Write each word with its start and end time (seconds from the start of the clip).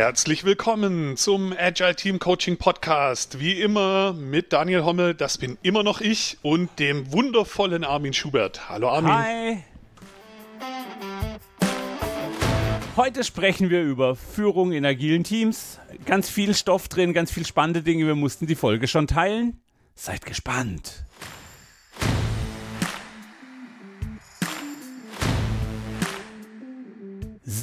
Herzlich 0.00 0.44
willkommen 0.44 1.18
zum 1.18 1.52
Agile 1.52 1.94
Team 1.94 2.18
Coaching 2.18 2.56
Podcast. 2.56 3.38
Wie 3.38 3.60
immer 3.60 4.14
mit 4.14 4.50
Daniel 4.50 4.82
Hommel, 4.82 5.12
das 5.12 5.36
bin 5.36 5.58
immer 5.60 5.82
noch 5.82 6.00
ich, 6.00 6.38
und 6.40 6.70
dem 6.78 7.12
wundervollen 7.12 7.84
Armin 7.84 8.14
Schubert. 8.14 8.70
Hallo 8.70 8.88
Armin. 8.88 9.12
Hi. 9.12 9.62
Heute 12.96 13.24
sprechen 13.24 13.68
wir 13.68 13.82
über 13.82 14.16
Führung 14.16 14.72
in 14.72 14.86
agilen 14.86 15.22
Teams. 15.22 15.78
Ganz 16.06 16.30
viel 16.30 16.54
Stoff 16.54 16.88
drin, 16.88 17.12
ganz 17.12 17.30
viel 17.30 17.44
spannende 17.44 17.82
Dinge. 17.82 18.06
Wir 18.06 18.14
mussten 18.14 18.46
die 18.46 18.54
Folge 18.54 18.88
schon 18.88 19.06
teilen. 19.06 19.60
Seid 19.96 20.24
gespannt. 20.24 21.04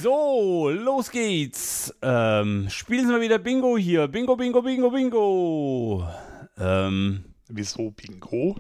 So, 0.02 0.70
los 0.70 1.10
geht's. 1.10 1.94
Ähm, 2.02 2.68
spielen 2.70 3.08
Sie 3.08 3.12
mal 3.12 3.22
wieder 3.22 3.40
Bingo 3.40 3.78
hier. 3.78 4.08
Bingo, 4.08 4.36
Bingo, 4.36 4.62
Bingo, 4.62 4.92
Bingo. 4.92 6.08
Ähm, 6.58 7.26
Wieso 7.48 7.92
Bingo? 7.92 8.56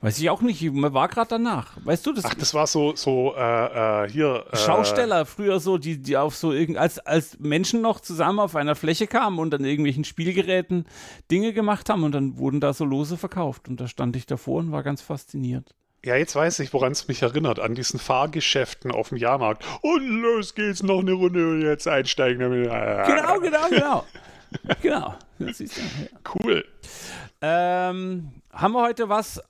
Weiß 0.00 0.18
ich 0.18 0.28
auch 0.30 0.42
nicht, 0.42 0.60
man 0.72 0.92
war 0.94 1.06
gerade 1.06 1.28
danach. 1.28 1.76
Weißt 1.84 2.04
du 2.04 2.12
das? 2.12 2.24
Ach, 2.24 2.34
das 2.34 2.54
war 2.54 2.66
so, 2.66 2.96
so 2.96 3.34
äh, 3.36 4.04
äh, 4.04 4.10
hier. 4.10 4.44
Äh, 4.50 4.56
Schausteller 4.56 5.26
früher 5.26 5.60
so, 5.60 5.78
die, 5.78 6.02
die 6.02 6.16
auf 6.16 6.34
so 6.34 6.50
irgend, 6.50 6.76
als, 6.76 6.98
als 6.98 7.38
Menschen 7.38 7.80
noch 7.82 8.00
zusammen 8.00 8.40
auf 8.40 8.56
einer 8.56 8.74
Fläche 8.74 9.06
kamen 9.06 9.38
und 9.38 9.54
an 9.54 9.64
irgendwelchen 9.64 10.02
Spielgeräten 10.02 10.86
Dinge 11.30 11.52
gemacht 11.52 11.88
haben 11.88 12.02
und 12.02 12.12
dann 12.12 12.36
wurden 12.36 12.58
da 12.58 12.72
so 12.72 12.84
Lose 12.84 13.16
verkauft. 13.16 13.68
Und 13.68 13.80
da 13.80 13.86
stand 13.86 14.16
ich 14.16 14.26
davor 14.26 14.58
und 14.58 14.72
war 14.72 14.82
ganz 14.82 15.02
fasziniert. 15.02 15.72
Ja, 16.04 16.16
jetzt 16.16 16.34
weiß 16.34 16.58
ich, 16.60 16.72
woran 16.72 16.92
es 16.92 17.06
mich 17.06 17.22
erinnert, 17.22 17.60
an 17.60 17.76
diesen 17.76 18.00
Fahrgeschäften 18.00 18.90
auf 18.90 19.10
dem 19.10 19.18
Jahrmarkt. 19.18 19.64
Und 19.82 20.04
los 20.20 20.54
geht's, 20.54 20.82
noch 20.82 20.98
eine 20.98 21.12
Runde 21.12 21.48
und 21.48 21.62
jetzt 21.62 21.86
einsteigen. 21.86 22.38
Genau, 22.38 23.38
genau, 23.40 23.68
genau. 23.68 23.68
genau. 23.68 24.04
Ja. 24.82 25.18
Cool. 26.34 26.64
Ähm, 27.40 28.32
haben 28.52 28.72
wir 28.72 28.82
heute 28.82 29.08
was 29.08 29.40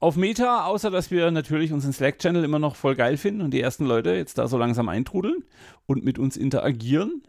auf 0.00 0.16
Meta, 0.16 0.64
außer 0.64 0.90
dass 0.90 1.10
wir 1.10 1.30
natürlich 1.30 1.72
unseren 1.72 1.92
Slack-Channel 1.92 2.42
immer 2.42 2.58
noch 2.58 2.74
voll 2.74 2.96
geil 2.96 3.16
finden 3.16 3.42
und 3.42 3.52
die 3.52 3.60
ersten 3.60 3.84
Leute 3.84 4.10
jetzt 4.10 4.38
da 4.38 4.48
so 4.48 4.58
langsam 4.58 4.88
eintrudeln 4.88 5.44
und 5.86 6.04
mit 6.04 6.18
uns 6.18 6.36
interagieren? 6.36 7.22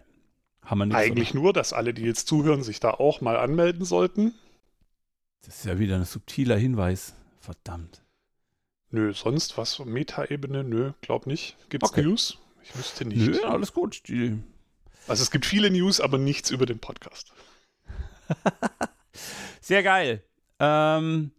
Haben 0.66 0.80
wir 0.80 0.86
nichts, 0.88 1.02
Eigentlich 1.02 1.32
oder? 1.32 1.42
nur, 1.42 1.54
dass 1.54 1.74
alle, 1.74 1.94
die 1.94 2.04
jetzt 2.04 2.28
zuhören, 2.28 2.64
sich 2.64 2.80
da 2.80 2.92
auch 2.92 3.22
mal 3.22 3.38
anmelden 3.38 3.86
sollten. 3.86 4.34
Das 5.46 5.58
ist 5.58 5.66
ja 5.66 5.80
wieder 5.80 5.96
ein 5.98 6.06
subtiler 6.06 6.56
Hinweis. 6.56 7.14
Verdammt. 7.40 8.01
Nö, 8.92 9.14
sonst 9.14 9.58
was? 9.58 9.80
Meta-Ebene? 9.80 10.64
Nö, 10.64 10.92
glaub 11.02 11.26
nicht. 11.26 11.58
Gibt's 11.70 11.90
okay. 11.90 12.04
News? 12.04 12.38
Ich 12.64 12.78
wüsste 12.78 13.06
nicht. 13.06 13.26
Nö, 13.26 13.44
alles 13.44 13.74
gut. 13.74 14.08
Die 14.08 14.38
also 15.08 15.24
es 15.24 15.32
gibt 15.32 15.46
viele 15.46 15.70
News, 15.70 16.00
aber 16.00 16.18
nichts 16.18 16.52
über 16.52 16.66
den 16.66 16.80
Podcast. 16.80 17.34
Sehr 19.62 19.84
geil. 19.84 20.24
Ähm, 20.60 21.32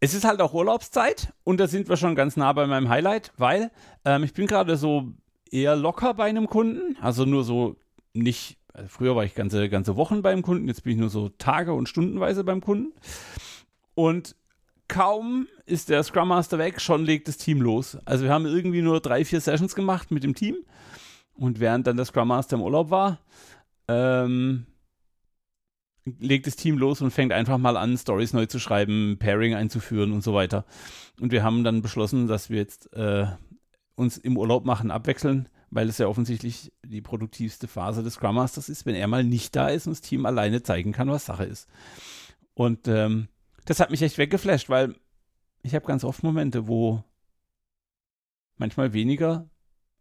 es 0.00 0.14
ist 0.14 0.24
halt 0.24 0.40
auch 0.40 0.54
Urlaubszeit 0.54 1.32
und 1.44 1.58
da 1.58 1.66
sind 1.66 1.88
wir 1.88 1.96
schon 1.96 2.14
ganz 2.14 2.36
nah 2.36 2.52
bei 2.52 2.66
meinem 2.66 2.88
Highlight, 2.88 3.32
weil 3.36 3.70
ähm, 4.04 4.24
ich 4.24 4.32
bin 4.32 4.46
gerade 4.46 4.76
so 4.76 5.12
eher 5.50 5.76
locker 5.76 6.14
bei 6.14 6.24
einem 6.24 6.48
Kunden, 6.48 6.96
also 7.00 7.24
nur 7.24 7.44
so 7.44 7.76
nicht, 8.12 8.58
also 8.72 8.88
früher 8.88 9.14
war 9.14 9.24
ich 9.24 9.34
ganze, 9.34 9.68
ganze 9.68 9.96
Wochen 9.96 10.22
beim 10.22 10.42
Kunden, 10.42 10.68
jetzt 10.68 10.84
bin 10.84 10.94
ich 10.94 10.98
nur 10.98 11.10
so 11.10 11.28
Tage 11.28 11.72
und 11.74 11.88
Stundenweise 11.88 12.44
beim 12.44 12.60
Kunden. 12.60 12.92
Und 13.94 14.34
kaum 14.88 15.48
ist 15.66 15.88
der 15.88 16.02
Scrum 16.02 16.28
Master 16.28 16.58
weg, 16.58 16.80
schon 16.80 17.04
legt 17.04 17.28
das 17.28 17.36
Team 17.36 17.60
los. 17.60 17.98
Also 18.04 18.24
wir 18.24 18.32
haben 18.32 18.46
irgendwie 18.46 18.82
nur 18.82 19.00
drei, 19.00 19.24
vier 19.24 19.40
Sessions 19.40 19.74
gemacht 19.74 20.10
mit 20.10 20.22
dem 20.24 20.34
Team. 20.34 20.56
Und 21.34 21.60
während 21.60 21.86
dann 21.86 21.96
der 21.96 22.06
Scrum 22.06 22.28
Master 22.28 22.56
im 22.56 22.62
Urlaub 22.62 22.90
war, 22.90 23.18
ähm, 23.88 24.66
legt 26.04 26.46
das 26.46 26.56
Team 26.56 26.78
los 26.78 27.00
und 27.00 27.10
fängt 27.10 27.32
einfach 27.32 27.58
mal 27.58 27.76
an, 27.76 27.96
Stories 27.96 28.32
neu 28.32 28.46
zu 28.46 28.58
schreiben, 28.58 29.16
Pairing 29.18 29.54
einzuführen 29.54 30.12
und 30.12 30.22
so 30.22 30.34
weiter. 30.34 30.64
Und 31.20 31.32
wir 31.32 31.42
haben 31.42 31.64
dann 31.64 31.82
beschlossen, 31.82 32.26
dass 32.26 32.50
wir 32.50 32.58
jetzt 32.58 32.92
äh, 32.92 33.26
uns 33.94 34.18
im 34.18 34.36
Urlaub 34.36 34.64
machen, 34.64 34.90
abwechseln, 34.90 35.48
weil 35.70 35.88
es 35.88 35.98
ja 35.98 36.06
offensichtlich 36.06 36.72
die 36.84 37.00
produktivste 37.00 37.68
Phase 37.68 38.02
des 38.02 38.14
Scrum 38.14 38.36
Masters 38.36 38.68
ist, 38.68 38.86
wenn 38.86 38.94
er 38.94 39.08
mal 39.08 39.24
nicht 39.24 39.56
da 39.56 39.68
ist 39.68 39.86
und 39.86 39.92
das 39.92 40.02
Team 40.02 40.26
alleine 40.26 40.62
zeigen 40.62 40.92
kann, 40.92 41.10
was 41.10 41.24
Sache 41.24 41.44
ist. 41.44 41.68
Und 42.54 42.86
ähm, 42.86 43.28
das 43.64 43.80
hat 43.80 43.90
mich 43.90 44.02
echt 44.02 44.18
weggeflasht, 44.18 44.68
weil 44.68 44.94
ich 45.62 45.74
habe 45.74 45.86
ganz 45.86 46.04
oft 46.04 46.22
Momente, 46.22 46.68
wo 46.68 47.02
manchmal 48.56 48.92
weniger, 48.92 49.48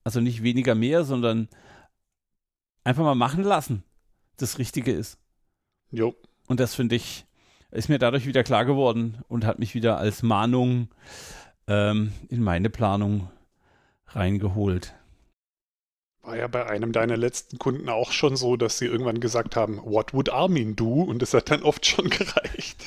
also 0.04 0.20
nicht 0.20 0.44
weniger 0.44 0.76
mehr, 0.76 1.04
sondern 1.04 1.48
einfach 2.84 3.04
mal 3.04 3.16
machen 3.16 3.44
lassen, 3.44 3.84
das 4.38 4.60
Richtige 4.60 4.92
ist. 4.92 5.18
Jo. 5.92 6.16
Und 6.48 6.60
das 6.60 6.76
finde 6.76 6.96
ich, 6.96 7.26
ist 7.72 7.90
mir 7.90 8.00
dadurch 8.00 8.26
wieder 8.26 8.44
klar 8.44 8.66
geworden 8.66 9.24
und 9.28 9.46
hat 9.46 9.60
mich 9.60 9.74
wieder 9.74 9.98
als 9.98 10.22
Mahnung 10.22 10.90
ähm, 11.68 12.12
in 12.30 12.44
meine 12.44 12.70
Planung 12.70 13.30
reingeholt. 14.08 14.94
War 16.22 16.38
ja 16.38 16.48
bei 16.48 16.66
einem 16.68 16.92
deiner 16.92 17.18
letzten 17.18 17.58
Kunden 17.58 17.90
auch 17.90 18.12
schon 18.12 18.36
so, 18.36 18.56
dass 18.56 18.78
sie 18.78 18.86
irgendwann 18.86 19.20
gesagt 19.20 19.56
haben, 19.56 19.80
what 19.84 20.14
would 20.14 20.30
Armin 20.30 20.76
do? 20.76 21.02
Und 21.02 21.22
das 21.22 21.34
hat 21.34 21.52
dann 21.52 21.64
oft 21.64 21.86
schon 21.86 22.10
gereicht. 22.10 22.78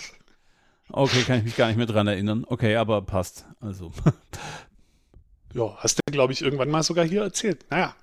Okay, 0.90 1.22
kann 1.22 1.38
ich 1.38 1.44
mich 1.44 1.56
gar 1.56 1.68
nicht 1.68 1.76
mehr 1.76 1.86
dran 1.86 2.06
erinnern. 2.06 2.44
Okay, 2.48 2.76
aber 2.76 3.02
passt. 3.02 3.44
Also. 3.60 3.92
ja, 5.54 5.76
hast 5.78 5.98
du, 5.98 6.12
glaube 6.12 6.32
ich, 6.32 6.42
irgendwann 6.42 6.70
mal 6.70 6.82
sogar 6.82 7.04
hier 7.04 7.22
erzählt. 7.22 7.64
Naja. 7.70 7.94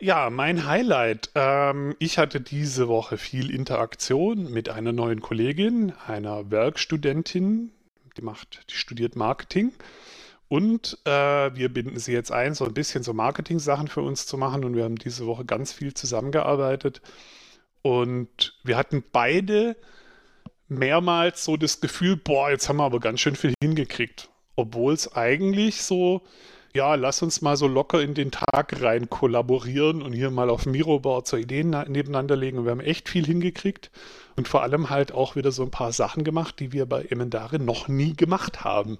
Ja, 0.00 0.30
mein 0.30 0.66
Highlight. 0.66 1.30
Ähm, 1.34 1.94
ich 1.98 2.18
hatte 2.18 2.40
diese 2.40 2.88
Woche 2.88 3.18
viel 3.18 3.54
Interaktion 3.54 4.50
mit 4.50 4.68
einer 4.68 4.92
neuen 4.92 5.20
Kollegin, 5.20 5.92
einer 6.06 6.50
Werkstudentin, 6.50 7.70
die 8.16 8.22
macht, 8.22 8.64
die 8.70 8.74
studiert 8.74 9.14
Marketing. 9.14 9.72
Und 10.48 10.98
äh, 11.04 11.10
wir 11.54 11.72
binden 11.72 11.98
sie 11.98 12.12
jetzt 12.12 12.32
ein, 12.32 12.54
so 12.54 12.64
ein 12.64 12.74
bisschen 12.74 13.02
so 13.02 13.14
Marketing-Sachen 13.14 13.88
für 13.88 14.02
uns 14.02 14.26
zu 14.26 14.36
machen. 14.36 14.64
Und 14.64 14.74
wir 14.74 14.84
haben 14.84 14.96
diese 14.96 15.26
Woche 15.26 15.44
ganz 15.44 15.72
viel 15.72 15.94
zusammengearbeitet. 15.94 17.00
Und 17.82 18.58
wir 18.64 18.76
hatten 18.76 19.04
beide 19.12 19.76
mehrmals 20.78 21.44
so 21.44 21.56
das 21.56 21.80
Gefühl, 21.80 22.16
boah, 22.16 22.50
jetzt 22.50 22.68
haben 22.68 22.78
wir 22.78 22.84
aber 22.84 23.00
ganz 23.00 23.20
schön 23.20 23.36
viel 23.36 23.54
hingekriegt. 23.62 24.28
Obwohl 24.56 24.92
es 24.94 25.14
eigentlich 25.14 25.82
so, 25.82 26.22
ja, 26.74 26.94
lass 26.94 27.22
uns 27.22 27.42
mal 27.42 27.56
so 27.56 27.66
locker 27.66 28.00
in 28.02 28.14
den 28.14 28.30
Tag 28.30 28.82
rein 28.82 29.08
kollaborieren 29.10 30.02
und 30.02 30.12
hier 30.12 30.30
mal 30.30 30.50
auf 30.50 30.66
Miroboard 30.66 31.26
so 31.26 31.36
Ideen 31.36 31.70
nebeneinander 31.70 32.36
legen. 32.36 32.64
Wir 32.64 32.70
haben 32.70 32.80
echt 32.80 33.08
viel 33.08 33.26
hingekriegt 33.26 33.90
und 34.36 34.48
vor 34.48 34.62
allem 34.62 34.90
halt 34.90 35.12
auch 35.12 35.36
wieder 35.36 35.52
so 35.52 35.62
ein 35.62 35.70
paar 35.70 35.92
Sachen 35.92 36.24
gemacht, 36.24 36.58
die 36.60 36.72
wir 36.72 36.86
bei 36.86 37.04
Emendare 37.04 37.58
noch 37.58 37.88
nie 37.88 38.14
gemacht 38.14 38.64
haben. 38.64 38.98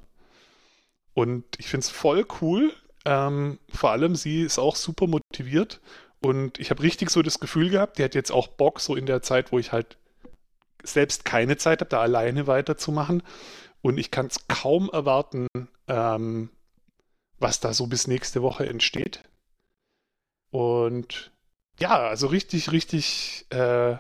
Und 1.15 1.45
ich 1.59 1.69
finde 1.69 1.85
es 1.85 1.91
voll 1.91 2.27
cool. 2.41 2.73
Ähm, 3.05 3.59
vor 3.73 3.91
allem 3.91 4.15
sie 4.15 4.43
ist 4.43 4.59
auch 4.59 4.77
super 4.77 5.07
motiviert 5.07 5.81
und 6.23 6.61
ich 6.61 6.71
habe 6.71 6.83
richtig 6.83 7.11
so 7.11 7.21
das 7.23 7.41
Gefühl 7.41 7.69
gehabt, 7.69 7.99
die 7.99 8.05
hat 8.05 8.15
jetzt 8.15 8.31
auch 8.31 8.47
Bock, 8.47 8.79
so 8.81 8.95
in 8.95 9.07
der 9.07 9.23
Zeit, 9.23 9.51
wo 9.51 9.59
ich 9.59 9.73
halt 9.73 9.97
selbst 10.83 11.25
keine 11.25 11.57
Zeit 11.57 11.81
habe, 11.81 11.91
da 11.91 12.01
alleine 12.01 12.47
weiterzumachen. 12.47 13.23
Und 13.81 13.99
ich 13.99 14.11
kann 14.11 14.27
es 14.27 14.47
kaum 14.49 14.91
erwarten, 14.93 15.49
ähm, 15.89 16.51
was 17.39 17.61
da 17.61 17.75
so 17.75 17.87
bis 17.87 18.07
nächste 18.07 18.43
Woche 18.43 18.67
entsteht. 18.67 19.23
Und 20.51 21.33
ja, 21.81 21.99
also 21.99 22.29
richtig, 22.29 22.71
richtig, 22.71 23.47
äh, 23.51 23.97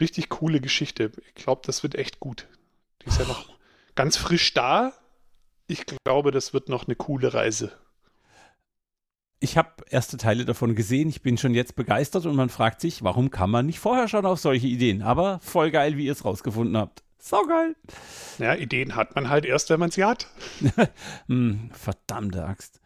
richtig 0.00 0.28
coole 0.30 0.60
Geschichte. 0.60 1.12
Ich 1.28 1.34
glaube, 1.34 1.62
das 1.64 1.82
wird 1.82 1.94
echt 1.94 2.18
gut. 2.18 2.48
Die 3.02 3.08
ist 3.08 3.20
ja 3.20 3.26
noch 3.26 3.48
ganz 3.94 4.16
frisch 4.16 4.52
da. 4.54 4.92
Ich 5.68 5.84
glaube, 5.86 6.32
das 6.32 6.52
wird 6.52 6.68
noch 6.68 6.86
eine 6.86 6.96
coole 6.96 7.34
Reise 7.34 7.72
ich 9.42 9.56
habe 9.56 9.70
erste 9.90 10.16
Teile 10.16 10.44
davon 10.44 10.76
gesehen, 10.76 11.08
ich 11.08 11.20
bin 11.20 11.36
schon 11.36 11.52
jetzt 11.52 11.74
begeistert 11.74 12.26
und 12.26 12.36
man 12.36 12.48
fragt 12.48 12.80
sich, 12.80 13.02
warum 13.02 13.30
kann 13.30 13.50
man 13.50 13.66
nicht 13.66 13.80
vorher 13.80 14.06
schon 14.06 14.24
auf 14.24 14.38
solche 14.38 14.68
Ideen? 14.68 15.02
Aber 15.02 15.40
voll 15.40 15.72
geil, 15.72 15.96
wie 15.96 16.06
ihr 16.06 16.12
es 16.12 16.24
rausgefunden 16.24 16.76
habt. 16.76 17.02
So 17.18 17.44
geil. 17.46 17.74
Ja, 18.38 18.54
Ideen 18.54 18.94
hat 18.94 19.14
man 19.16 19.28
halt 19.28 19.44
erst, 19.44 19.70
wenn 19.70 19.80
man 19.80 19.90
sie 19.90 20.04
hat. 20.04 20.28
hm, 21.26 21.70
verdammte 21.72 22.44
Axt. 22.44 22.80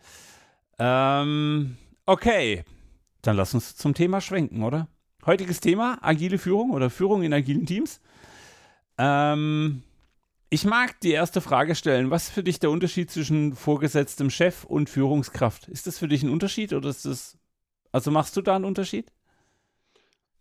Ähm, 0.79 1.77
okay, 2.07 2.65
dann 3.21 3.37
lass 3.37 3.55
uns 3.55 3.77
zum 3.77 3.93
Thema 3.93 4.21
schwenken, 4.21 4.63
oder? 4.63 4.89
Heutiges 5.27 5.61
Thema, 5.61 5.99
agile 6.01 6.39
Führung 6.39 6.71
oder 6.71 6.89
Führung 6.89 7.23
in 7.23 7.35
agilen 7.35 7.67
Teams. 7.67 8.01
Ähm, 8.97 9.83
ich 10.49 10.65
mag 10.65 11.01
die 11.01 11.13
erste 11.13 11.41
Frage 11.41 11.75
stellen. 11.75 12.11
Was 12.11 12.25
ist 12.25 12.35
für 12.35 12.45
dich 12.45 12.61
der 12.61 12.71
Unterschied 12.71 13.11
zwischen 13.11 13.57
vorgesetztem 13.57 14.31
Chef 14.31 14.65
und 14.65 14.89
Führungskraft? 14.89 15.69
Ist 15.69 15.87
das 15.87 15.99
für 15.99 16.09
dich 16.09 16.23
ein 16.23 16.31
Unterschied 16.31 16.73
oder 16.73 16.89
ist 16.89 17.05
das. 17.05 17.37
Also 17.93 18.11
machst 18.11 18.37
du 18.37 18.43
da 18.43 18.57
einen 18.57 18.65
Unterschied? 18.65 19.11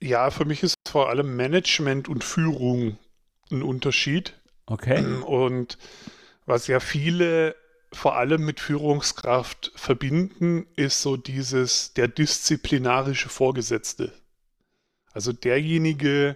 Ja, 0.02 0.30
für 0.30 0.46
mich 0.46 0.62
ist 0.62 0.76
vor 0.88 1.10
allem 1.10 1.36
Management 1.36 2.08
und 2.08 2.24
Führung 2.24 2.98
ein 3.52 3.64
Unterschied. 3.64 4.34
Okay. 4.68 5.04
Und 5.26 5.78
was 6.46 6.68
ja 6.68 6.80
viele 6.80 7.56
vor 7.92 8.18
allem 8.18 8.44
mit 8.44 8.60
Führungskraft 8.60 9.72
verbinden, 9.76 10.68
ist 10.76 11.02
so 11.02 11.18
dieses 11.18 11.94
der 11.94 12.08
disziplinarische 12.08 13.30
Vorgesetzte. 13.30 14.12
Also 15.14 15.32
derjenige, 15.32 16.36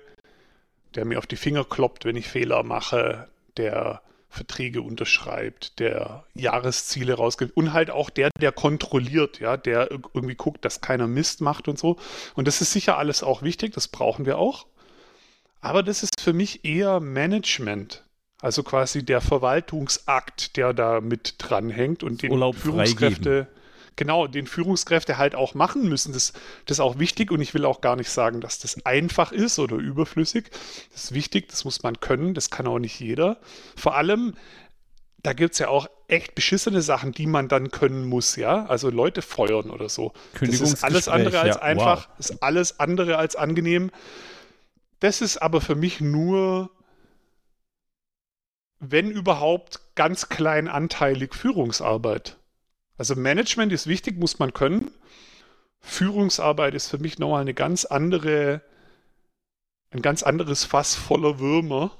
der 0.95 1.05
mir 1.05 1.19
auf 1.19 1.27
die 1.27 1.35
Finger 1.35 1.65
kloppt, 1.65 2.05
wenn 2.05 2.15
ich 2.15 2.29
Fehler 2.29 2.63
mache, 2.63 3.27
der 3.59 4.01
Verträge 4.29 4.81
unterschreibt, 4.81 5.79
der 5.79 6.23
Jahresziele 6.33 7.15
rausgibt 7.15 7.55
und 7.57 7.73
halt 7.73 7.89
auch 7.89 8.09
der, 8.09 8.29
der 8.39 8.51
kontrolliert, 8.51 9.39
ja, 9.39 9.57
der 9.57 9.91
irgendwie 9.91 10.35
guckt, 10.35 10.63
dass 10.65 10.81
keiner 10.81 11.07
Mist 11.07 11.41
macht 11.41 11.67
und 11.67 11.77
so. 11.79 11.97
Und 12.35 12.47
das 12.47 12.61
ist 12.61 12.71
sicher 12.71 12.97
alles 12.97 13.23
auch 13.23 13.41
wichtig, 13.41 13.73
das 13.73 13.87
brauchen 13.87 14.25
wir 14.25 14.37
auch. 14.37 14.67
Aber 15.61 15.83
das 15.83 16.03
ist 16.03 16.21
für 16.21 16.33
mich 16.33 16.63
eher 16.63 16.99
Management. 16.99 18.03
Also 18.41 18.63
quasi 18.63 19.03
der 19.03 19.19
Verwaltungsakt, 19.19 20.55
der 20.55 20.73
da 20.73 21.01
mit 21.01 21.35
dranhängt 21.39 22.03
und 22.03 22.21
den 22.21 22.31
Urlaub 22.31 22.55
Führungskräfte, 22.55 23.47
freigeben. 23.47 23.58
Genau, 23.95 24.27
den 24.27 24.47
Führungskräfte 24.47 25.17
halt 25.17 25.35
auch 25.35 25.53
machen 25.53 25.87
müssen. 25.87 26.13
Das, 26.13 26.33
das 26.65 26.77
ist 26.77 26.81
auch 26.81 26.99
wichtig 26.99 27.31
und 27.31 27.41
ich 27.41 27.53
will 27.53 27.65
auch 27.65 27.81
gar 27.81 27.95
nicht 27.95 28.09
sagen, 28.09 28.41
dass 28.41 28.59
das 28.59 28.85
einfach 28.85 29.31
ist 29.31 29.59
oder 29.59 29.75
überflüssig. 29.75 30.49
Das 30.91 31.05
ist 31.05 31.13
wichtig, 31.13 31.49
das 31.49 31.65
muss 31.65 31.83
man 31.83 31.99
können, 31.99 32.33
das 32.33 32.49
kann 32.49 32.67
auch 32.67 32.79
nicht 32.79 32.99
jeder. 32.99 33.37
Vor 33.75 33.95
allem, 33.95 34.35
da 35.21 35.33
gibt 35.33 35.53
es 35.53 35.59
ja 35.59 35.67
auch 35.67 35.87
echt 36.07 36.35
beschissene 36.35 36.81
Sachen, 36.81 37.11
die 37.11 37.27
man 37.27 37.47
dann 37.47 37.71
können 37.71 38.05
muss, 38.05 38.35
ja. 38.35 38.65
Also 38.65 38.89
Leute 38.89 39.21
feuern 39.21 39.69
oder 39.69 39.89
so. 39.89 40.13
Das 40.39 40.61
ist 40.61 40.83
alles 40.83 41.07
andere 41.07 41.39
als 41.39 41.55
ja, 41.57 41.61
einfach, 41.61 42.09
wow. 42.09 42.19
ist 42.19 42.43
alles 42.43 42.79
andere 42.79 43.17
als 43.17 43.35
angenehm. 43.35 43.91
Das 44.99 45.21
ist 45.21 45.37
aber 45.37 45.61
für 45.61 45.75
mich 45.75 46.01
nur, 46.01 46.71
wenn 48.79 49.11
überhaupt, 49.11 49.81
ganz 49.95 50.29
klein 50.29 50.67
anteilig 50.67 51.35
Führungsarbeit. 51.35 52.37
Also 52.99 53.15
Management 53.15 53.71
ist 53.71 53.87
wichtig, 53.87 54.19
muss 54.19 54.39
man 54.39 54.53
können. 54.53 54.91
Führungsarbeit 55.79 56.73
ist 56.75 56.89
für 56.89 56.97
mich 56.97 57.17
nochmal 57.17 57.39
eine 57.39 57.53
ganz 57.53 57.85
andere, 57.85 58.61
ein 59.91 60.01
ganz 60.01 60.21
anderes 60.21 60.65
Fass 60.65 60.95
voller 60.95 61.39
Würmer. 61.39 61.91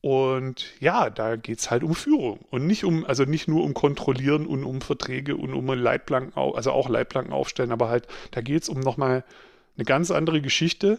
Und 0.00 0.66
ja, 0.80 1.08
da 1.08 1.36
geht 1.36 1.60
es 1.60 1.70
halt 1.70 1.84
um 1.84 1.94
Führung 1.94 2.40
und 2.50 2.66
nicht 2.66 2.84
um, 2.84 3.06
also 3.06 3.24
nicht 3.24 3.46
nur 3.46 3.62
um 3.62 3.74
Kontrollieren 3.74 4.44
und 4.44 4.64
um 4.64 4.80
Verträge 4.80 5.36
und 5.36 5.54
um 5.54 5.66
Leitplanken, 5.68 6.36
also 6.36 6.72
auch 6.72 6.88
Leitplanken 6.88 7.32
aufstellen, 7.32 7.70
aber 7.70 7.88
halt, 7.88 8.08
da 8.32 8.40
geht 8.40 8.64
es 8.64 8.68
um 8.68 8.80
nochmal 8.80 9.24
eine 9.76 9.84
ganz 9.84 10.10
andere 10.10 10.42
Geschichte. 10.42 10.98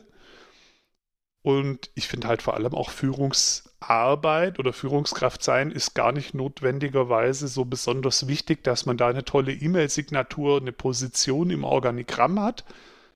Und 1.45 1.92
ich 1.94 2.07
finde 2.07 2.27
halt 2.27 2.42
vor 2.42 2.56
allem 2.56 2.74
auch 2.74 2.89
Führungsarbeit 2.89 4.57
oder 4.57 4.74
Führungskraft 4.74 5.44
sein 5.44 5.69
ist 5.69 5.94
gar 5.94 6.12
nicht 6.12 6.33
notwendigerweise 6.33 7.47
so 7.47 7.65
besonders 7.65 8.27
wichtig, 8.27 8.63
dass 8.63 8.88
man 8.88 8.97
da 8.97 9.09
eine 9.09 9.25
tolle 9.25 9.53
E-Mail-Signatur, 9.53 10.59
eine 10.59 10.71
Position 10.71 11.51
im 11.51 11.63
Organigramm 11.63 12.39
hat, 12.39 12.65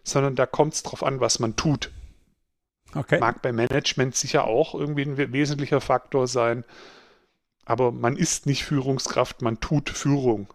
sondern 0.03 0.35
da 0.35 0.45
kommt 0.45 0.75
es 0.75 0.83
drauf 0.83 1.01
an, 1.01 1.19
was 1.19 1.39
man 1.39 1.55
tut. 1.55 1.89
Okay. 2.93 3.17
Mag 3.19 3.41
bei 3.41 3.51
Management 3.51 4.15
sicher 4.15 4.43
auch 4.43 4.75
irgendwie 4.75 5.05
ein 5.05 5.17
we- 5.17 5.33
wesentlicher 5.33 5.81
Faktor 5.81 6.27
sein, 6.27 6.65
aber 7.65 7.91
man 7.91 8.15
ist 8.15 8.45
nicht 8.45 8.63
Führungskraft, 8.63 9.41
man 9.41 9.59
tut 9.59 9.89
Führung. 9.89 10.53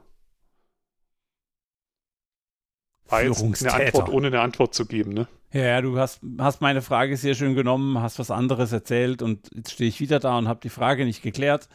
War 3.08 3.18
eine. 3.18 3.30
Antwort, 3.74 4.08
ohne 4.10 4.28
eine 4.28 4.40
Antwort 4.42 4.74
zu 4.74 4.86
geben, 4.86 5.12
ne? 5.12 5.26
Ja, 5.54 5.80
du 5.80 5.96
hast, 6.00 6.20
hast 6.38 6.60
meine 6.60 6.82
Frage 6.82 7.16
sehr 7.16 7.36
schön 7.36 7.54
genommen, 7.54 8.02
hast 8.02 8.18
was 8.18 8.32
anderes 8.32 8.72
erzählt 8.72 9.22
und 9.22 9.48
jetzt 9.54 9.70
stehe 9.70 9.88
ich 9.88 10.00
wieder 10.00 10.18
da 10.18 10.36
und 10.36 10.48
habe 10.48 10.58
die 10.60 10.68
Frage 10.68 11.04
nicht 11.04 11.22
geklärt. 11.22 11.68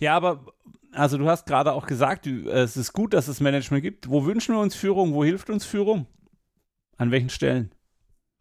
Ja, 0.00 0.16
aber 0.16 0.44
also 0.92 1.18
du 1.18 1.28
hast 1.28 1.46
gerade 1.46 1.72
auch 1.72 1.86
gesagt, 1.86 2.26
es 2.26 2.76
ist 2.76 2.92
gut, 2.92 3.14
dass 3.14 3.28
es 3.28 3.38
Management 3.38 3.82
gibt. 3.84 4.08
Wo 4.08 4.24
wünschen 4.24 4.56
wir 4.56 4.60
uns 4.60 4.74
Führung? 4.74 5.14
Wo 5.14 5.22
hilft 5.22 5.50
uns 5.50 5.64
Führung? 5.64 6.06
An 6.96 7.12
welchen 7.12 7.30
Stellen? 7.30 7.70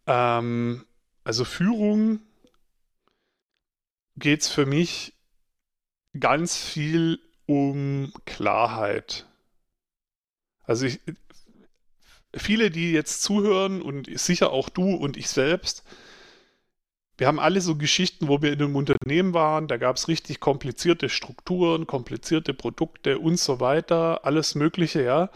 Ähm, 0.07 0.83
also 1.23 1.45
Führung 1.45 2.21
geht 4.15 4.41
es 4.41 4.47
für 4.47 4.65
mich 4.65 5.13
ganz 6.19 6.57
viel 6.57 7.19
um 7.45 8.11
Klarheit. 8.25 9.27
Also 10.63 10.87
ich, 10.87 10.99
viele, 12.35 12.71
die 12.71 12.91
jetzt 12.91 13.23
zuhören 13.23 13.81
und 13.81 14.07
sicher 14.19 14.51
auch 14.51 14.69
du 14.69 14.93
und 14.93 15.17
ich 15.17 15.29
selbst, 15.29 15.83
wir 17.19 17.27
haben 17.27 17.39
alle 17.39 17.59
so 17.59 17.75
Geschichten, 17.75 18.29
wo 18.29 18.41
wir 18.41 18.53
in 18.53 18.61
einem 18.61 18.77
Unternehmen 18.77 19.33
waren, 19.33 19.67
da 19.67 19.75
gab 19.75 19.97
es 19.97 20.07
richtig 20.07 20.39
komplizierte 20.39 21.09
Strukturen, 21.09 21.85
komplizierte 21.85 22.53
Produkte 22.53 23.19
und 23.19 23.37
so 23.37 23.59
weiter, 23.59 24.23
alles 24.23 24.55
Mögliche, 24.55 25.03
ja. 25.03 25.29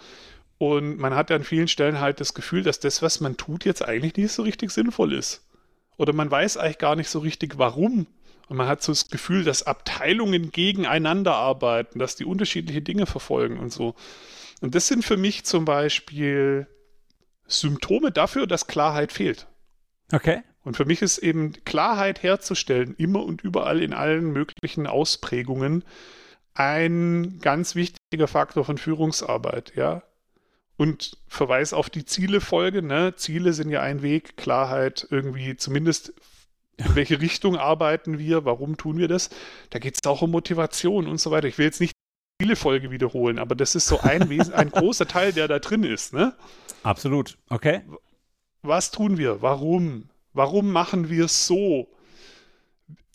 Und 0.57 0.98
man 0.98 1.13
hat 1.13 1.30
an 1.30 1.44
vielen 1.44 1.68
Stellen 1.68 2.00
halt 2.00 2.22
das 2.22 2.34
Gefühl, 2.34 2.63
dass 2.63 2.80
das, 2.80 3.01
was 3.01 3.19
man 3.19 3.36
tut, 3.36 3.66
jetzt 3.66 3.84
eigentlich 3.84 4.16
nicht 4.16 4.31
so 4.31 4.44
richtig 4.44 4.72
sinnvoll 4.72 5.12
ist. 5.12 5.45
Oder 5.98 6.13
man 6.13 6.31
weiß 6.31 6.56
eigentlich 6.56 6.78
gar 6.78 6.95
nicht 6.95 7.10
so 7.10 7.19
richtig, 7.19 7.57
warum. 7.57 8.07
Und 8.48 8.57
man 8.57 8.68
hat 8.68 8.81
so 8.81 8.94
das 8.94 9.10
Gefühl, 9.10 9.44
dass 9.44 9.63
Abteilungen 9.63 10.51
gegeneinander 10.51 11.36
arbeiten, 11.36 12.00
dass 12.00 12.16
die 12.16 12.25
unterschiedliche 12.25 12.81
Dinge 12.81 13.07
verfolgen 13.07 13.60
und 13.60 13.74
so. 13.74 13.94
Und 14.62 14.74
das 14.74 14.88
sind 14.88 15.04
für 15.04 15.18
mich 15.18 15.44
zum 15.44 15.66
Beispiel 15.66 16.68
Symptome 17.59 18.11
dafür, 18.11 18.47
dass 18.47 18.67
Klarheit 18.67 19.11
fehlt. 19.11 19.47
Okay. 20.11 20.41
Und 20.63 20.77
für 20.77 20.85
mich 20.85 21.01
ist 21.01 21.17
eben 21.17 21.53
Klarheit 21.65 22.23
herzustellen, 22.23 22.95
immer 22.97 23.23
und 23.23 23.41
überall 23.41 23.81
in 23.81 23.94
allen 23.94 24.31
möglichen 24.31 24.88
Ausprägungen, 24.88 25.83
ein 26.53 27.39
ganz 27.41 27.75
wichtiger 27.75 28.27
Faktor 28.27 28.63
von 28.63 28.77
Führungsarbeit, 28.77 29.73
ja. 29.75 30.03
Und 30.77 31.17
Verweis 31.27 31.73
auf 31.73 31.89
die 31.89 32.05
Zielefolge, 32.05 32.81
ne? 32.81 33.15
Ziele 33.15 33.53
sind 33.53 33.69
ja 33.69 33.81
ein 33.81 34.01
Weg, 34.01 34.38
Klarheit 34.38 35.07
irgendwie 35.09 35.56
zumindest 35.56 36.13
in 36.77 36.95
welche 36.95 37.19
Richtung 37.21 37.57
arbeiten 37.57 38.17
wir, 38.17 38.45
warum 38.45 38.77
tun 38.77 38.97
wir 38.97 39.07
das? 39.07 39.29
Da 39.69 39.79
geht 39.79 39.95
es 39.95 40.09
auch 40.09 40.21
um 40.21 40.31
Motivation 40.31 41.07
und 41.07 41.19
so 41.19 41.31
weiter. 41.31 41.47
Ich 41.47 41.57
will 41.57 41.65
jetzt 41.65 41.81
nicht 41.81 41.93
die 42.44 42.48
Zielefolge 42.48 42.92
wiederholen, 42.92 43.40
aber 43.40 43.56
das 43.56 43.75
ist 43.75 43.88
so 43.88 44.01
ein, 44.01 44.30
Wesen, 44.30 44.54
ein 44.54 44.69
großer 44.69 45.07
Teil, 45.07 45.34
der 45.34 45.48
da 45.48 45.60
drin 45.60 45.84
ist, 45.84 46.13
ne? 46.13 46.36
Absolut. 46.84 47.38
Okay. 47.50 47.81
was 48.62 48.92
tun 48.92 49.18
wir? 49.18 49.42
Warum? 49.42 50.10
Warum 50.34 50.72
machen 50.72 51.10
wir 51.10 51.25
es 51.25 51.48
so? 51.48 51.88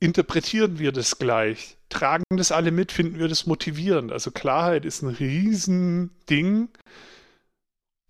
Interpretieren 0.00 0.78
wir 0.78 0.92
das 0.92 1.18
gleich? 1.18 1.76
Tragen 1.88 2.24
das 2.30 2.52
alle 2.52 2.70
mit? 2.70 2.92
Finden 2.92 3.18
wir 3.18 3.28
das 3.28 3.46
motivierend? 3.46 4.12
Also 4.12 4.30
Klarheit 4.30 4.84
ist 4.84 5.02
ein 5.02 5.08
Riesending. 5.08 6.68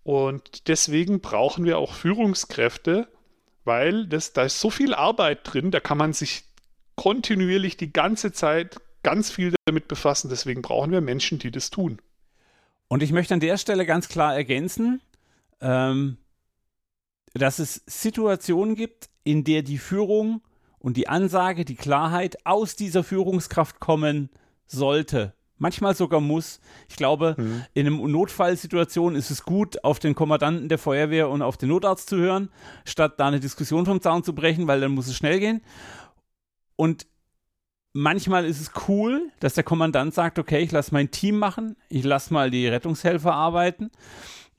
Und 0.03 0.67
deswegen 0.67 1.19
brauchen 1.19 1.65
wir 1.65 1.77
auch 1.77 1.93
Führungskräfte, 1.93 3.07
weil 3.63 4.07
das, 4.07 4.33
da 4.33 4.43
ist 4.43 4.59
so 4.59 4.69
viel 4.69 4.93
Arbeit 4.93 5.39
drin, 5.43 5.71
da 5.71 5.79
kann 5.79 5.97
man 5.97 6.13
sich 6.13 6.43
kontinuierlich 6.95 7.77
die 7.77 7.93
ganze 7.93 8.31
Zeit 8.31 8.79
ganz 9.03 9.29
viel 9.31 9.53
damit 9.65 9.87
befassen. 9.87 10.29
Deswegen 10.29 10.61
brauchen 10.61 10.91
wir 10.91 11.01
Menschen, 11.01 11.39
die 11.39 11.51
das 11.51 11.69
tun. 11.69 12.01
Und 12.87 13.03
ich 13.03 13.11
möchte 13.11 13.33
an 13.33 13.39
der 13.39 13.57
Stelle 13.57 13.85
ganz 13.85 14.09
klar 14.09 14.35
ergänzen, 14.35 15.01
ähm, 15.61 16.17
dass 17.33 17.59
es 17.59 17.83
Situationen 17.85 18.75
gibt, 18.75 19.09
in 19.23 19.43
der 19.43 19.61
die 19.61 19.77
Führung 19.77 20.41
und 20.79 20.97
die 20.97 21.07
Ansage, 21.07 21.65
die 21.65 21.75
Klarheit 21.75 22.45
aus 22.45 22.75
dieser 22.75 23.03
Führungskraft 23.03 23.79
kommen 23.79 24.29
sollte. 24.65 25.33
Manchmal 25.57 25.93
sogar 25.93 26.21
muss. 26.21 26.61
Ich 26.87 26.95
glaube, 26.95 27.35
Mhm. 27.37 27.65
in 27.73 27.87
einer 27.87 28.07
Notfallsituation 28.07 29.13
ist 29.15 29.29
es 29.29 29.43
gut, 29.43 29.83
auf 29.83 29.99
den 29.99 30.15
Kommandanten 30.15 30.69
der 30.69 30.77
Feuerwehr 30.77 31.29
und 31.29 31.41
auf 31.41 31.57
den 31.57 31.67
Notarzt 31.69 32.09
zu 32.09 32.15
hören, 32.15 32.49
statt 32.85 33.19
da 33.19 33.27
eine 33.27 33.41
Diskussion 33.41 33.85
vom 33.85 34.01
Zaun 34.01 34.23
zu 34.23 34.33
brechen, 34.33 34.67
weil 34.67 34.79
dann 34.79 34.93
muss 34.93 35.07
es 35.07 35.17
schnell 35.17 35.39
gehen. 35.39 35.61
Und 36.77 37.05
manchmal 37.99 38.45
ist 38.45 38.61
es 38.61 38.71
cool, 38.87 39.29
dass 39.39 39.55
der 39.55 39.63
Kommandant 39.63 40.13
sagt, 40.13 40.39
okay, 40.39 40.59
ich 40.59 40.71
lasse 40.71 40.93
mein 40.93 41.11
Team 41.11 41.37
machen, 41.37 41.75
ich 41.89 42.03
lasse 42.03 42.33
mal 42.33 42.49
die 42.49 42.67
Rettungshelfer 42.67 43.33
arbeiten 43.33 43.91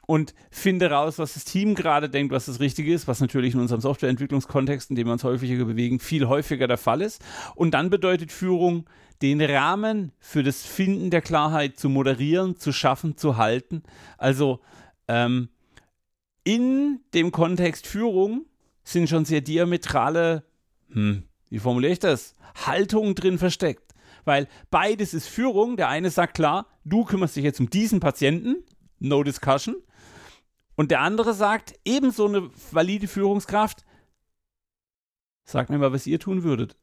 und 0.07 0.35
finde 0.51 0.91
raus, 0.91 1.19
was 1.19 1.35
das 1.35 1.45
Team 1.45 1.75
gerade 1.75 2.11
denkt, 2.11 2.33
was 2.33 2.47
das 2.47 2.61
Richtige 2.61 2.93
ist, 2.93 3.09
was 3.09 3.21
natürlich 3.21 3.55
in 3.55 3.61
unserem 3.61 3.81
Softwareentwicklungskontext, 3.81 4.91
in 4.91 4.97
dem 4.97 5.07
wir 5.07 5.15
uns 5.15 5.25
häufiger 5.25 5.65
bewegen, 5.65 6.01
viel 6.01 6.29
häufiger 6.29 6.69
der 6.69 6.77
Fall 6.77 7.01
ist. 7.01 7.23
Und 7.55 7.73
dann 7.73 7.89
bedeutet 7.89 8.31
Führung, 8.31 8.85
den 9.23 9.41
Rahmen 9.41 10.13
für 10.19 10.43
das 10.43 10.63
Finden 10.63 11.11
der 11.11 11.23
Klarheit 11.23 11.79
zu 11.79 11.89
moderieren, 11.89 12.57
zu 12.57 12.73
schaffen, 12.73 13.17
zu 13.17 13.37
halten. 13.37 13.83
Also 14.19 14.61
ähm, 15.09 15.49
in 16.45 17.01
dem 17.15 17.33
Kontext 17.33 17.87
Führung 17.87 18.47
sind 18.83 19.09
schon 19.09 19.25
sehr 19.25 19.41
diametrale, 19.41 20.45
hm, 20.91 21.25
wie 21.51 21.59
formuliere 21.59 21.93
ich 21.93 21.99
das, 21.99 22.35
Haltungen 22.67 23.15
drin 23.15 23.39
versteckt. 23.39 23.93
Weil 24.25 24.49
beides 24.71 25.15
ist 25.15 25.29
Führung. 25.29 25.77
Der 25.77 25.89
eine 25.89 26.11
sagt 26.11 26.35
klar, 26.35 26.67
du 26.85 27.05
kümmerst 27.05 27.37
dich 27.37 27.45
jetzt 27.45 27.61
um 27.61 27.71
diesen 27.71 28.01
Patienten, 28.01 28.65
no 28.99 29.23
discussion. 29.23 29.77
Und 30.77 30.91
der 30.91 31.01
andere 31.01 31.35
sagt, 31.35 31.75
ebenso 31.85 32.27
eine 32.27 32.51
valide 32.71 33.09
Führungskraft, 33.09 33.85
sagt 35.45 35.71
mir 35.71 35.79
mal, 35.79 35.93
was 35.93 36.07
ihr 36.07 36.19
tun 36.19 36.43
würdet. 36.43 36.77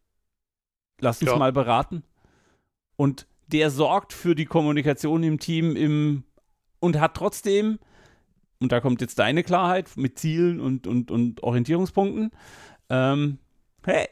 lass 1.00 1.22
uns 1.22 1.30
Ja. 1.32 1.38
mal 1.38 1.52
beraten. 1.52 2.04
Und 2.96 3.28
der 3.48 3.70
sorgt 3.70 4.14
für 4.14 4.34
die 4.34 4.46
Kommunikation 4.46 5.22
im 5.22 5.40
Team 5.40 5.76
im, 5.76 6.24
und 6.80 7.00
hat 7.00 7.16
trotzdem, 7.16 7.78
und 8.60 8.72
da 8.72 8.80
kommt 8.82 9.00
jetzt 9.02 9.20
deine 9.20 9.44
Klarheit 9.44 9.96
mit 9.96 10.18
Zielen 10.18 10.60
und, 10.60 10.88
und, 10.88 11.12
und 11.12 11.44
Orientierungspunkten, 11.44 12.32
ähm, 12.90 13.38
hey, 13.86 14.08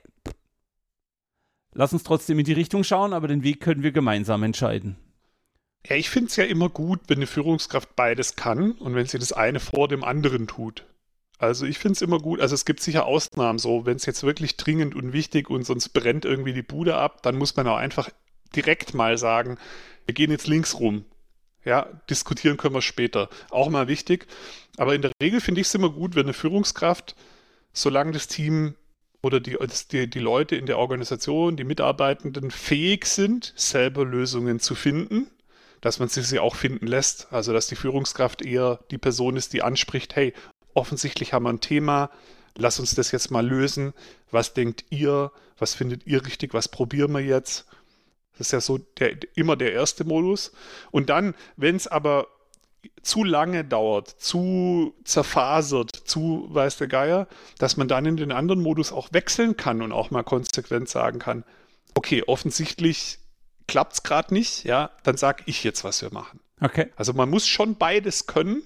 lass 1.75 1.94
uns 1.94 2.03
trotzdem 2.03 2.39
in 2.39 2.46
die 2.46 2.53
Richtung 2.53 2.84
schauen, 2.84 3.13
aber 3.13 3.27
den 3.27 3.44
Weg 3.44 3.60
können 3.60 3.84
wir 3.84 3.91
gemeinsam 3.91 4.41
entscheiden. 4.41 4.96
Ja, 5.88 5.96
ich 5.96 6.10
finde 6.10 6.29
es 6.29 6.36
ja 6.36 6.46
immer 6.46 6.70
gut, 6.70 7.01
wenn 7.08 7.20
eine 7.20 7.27
Führungskraft 7.27 7.96
beides 7.96 8.36
kann 8.36 8.72
und 8.72 8.96
wenn 8.96 9.05
sie 9.05 9.20
das 9.20 9.34
eine 9.34 9.60
vor 9.60 9.88
dem 9.88 10.03
anderen 10.03 10.48
tut. 10.48 10.86
Also 11.38 11.65
ich 11.65 11.77
finde 11.77 11.94
es 11.94 12.01
immer 12.01 12.17
gut, 12.17 12.39
also 12.39 12.55
es 12.55 12.65
gibt 12.65 12.79
sicher 12.79 13.05
Ausnahmen 13.05 13.60
so, 13.60 13.86
wenn 13.86 13.98
es 13.98 14.05
jetzt 14.05 14.24
wirklich 14.24 14.58
dringend 14.58 14.96
und 14.96 15.13
wichtig 15.13 15.50
und 15.50 15.63
sonst 15.63 15.89
brennt 15.89 16.25
irgendwie 16.25 16.53
die 16.53 16.63
Bude 16.63 16.96
ab, 16.96 17.22
dann 17.22 17.36
muss 17.36 17.55
man 17.55 17.67
auch 17.67 17.77
einfach 17.77 18.10
direkt 18.55 18.94
mal 18.94 19.17
sagen, 19.17 19.58
wir 20.05 20.15
gehen 20.15 20.32
jetzt 20.32 20.48
links 20.48 20.79
rum. 20.79 21.05
Ja, 21.65 21.88
diskutieren 22.10 22.58
können 22.58 22.75
wir 22.75 22.82
später. 22.82 23.29
Auch 23.50 23.70
mal 23.70 23.88
wichtig. 23.88 24.27
Aber 24.77 24.96
in 24.96 25.01
der 25.01 25.12
Regel 25.22 25.41
finde 25.41 25.62
ich 25.62 25.67
es 25.67 25.75
immer 25.75 25.89
gut, 25.89 26.15
wenn 26.15 26.25
eine 26.25 26.34
Führungskraft, 26.34 27.15
solange 27.74 28.12
das 28.12 28.27
Team 28.27 28.75
oder 29.25 29.39
die, 29.39 29.58
die, 29.91 30.08
die 30.08 30.20
Leute 30.20 30.55
in 30.55 30.67
der 30.67 30.77
Organisation, 30.77 31.58
die 31.58 31.63
Mitarbeitenden 31.63 32.51
fähig 32.51 33.08
sind, 33.08 33.53
selber 33.55 34.05
Lösungen 34.05 34.60
zu 34.60 34.75
finden, 34.75 35.32
dass 35.82 35.98
man 35.98 36.10
sie 36.10 36.22
sie 36.22 36.38
auch 36.38 36.55
finden 36.55 36.86
lässt. 36.86 37.34
Also 37.34 37.51
dass 37.51 37.65
die 37.65 37.75
Führungskraft 37.75 38.44
eher 38.44 38.82
die 38.91 39.00
Person 39.00 39.36
ist, 39.36 39.53
die 39.53 39.63
anspricht, 39.63 40.15
hey, 40.15 40.36
offensichtlich 40.75 41.34
haben 41.34 41.41
wir 41.41 41.50
ein 41.50 41.60
Thema, 41.60 42.12
lass 42.55 42.79
uns 42.79 42.94
das 42.94 43.12
jetzt 43.12 43.32
mal 43.32 43.44
lösen. 43.44 43.96
Was 44.29 44.53
denkt 44.53 44.86
ihr? 44.91 45.32
Was 45.58 45.74
findet 45.74 46.05
ihr 46.05 46.24
richtig? 46.24 46.53
Was 46.53 46.67
probieren 46.67 47.12
wir 47.12 47.22
jetzt? 47.22 47.65
Das 48.38 48.50
ist 48.50 48.51
ja 48.51 48.62
so 48.62 48.77
der, 48.77 49.17
immer 49.34 49.55
der 49.55 49.74
erste 49.74 50.03
Modus. 50.03 50.51
Und 50.91 51.10
dann, 51.10 51.34
wenn 51.58 51.75
es 51.75 51.88
aber 51.88 52.27
zu 53.01 53.23
lange 53.23 53.63
dauert, 53.63 54.09
zu 54.09 54.93
zerfasert, 55.03 55.95
zu 55.95 56.47
weiß 56.49 56.77
der 56.77 56.87
Geier, 56.87 57.27
dass 57.57 57.77
man 57.77 57.87
dann 57.87 58.05
in 58.05 58.17
den 58.17 58.31
anderen 58.31 58.61
Modus 58.61 58.91
auch 58.91 59.09
wechseln 59.11 59.57
kann 59.57 59.81
und 59.81 59.91
auch 59.91 60.11
mal 60.11 60.23
konsequent 60.23 60.89
sagen 60.89 61.19
kann, 61.19 61.43
okay, 61.95 62.23
offensichtlich 62.25 63.19
klappt 63.67 63.93
es 63.93 64.03
gerade 64.03 64.33
nicht, 64.33 64.63
ja, 64.63 64.91
dann 65.03 65.17
sage 65.17 65.43
ich 65.45 65.63
jetzt, 65.63 65.83
was 65.83 66.01
wir 66.01 66.11
machen. 66.13 66.39
Okay. 66.61 66.91
Also 66.95 67.13
man 67.13 67.29
muss 67.29 67.47
schon 67.47 67.75
beides 67.75 68.27
können. 68.27 68.63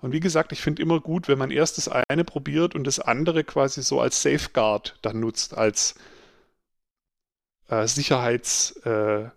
Und 0.00 0.12
wie 0.12 0.20
gesagt, 0.20 0.50
ich 0.52 0.60
finde 0.60 0.82
immer 0.82 1.00
gut, 1.00 1.28
wenn 1.28 1.38
man 1.38 1.52
erst 1.52 1.78
das 1.78 1.88
eine 1.88 2.24
probiert 2.24 2.74
und 2.74 2.84
das 2.84 2.98
andere 2.98 3.44
quasi 3.44 3.82
so 3.82 4.00
als 4.00 4.20
Safeguard 4.20 4.96
dann 5.02 5.20
nutzt, 5.20 5.56
als 5.56 5.94
äh, 7.68 7.86
Sicherheits, 7.86 8.72
äh, 8.84 9.28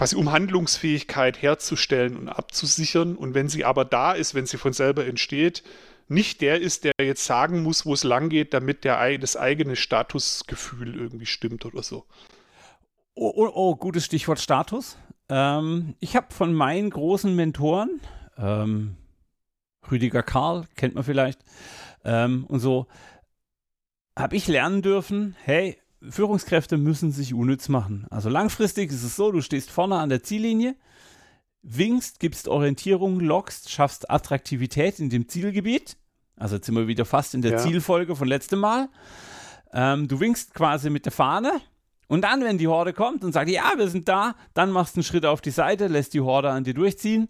quasi 0.00 0.16
um 0.16 0.32
Handlungsfähigkeit 0.32 1.42
herzustellen 1.42 2.16
und 2.16 2.30
abzusichern. 2.30 3.16
Und 3.16 3.34
wenn 3.34 3.50
sie 3.50 3.66
aber 3.66 3.84
da 3.84 4.12
ist, 4.12 4.34
wenn 4.34 4.46
sie 4.46 4.56
von 4.56 4.72
selber 4.72 5.04
entsteht, 5.04 5.62
nicht 6.08 6.40
der 6.40 6.58
ist, 6.58 6.84
der 6.84 6.94
jetzt 7.02 7.26
sagen 7.26 7.62
muss, 7.62 7.84
wo 7.84 7.92
es 7.92 8.02
lang 8.02 8.30
geht, 8.30 8.54
damit 8.54 8.84
der, 8.84 9.18
das 9.18 9.36
eigene 9.36 9.76
Statusgefühl 9.76 10.96
irgendwie 10.96 11.26
stimmt 11.26 11.66
oder 11.66 11.82
so. 11.82 12.06
Oh, 13.12 13.30
oh, 13.36 13.50
oh 13.52 13.76
gutes 13.76 14.06
Stichwort 14.06 14.40
Status. 14.40 14.96
Ähm, 15.28 15.94
ich 16.00 16.16
habe 16.16 16.32
von 16.32 16.54
meinen 16.54 16.88
großen 16.88 17.36
Mentoren, 17.36 18.00
ähm, 18.38 18.96
Rüdiger 19.90 20.22
Karl, 20.22 20.64
kennt 20.76 20.94
man 20.94 21.04
vielleicht, 21.04 21.40
ähm, 22.06 22.46
und 22.46 22.60
so, 22.60 22.86
habe 24.18 24.34
ich 24.34 24.48
lernen 24.48 24.80
dürfen, 24.80 25.36
hey, 25.44 25.76
Führungskräfte 26.08 26.76
müssen 26.78 27.12
sich 27.12 27.34
unnütz 27.34 27.68
machen. 27.68 28.06
Also 28.10 28.28
langfristig 28.28 28.90
ist 28.90 29.02
es 29.02 29.16
so, 29.16 29.30
du 29.32 29.42
stehst 29.42 29.70
vorne 29.70 29.96
an 29.96 30.08
der 30.08 30.22
Ziellinie, 30.22 30.74
winkst, 31.62 32.20
gibst 32.20 32.48
Orientierung, 32.48 33.20
lockst, 33.20 33.70
schaffst 33.70 34.10
Attraktivität 34.10 34.98
in 34.98 35.10
dem 35.10 35.28
Zielgebiet. 35.28 35.96
Also 36.36 36.56
jetzt 36.56 36.66
sind 36.66 36.74
wir 36.74 36.86
wieder 36.88 37.04
fast 37.04 37.34
in 37.34 37.42
der 37.42 37.52
Ja. 37.52 37.58
Zielfolge 37.58 38.16
von 38.16 38.26
letztem 38.28 38.60
Mal. 38.60 38.88
Ähm, 39.72 40.08
du 40.08 40.20
winkst 40.20 40.54
quasi 40.54 40.88
mit 40.88 41.04
der 41.04 41.12
Fahne 41.12 41.52
und 42.08 42.22
dann, 42.22 42.42
wenn 42.42 42.56
die 42.58 42.66
Horde 42.66 42.92
kommt 42.94 43.22
und 43.22 43.32
sagt, 43.32 43.50
ja, 43.50 43.72
wir 43.76 43.88
sind 43.88 44.08
da, 44.08 44.34
dann 44.54 44.70
machst 44.70 44.96
du 44.96 44.98
einen 45.00 45.04
Schritt 45.04 45.26
auf 45.26 45.42
die 45.42 45.50
Seite, 45.50 45.86
lässt 45.86 46.14
die 46.14 46.22
Horde 46.22 46.50
an 46.50 46.64
dir 46.64 46.74
durchziehen 46.74 47.28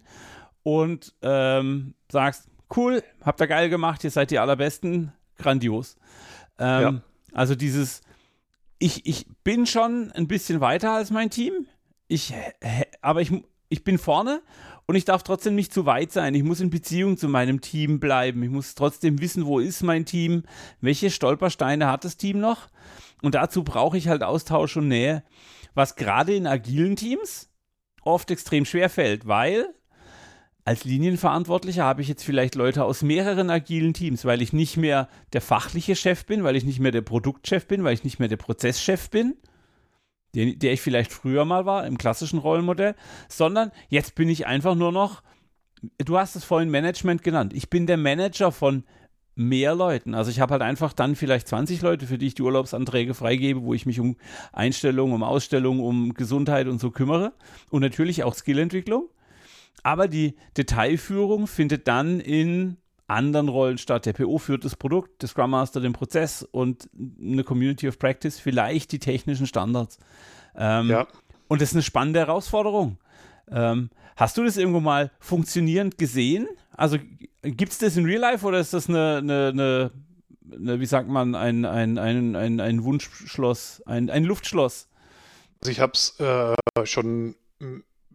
und 0.63 1.13
ähm, 1.21 1.93
sagst, 2.09 2.47
cool, 2.75 3.03
habt 3.21 3.41
ihr 3.41 3.47
geil 3.47 3.69
gemacht, 3.69 4.03
ihr 4.05 4.11
seid 4.11 4.31
die 4.31 4.39
allerbesten, 4.39 5.11
grandios. 5.37 5.97
Ähm, 6.57 6.81
Ja. 6.81 7.01
Also 7.33 7.55
dieses, 7.55 8.01
ich, 8.81 9.05
ich 9.05 9.27
bin 9.43 9.65
schon 9.65 10.11
ein 10.11 10.27
bisschen 10.27 10.59
weiter 10.59 10.91
als 10.91 11.11
mein 11.11 11.29
Team, 11.29 11.67
ich, 12.07 12.33
aber 13.01 13.21
ich, 13.21 13.31
ich 13.69 13.83
bin 13.83 13.97
vorne 13.97 14.41
und 14.87 14.95
ich 14.95 15.05
darf 15.05 15.23
trotzdem 15.23 15.55
nicht 15.55 15.71
zu 15.71 15.85
weit 15.85 16.11
sein. 16.11 16.33
Ich 16.33 16.43
muss 16.43 16.59
in 16.59 16.71
Beziehung 16.71 17.15
zu 17.15 17.29
meinem 17.29 17.61
Team 17.61 17.99
bleiben. 17.99 18.41
Ich 18.43 18.49
muss 18.49 18.73
trotzdem 18.73 19.21
wissen, 19.21 19.45
wo 19.45 19.59
ist 19.59 19.83
mein 19.83 20.05
Team, 20.05 20.43
welche 20.81 21.11
Stolpersteine 21.11 21.87
hat 21.87 22.03
das 22.03 22.17
Team 22.17 22.39
noch. 22.39 22.69
Und 23.21 23.35
dazu 23.35 23.63
brauche 23.63 23.97
ich 23.97 24.07
halt 24.07 24.23
Austausch 24.23 24.75
und 24.77 24.87
Nähe, 24.87 25.23
was 25.75 25.95
gerade 25.95 26.35
in 26.35 26.47
agilen 26.47 26.95
Teams 26.95 27.49
oft 28.01 28.31
extrem 28.31 28.65
schwer 28.65 28.89
fällt, 28.89 29.27
weil 29.27 29.73
als 30.63 30.83
Linienverantwortlicher 30.85 31.83
habe 31.83 32.01
ich 32.01 32.07
jetzt 32.07 32.23
vielleicht 32.23 32.55
Leute 32.55 32.83
aus 32.83 33.01
mehreren 33.01 33.49
agilen 33.49 33.93
Teams, 33.93 34.25
weil 34.25 34.41
ich 34.41 34.53
nicht 34.53 34.77
mehr 34.77 35.07
der 35.33 35.41
fachliche 35.41 35.95
Chef 35.95 36.25
bin, 36.25 36.43
weil 36.43 36.55
ich 36.55 36.65
nicht 36.65 36.79
mehr 36.79 36.91
der 36.91 37.01
Produktchef 37.01 37.65
bin, 37.67 37.83
weil 37.83 37.93
ich 37.93 38.03
nicht 38.03 38.19
mehr 38.19 38.27
der 38.27 38.37
Prozesschef 38.37 39.09
bin, 39.09 39.35
der, 40.35 40.53
der 40.53 40.73
ich 40.73 40.81
vielleicht 40.81 41.11
früher 41.11 41.45
mal 41.45 41.65
war 41.65 41.85
im 41.87 41.97
klassischen 41.97 42.39
Rollenmodell, 42.39 42.95
sondern 43.27 43.71
jetzt 43.89 44.15
bin 44.15 44.29
ich 44.29 44.45
einfach 44.45 44.75
nur 44.75 44.91
noch, 44.91 45.23
du 45.97 46.17
hast 46.17 46.35
es 46.35 46.43
vorhin 46.43 46.69
Management 46.69 47.23
genannt, 47.23 47.53
ich 47.53 47.69
bin 47.69 47.87
der 47.87 47.97
Manager 47.97 48.51
von 48.51 48.83
mehr 49.35 49.73
Leuten. 49.73 50.13
Also 50.13 50.29
ich 50.29 50.39
habe 50.39 50.51
halt 50.51 50.61
einfach 50.61 50.93
dann 50.93 51.15
vielleicht 51.15 51.47
20 51.47 51.81
Leute, 51.81 52.05
für 52.05 52.17
die 52.17 52.27
ich 52.27 52.35
die 52.35 52.41
Urlaubsanträge 52.41 53.13
freigebe, 53.13 53.63
wo 53.63 53.73
ich 53.73 53.85
mich 53.85 53.99
um 53.99 54.17
Einstellung, 54.51 55.13
um 55.13 55.23
Ausstellung, 55.23 55.79
um 55.79 56.13
Gesundheit 56.13 56.67
und 56.67 56.79
so 56.79 56.91
kümmere 56.91 57.33
und 57.69 57.81
natürlich 57.81 58.23
auch 58.23 58.35
Skillentwicklung. 58.35 59.09
Aber 59.83 60.07
die 60.07 60.35
Detailführung 60.57 61.47
findet 61.47 61.87
dann 61.87 62.19
in 62.19 62.77
anderen 63.07 63.49
Rollen 63.49 63.77
statt. 63.77 64.05
Der 64.05 64.13
PO 64.13 64.37
führt 64.37 64.63
das 64.63 64.75
Produkt, 64.75 65.21
der 65.21 65.29
Scrum 65.29 65.51
Master 65.51 65.81
den 65.81 65.93
Prozess 65.93 66.43
und 66.43 66.89
eine 67.21 67.43
Community 67.43 67.87
of 67.87 67.99
Practice 67.99 68.39
vielleicht 68.39 68.91
die 68.91 68.99
technischen 68.99 69.47
Standards. 69.47 69.99
Ähm, 70.55 70.89
Ja. 70.89 71.07
Und 71.47 71.61
das 71.61 71.69
ist 71.69 71.75
eine 71.75 71.83
spannende 71.83 72.21
Herausforderung. 72.21 72.97
Ähm, 73.51 73.89
hast 74.15 74.37
du 74.37 74.43
das 74.45 74.55
irgendwo 74.55 74.79
mal 74.79 75.11
funktionierend 75.19 75.97
gesehen? 75.97 76.47
Also 76.77 76.97
gibt 77.41 77.73
es 77.73 77.79
das 77.79 77.97
in 77.97 78.05
Real 78.05 78.21
Life 78.21 78.45
oder 78.45 78.59
ist 78.59 78.73
das 78.73 78.87
eine, 78.87 79.17
eine, 79.17 79.47
eine, 79.49 79.91
eine 80.55 80.79
wie 80.79 80.85
sagt 80.85 81.09
man, 81.09 81.35
ein, 81.35 81.65
ein, 81.65 81.97
ein, 81.97 82.37
ein, 82.37 82.59
ein 82.61 82.83
Wunschschloss, 82.85 83.83
ein, 83.85 84.09
ein 84.09 84.23
Luftschloss? 84.23 84.87
Also 85.59 85.71
ich 85.71 85.81
habe 85.81 85.91
es 85.93 86.17
äh, 86.19 86.55
schon 86.85 87.35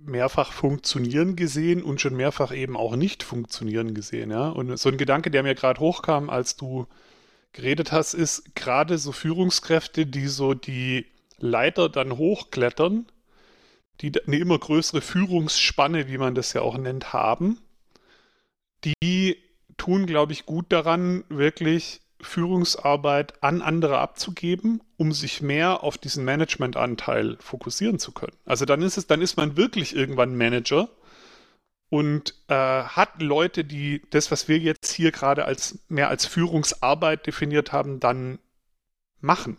mehrfach 0.05 0.53
funktionieren 0.53 1.37
gesehen 1.37 1.83
und 1.83 2.01
schon 2.01 2.15
mehrfach 2.15 2.53
eben 2.53 2.77
auch 2.77 2.97
nicht 2.97 3.23
funktionieren 3.23 3.95
gesehen, 3.95 4.31
ja. 4.31 4.49
Und 4.49 4.79
so 4.79 4.89
ein 4.89 4.99
Gedanke, 4.99 5.31
der 5.31 5.43
mir 5.43 5.55
gerade 5.55 5.81
hochkam, 5.81 6.31
als 6.31 6.57
du 6.57 6.87
geredet 7.53 7.93
hast, 7.93 8.15
ist 8.15 8.55
gerade 8.55 8.99
so 8.99 9.13
Führungskräfte, 9.13 10.07
die 10.07 10.29
so 10.29 10.55
die 10.55 11.07
Leiter 11.39 11.89
dann 11.89 12.17
hochklettern, 12.17 13.07
die 14.01 14.13
eine 14.27 14.37
immer 14.37 14.59
größere 14.59 15.01
Führungsspanne, 15.01 16.09
wie 16.09 16.19
man 16.19 16.35
das 16.35 16.53
ja 16.53 16.63
auch 16.63 16.77
nennt, 16.77 17.13
haben, 17.13 17.59
die 18.85 19.39
tun, 19.77 20.07
glaube 20.07 20.33
ich, 20.33 20.47
gut 20.47 20.67
daran, 20.71 21.25
wirklich 21.29 22.01
Führungsarbeit 22.27 23.43
an 23.43 23.63
andere 23.63 23.99
abzugeben, 23.99 24.83
um 24.97 25.13
sich 25.13 25.41
mehr 25.41 25.83
auf 25.83 25.99
diesen 25.99 26.25
Managementanteil 26.25 27.37
fokussieren 27.41 27.99
zu 27.99 28.13
können. 28.13 28.37
Also 28.45 28.65
dann 28.65 28.83
ist 28.83 28.97
es, 28.99 29.07
dann 29.07 29.23
ist 29.23 29.37
man 29.37 29.57
wirklich 29.57 29.95
irgendwann 29.95 30.37
Manager 30.37 30.89
und 31.89 32.35
äh, 32.49 32.55
hat 32.55 33.23
Leute, 33.23 33.65
die 33.65 34.03
das, 34.11 34.31
was 34.31 34.49
wir 34.49 34.59
jetzt 34.59 34.93
hier 34.93 35.13
gerade 35.13 35.45
als 35.45 35.79
mehr 35.89 36.09
als 36.09 36.27
Führungsarbeit 36.27 37.27
definiert 37.27 37.73
haben, 37.73 38.01
dann 38.01 38.39
machen. 39.21 39.59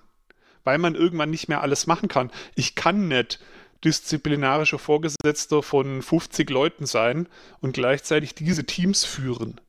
Weil 0.64 0.78
man 0.78 0.96
irgendwann 0.96 1.30
nicht 1.30 1.48
mehr 1.48 1.62
alles 1.62 1.88
machen 1.88 2.10
kann. 2.10 2.32
Ich 2.56 2.76
kann 2.76 3.08
nicht 3.08 3.40
disziplinarischer 3.84 4.80
Vorgesetzter 4.80 5.64
von 5.64 6.02
50 6.02 6.50
Leuten 6.50 6.86
sein 6.86 7.28
und 7.62 7.74
gleichzeitig 7.74 8.36
diese 8.36 8.66
Teams 8.66 9.06
führen. 9.06 9.62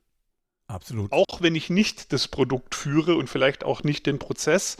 Absolut. 0.69 1.11
Auch 1.11 1.41
wenn 1.41 1.55
ich 1.55 1.71
nicht 1.71 2.13
das 2.13 2.27
Produkt 2.27 2.75
führe 2.75 3.15
und 3.15 3.27
vielleicht 3.27 3.63
auch 3.63 3.83
nicht 3.83 4.05
den 4.05 4.19
Prozess, 4.19 4.77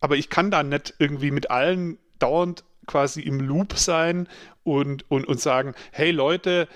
aber 0.00 0.16
ich 0.16 0.30
kann 0.30 0.50
da 0.50 0.62
nicht 0.62 0.94
irgendwie 0.98 1.30
mit 1.30 1.50
allen 1.50 1.98
dauernd 2.18 2.64
quasi 2.86 3.20
im 3.20 3.38
Loop 3.38 3.76
sein 3.76 4.28
und, 4.64 5.08
und, 5.10 5.26
und 5.28 5.40
sagen, 5.40 5.74
hey 5.92 6.10
Leute, 6.10 6.68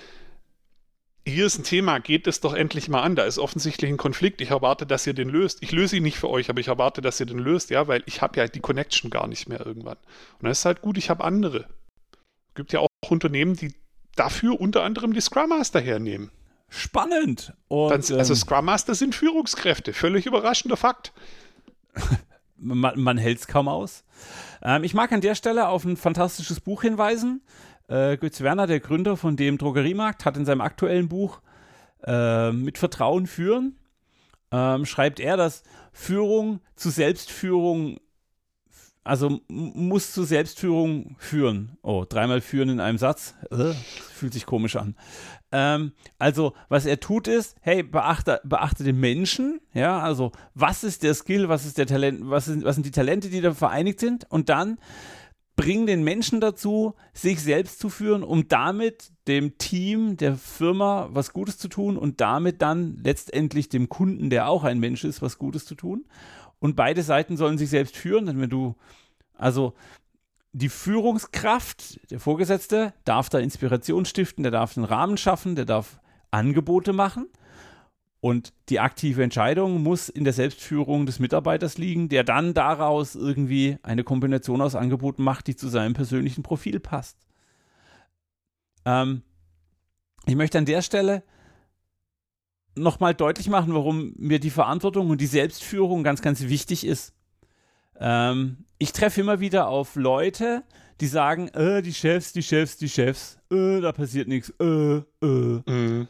hier 1.26 1.46
ist 1.46 1.58
ein 1.58 1.64
Thema, 1.64 2.00
geht 2.00 2.26
es 2.26 2.40
doch 2.40 2.52
endlich 2.52 2.88
mal 2.88 3.00
an. 3.00 3.16
Da 3.16 3.24
ist 3.24 3.38
offensichtlich 3.38 3.90
ein 3.90 3.96
Konflikt. 3.96 4.40
Ich 4.42 4.50
erwarte, 4.50 4.84
dass 4.84 5.06
ihr 5.06 5.14
den 5.14 5.30
löst. 5.30 5.62
Ich 5.62 5.72
löse 5.72 5.96
ihn 5.96 6.02
nicht 6.02 6.18
für 6.18 6.28
euch, 6.28 6.50
aber 6.50 6.60
ich 6.60 6.68
erwarte, 6.68 7.00
dass 7.00 7.18
ihr 7.18 7.26
den 7.26 7.38
löst, 7.38 7.70
ja, 7.70 7.86
weil 7.88 8.02
ich 8.06 8.20
habe 8.20 8.38
ja 8.38 8.46
die 8.46 8.60
Connection 8.60 9.08
gar 9.08 9.26
nicht 9.26 9.48
mehr 9.48 9.64
irgendwann. 9.64 9.98
Und 10.38 10.48
das 10.48 10.58
ist 10.58 10.64
halt 10.66 10.82
gut, 10.82 10.98
ich 10.98 11.08
habe 11.08 11.24
andere. 11.24 11.68
Es 12.48 12.56
gibt 12.56 12.72
ja 12.72 12.80
auch 12.80 12.88
Unternehmen, 13.08 13.56
die 13.56 13.72
dafür 14.16 14.60
unter 14.60 14.82
anderem 14.82 15.14
die 15.14 15.20
Scrum 15.20 15.48
Master 15.48 15.80
hernehmen. 15.80 16.30
Spannend. 16.74 17.52
Und, 17.68 17.90
Dann, 17.90 18.18
also 18.18 18.32
ähm, 18.32 18.38
Scrum 18.38 18.64
Master 18.64 18.94
sind 18.94 19.14
Führungskräfte. 19.14 19.92
Völlig 19.92 20.24
überraschender 20.24 20.78
Fakt. 20.78 21.12
man, 22.56 22.98
man 22.98 23.18
hält 23.18 23.40
es 23.40 23.46
kaum 23.46 23.68
aus. 23.68 24.04
Ähm, 24.62 24.82
ich 24.82 24.94
mag 24.94 25.12
an 25.12 25.20
der 25.20 25.34
Stelle 25.34 25.68
auf 25.68 25.84
ein 25.84 25.98
fantastisches 25.98 26.60
Buch 26.60 26.80
hinweisen. 26.80 27.42
Äh, 27.88 28.16
Götz 28.16 28.40
Werner, 28.40 28.66
der 28.66 28.80
Gründer 28.80 29.18
von 29.18 29.36
dem 29.36 29.58
Drogeriemarkt, 29.58 30.24
hat 30.24 30.38
in 30.38 30.46
seinem 30.46 30.62
aktuellen 30.62 31.10
Buch 31.10 31.42
äh, 32.04 32.52
mit 32.52 32.78
Vertrauen 32.78 33.26
führen, 33.26 33.76
ähm, 34.50 34.86
schreibt 34.86 35.20
er, 35.20 35.36
dass 35.36 35.64
Führung 35.92 36.60
zu 36.74 36.88
Selbstführung, 36.88 37.98
also 39.04 39.40
muss 39.48 40.12
zu 40.12 40.24
Selbstführung 40.24 41.16
führen. 41.18 41.76
Oh, 41.82 42.04
dreimal 42.08 42.40
führen 42.40 42.68
in 42.68 42.80
einem 42.80 42.98
Satz. 42.98 43.34
Fühlt 44.14 44.32
sich 44.32 44.46
komisch 44.46 44.76
an. 44.76 44.94
Ähm, 45.50 45.92
also, 46.18 46.54
was 46.68 46.86
er 46.86 47.00
tut 47.00 47.28
ist, 47.28 47.56
hey, 47.60 47.82
beachte, 47.82 48.40
beachte 48.44 48.84
den 48.84 48.98
Menschen, 48.98 49.60
ja, 49.74 49.98
also, 50.00 50.32
was 50.54 50.82
ist 50.82 51.02
der 51.02 51.14
Skill, 51.14 51.48
was 51.48 51.66
ist 51.66 51.76
der 51.76 51.86
Talent, 51.86 52.20
was 52.22 52.46
sind, 52.46 52.64
was 52.64 52.76
sind 52.76 52.86
die 52.86 52.90
Talente, 52.90 53.28
die 53.28 53.42
da 53.42 53.52
vereinigt 53.52 54.00
sind 54.00 54.30
und 54.30 54.48
dann 54.48 54.78
bring 55.56 55.86
den 55.86 56.02
Menschen 56.02 56.40
dazu, 56.40 56.94
sich 57.12 57.40
selbst 57.40 57.78
zu 57.78 57.90
führen, 57.90 58.22
um 58.22 58.48
damit 58.48 59.12
dem 59.28 59.58
Team, 59.58 60.16
der 60.16 60.36
Firma 60.36 61.08
was 61.12 61.32
Gutes 61.32 61.58
zu 61.58 61.68
tun 61.68 61.96
und 61.96 62.20
damit 62.20 62.62
dann 62.62 62.98
letztendlich 63.04 63.68
dem 63.68 63.88
Kunden, 63.88 64.30
der 64.30 64.48
auch 64.48 64.64
ein 64.64 64.80
Mensch 64.80 65.04
ist, 65.04 65.20
was 65.20 65.38
Gutes 65.38 65.66
zu 65.66 65.74
tun. 65.74 66.06
Und 66.62 66.76
beide 66.76 67.02
Seiten 67.02 67.36
sollen 67.36 67.58
sich 67.58 67.70
selbst 67.70 67.96
führen, 67.96 68.24
denn 68.24 68.40
wenn 68.40 68.48
du, 68.48 68.76
also 69.36 69.74
die 70.52 70.68
Führungskraft, 70.68 72.08
der 72.12 72.20
Vorgesetzte, 72.20 72.94
darf 73.04 73.28
da 73.28 73.40
Inspiration 73.40 74.04
stiften, 74.04 74.44
der 74.44 74.52
darf 74.52 74.76
einen 74.76 74.86
Rahmen 74.86 75.16
schaffen, 75.16 75.56
der 75.56 75.64
darf 75.64 75.98
Angebote 76.30 76.92
machen. 76.92 77.26
Und 78.20 78.52
die 78.68 78.78
aktive 78.78 79.24
Entscheidung 79.24 79.82
muss 79.82 80.08
in 80.08 80.22
der 80.22 80.32
Selbstführung 80.32 81.04
des 81.04 81.18
Mitarbeiters 81.18 81.78
liegen, 81.78 82.08
der 82.08 82.22
dann 82.22 82.54
daraus 82.54 83.16
irgendwie 83.16 83.78
eine 83.82 84.04
Kombination 84.04 84.60
aus 84.60 84.76
Angeboten 84.76 85.24
macht, 85.24 85.48
die 85.48 85.56
zu 85.56 85.66
seinem 85.66 85.94
persönlichen 85.94 86.44
Profil 86.44 86.78
passt. 86.78 87.18
Ähm, 88.84 89.22
ich 90.26 90.36
möchte 90.36 90.58
an 90.58 90.66
der 90.66 90.82
Stelle 90.82 91.24
nochmal 92.74 93.14
deutlich 93.14 93.48
machen, 93.48 93.74
warum 93.74 94.12
mir 94.16 94.38
die 94.38 94.50
Verantwortung 94.50 95.10
und 95.10 95.20
die 95.20 95.26
Selbstführung 95.26 96.02
ganz, 96.02 96.22
ganz 96.22 96.42
wichtig 96.42 96.86
ist. 96.86 97.12
Ähm, 97.98 98.64
ich 98.78 98.92
treffe 98.92 99.20
immer 99.20 99.40
wieder 99.40 99.68
auf 99.68 99.96
Leute, 99.96 100.62
die 101.00 101.06
sagen, 101.06 101.48
äh, 101.48 101.82
die 101.82 101.94
Chefs, 101.94 102.32
die 102.32 102.42
Chefs, 102.42 102.76
die 102.76 102.88
Chefs, 102.88 103.38
äh, 103.50 103.80
da 103.80 103.92
passiert 103.92 104.28
nichts, 104.28 104.52
äh, 104.60 104.96
äh. 104.96 105.02
Mhm. 105.22 106.08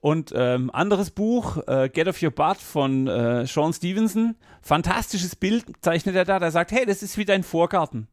Und 0.00 0.32
ähm, 0.34 0.70
anderes 0.72 1.10
Buch, 1.10 1.58
äh, 1.66 1.88
Get 1.88 2.06
Off 2.06 2.22
Your 2.22 2.30
Butt 2.30 2.58
von 2.58 3.08
äh, 3.08 3.46
Sean 3.46 3.72
Stevenson, 3.72 4.36
fantastisches 4.62 5.34
Bild 5.34 5.64
zeichnet 5.80 6.14
er 6.14 6.24
da, 6.24 6.38
der 6.38 6.52
sagt, 6.52 6.70
hey, 6.70 6.86
das 6.86 7.02
ist 7.02 7.18
wie 7.18 7.24
dein 7.24 7.42
Vorgarten. 7.42 8.06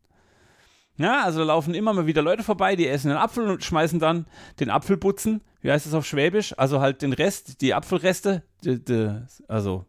Ja, 0.97 1.23
also 1.23 1.43
laufen 1.43 1.73
immer 1.73 1.93
mal 1.93 2.07
wieder 2.07 2.21
Leute 2.21 2.43
vorbei, 2.43 2.75
die 2.75 2.87
essen 2.87 3.11
einen 3.11 3.19
Apfel 3.19 3.47
und 3.49 3.63
schmeißen 3.63 3.99
dann 3.99 4.25
den 4.59 4.69
Apfelbutzen, 4.69 5.41
wie 5.65 5.71
heißt 5.71 5.87
das 5.87 5.95
auf 5.95 6.05
Schwäbisch? 6.05 6.53
Also 6.59 6.79
halt 6.79 7.01
den 7.01 7.11
Rest, 7.11 7.59
die 7.61 7.73
Apfelreste, 7.73 8.43
die, 8.63 8.85
die, 8.85 9.19
also 9.47 9.85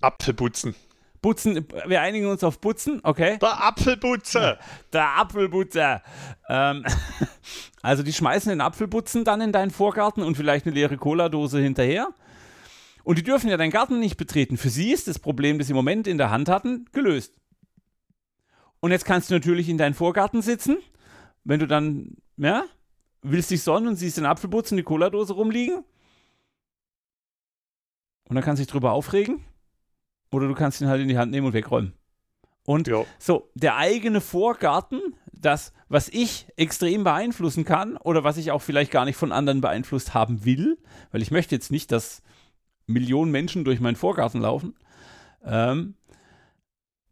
Apfelbutzen. 0.00 0.76
Putzen, 1.20 1.66
wir 1.86 2.00
einigen 2.00 2.26
uns 2.26 2.44
auf 2.44 2.60
Putzen, 2.60 3.00
okay? 3.02 3.36
Der 3.42 3.64
Apfelputzer. 3.64 4.60
Der 4.92 5.18
Apfelputzer. 5.18 6.04
Ähm, 6.48 6.84
also 7.82 8.04
die 8.04 8.12
schmeißen 8.12 8.48
den 8.48 8.60
Apfelputzen 8.60 9.24
dann 9.24 9.40
in 9.40 9.50
deinen 9.50 9.72
Vorgarten 9.72 10.22
und 10.22 10.36
vielleicht 10.36 10.66
eine 10.66 10.74
leere 10.76 10.96
Cola-Dose 10.96 11.58
hinterher. 11.58 12.10
Und 13.02 13.18
die 13.18 13.24
dürfen 13.24 13.50
ja 13.50 13.56
deinen 13.56 13.72
Garten 13.72 13.98
nicht 13.98 14.18
betreten. 14.18 14.56
Für 14.56 14.70
sie 14.70 14.92
ist 14.92 15.08
das 15.08 15.18
Problem, 15.18 15.58
das 15.58 15.66
sie 15.66 15.72
im 15.72 15.76
Moment 15.78 16.06
in 16.06 16.18
der 16.18 16.30
Hand 16.30 16.48
hatten, 16.48 16.84
gelöst. 16.92 17.34
Und 18.78 18.92
jetzt 18.92 19.04
kannst 19.04 19.30
du 19.30 19.34
natürlich 19.34 19.68
in 19.68 19.78
deinen 19.78 19.94
Vorgarten 19.94 20.42
sitzen, 20.42 20.76
wenn 21.42 21.58
du 21.58 21.66
dann, 21.66 22.18
ja, 22.36 22.62
willst 23.22 23.50
dich 23.50 23.62
sonnen 23.62 23.88
und 23.88 23.96
siehst 23.96 24.16
den 24.16 24.26
Apfelputzen, 24.26 24.76
die 24.76 24.82
Cola-Dose 24.82 25.32
rumliegen. 25.32 25.84
Und 28.28 28.34
dann 28.34 28.44
kannst 28.44 28.60
du 28.60 28.64
dich 28.64 28.70
drüber 28.70 28.92
aufregen. 28.92 29.44
Oder 30.30 30.48
du 30.48 30.54
kannst 30.54 30.80
ihn 30.80 30.88
halt 30.88 31.00
in 31.00 31.08
die 31.08 31.18
Hand 31.18 31.30
nehmen 31.30 31.46
und 31.46 31.52
wegräumen. 31.52 31.94
Und 32.64 32.86
jo. 32.86 33.06
so, 33.18 33.50
der 33.54 33.76
eigene 33.76 34.20
Vorgarten, 34.20 35.00
das, 35.32 35.72
was 35.88 36.08
ich 36.10 36.46
extrem 36.56 37.02
beeinflussen 37.02 37.64
kann 37.64 37.96
oder 37.96 38.24
was 38.24 38.36
ich 38.36 38.50
auch 38.50 38.60
vielleicht 38.60 38.90
gar 38.90 39.06
nicht 39.06 39.16
von 39.16 39.32
anderen 39.32 39.62
beeinflusst 39.62 40.12
haben 40.12 40.44
will, 40.44 40.76
weil 41.10 41.22
ich 41.22 41.30
möchte 41.30 41.54
jetzt 41.54 41.70
nicht, 41.70 41.90
dass 41.92 42.22
Millionen 42.86 43.32
Menschen 43.32 43.64
durch 43.64 43.80
meinen 43.80 43.96
Vorgarten 43.96 44.42
laufen, 44.42 44.74
ähm, 45.44 45.94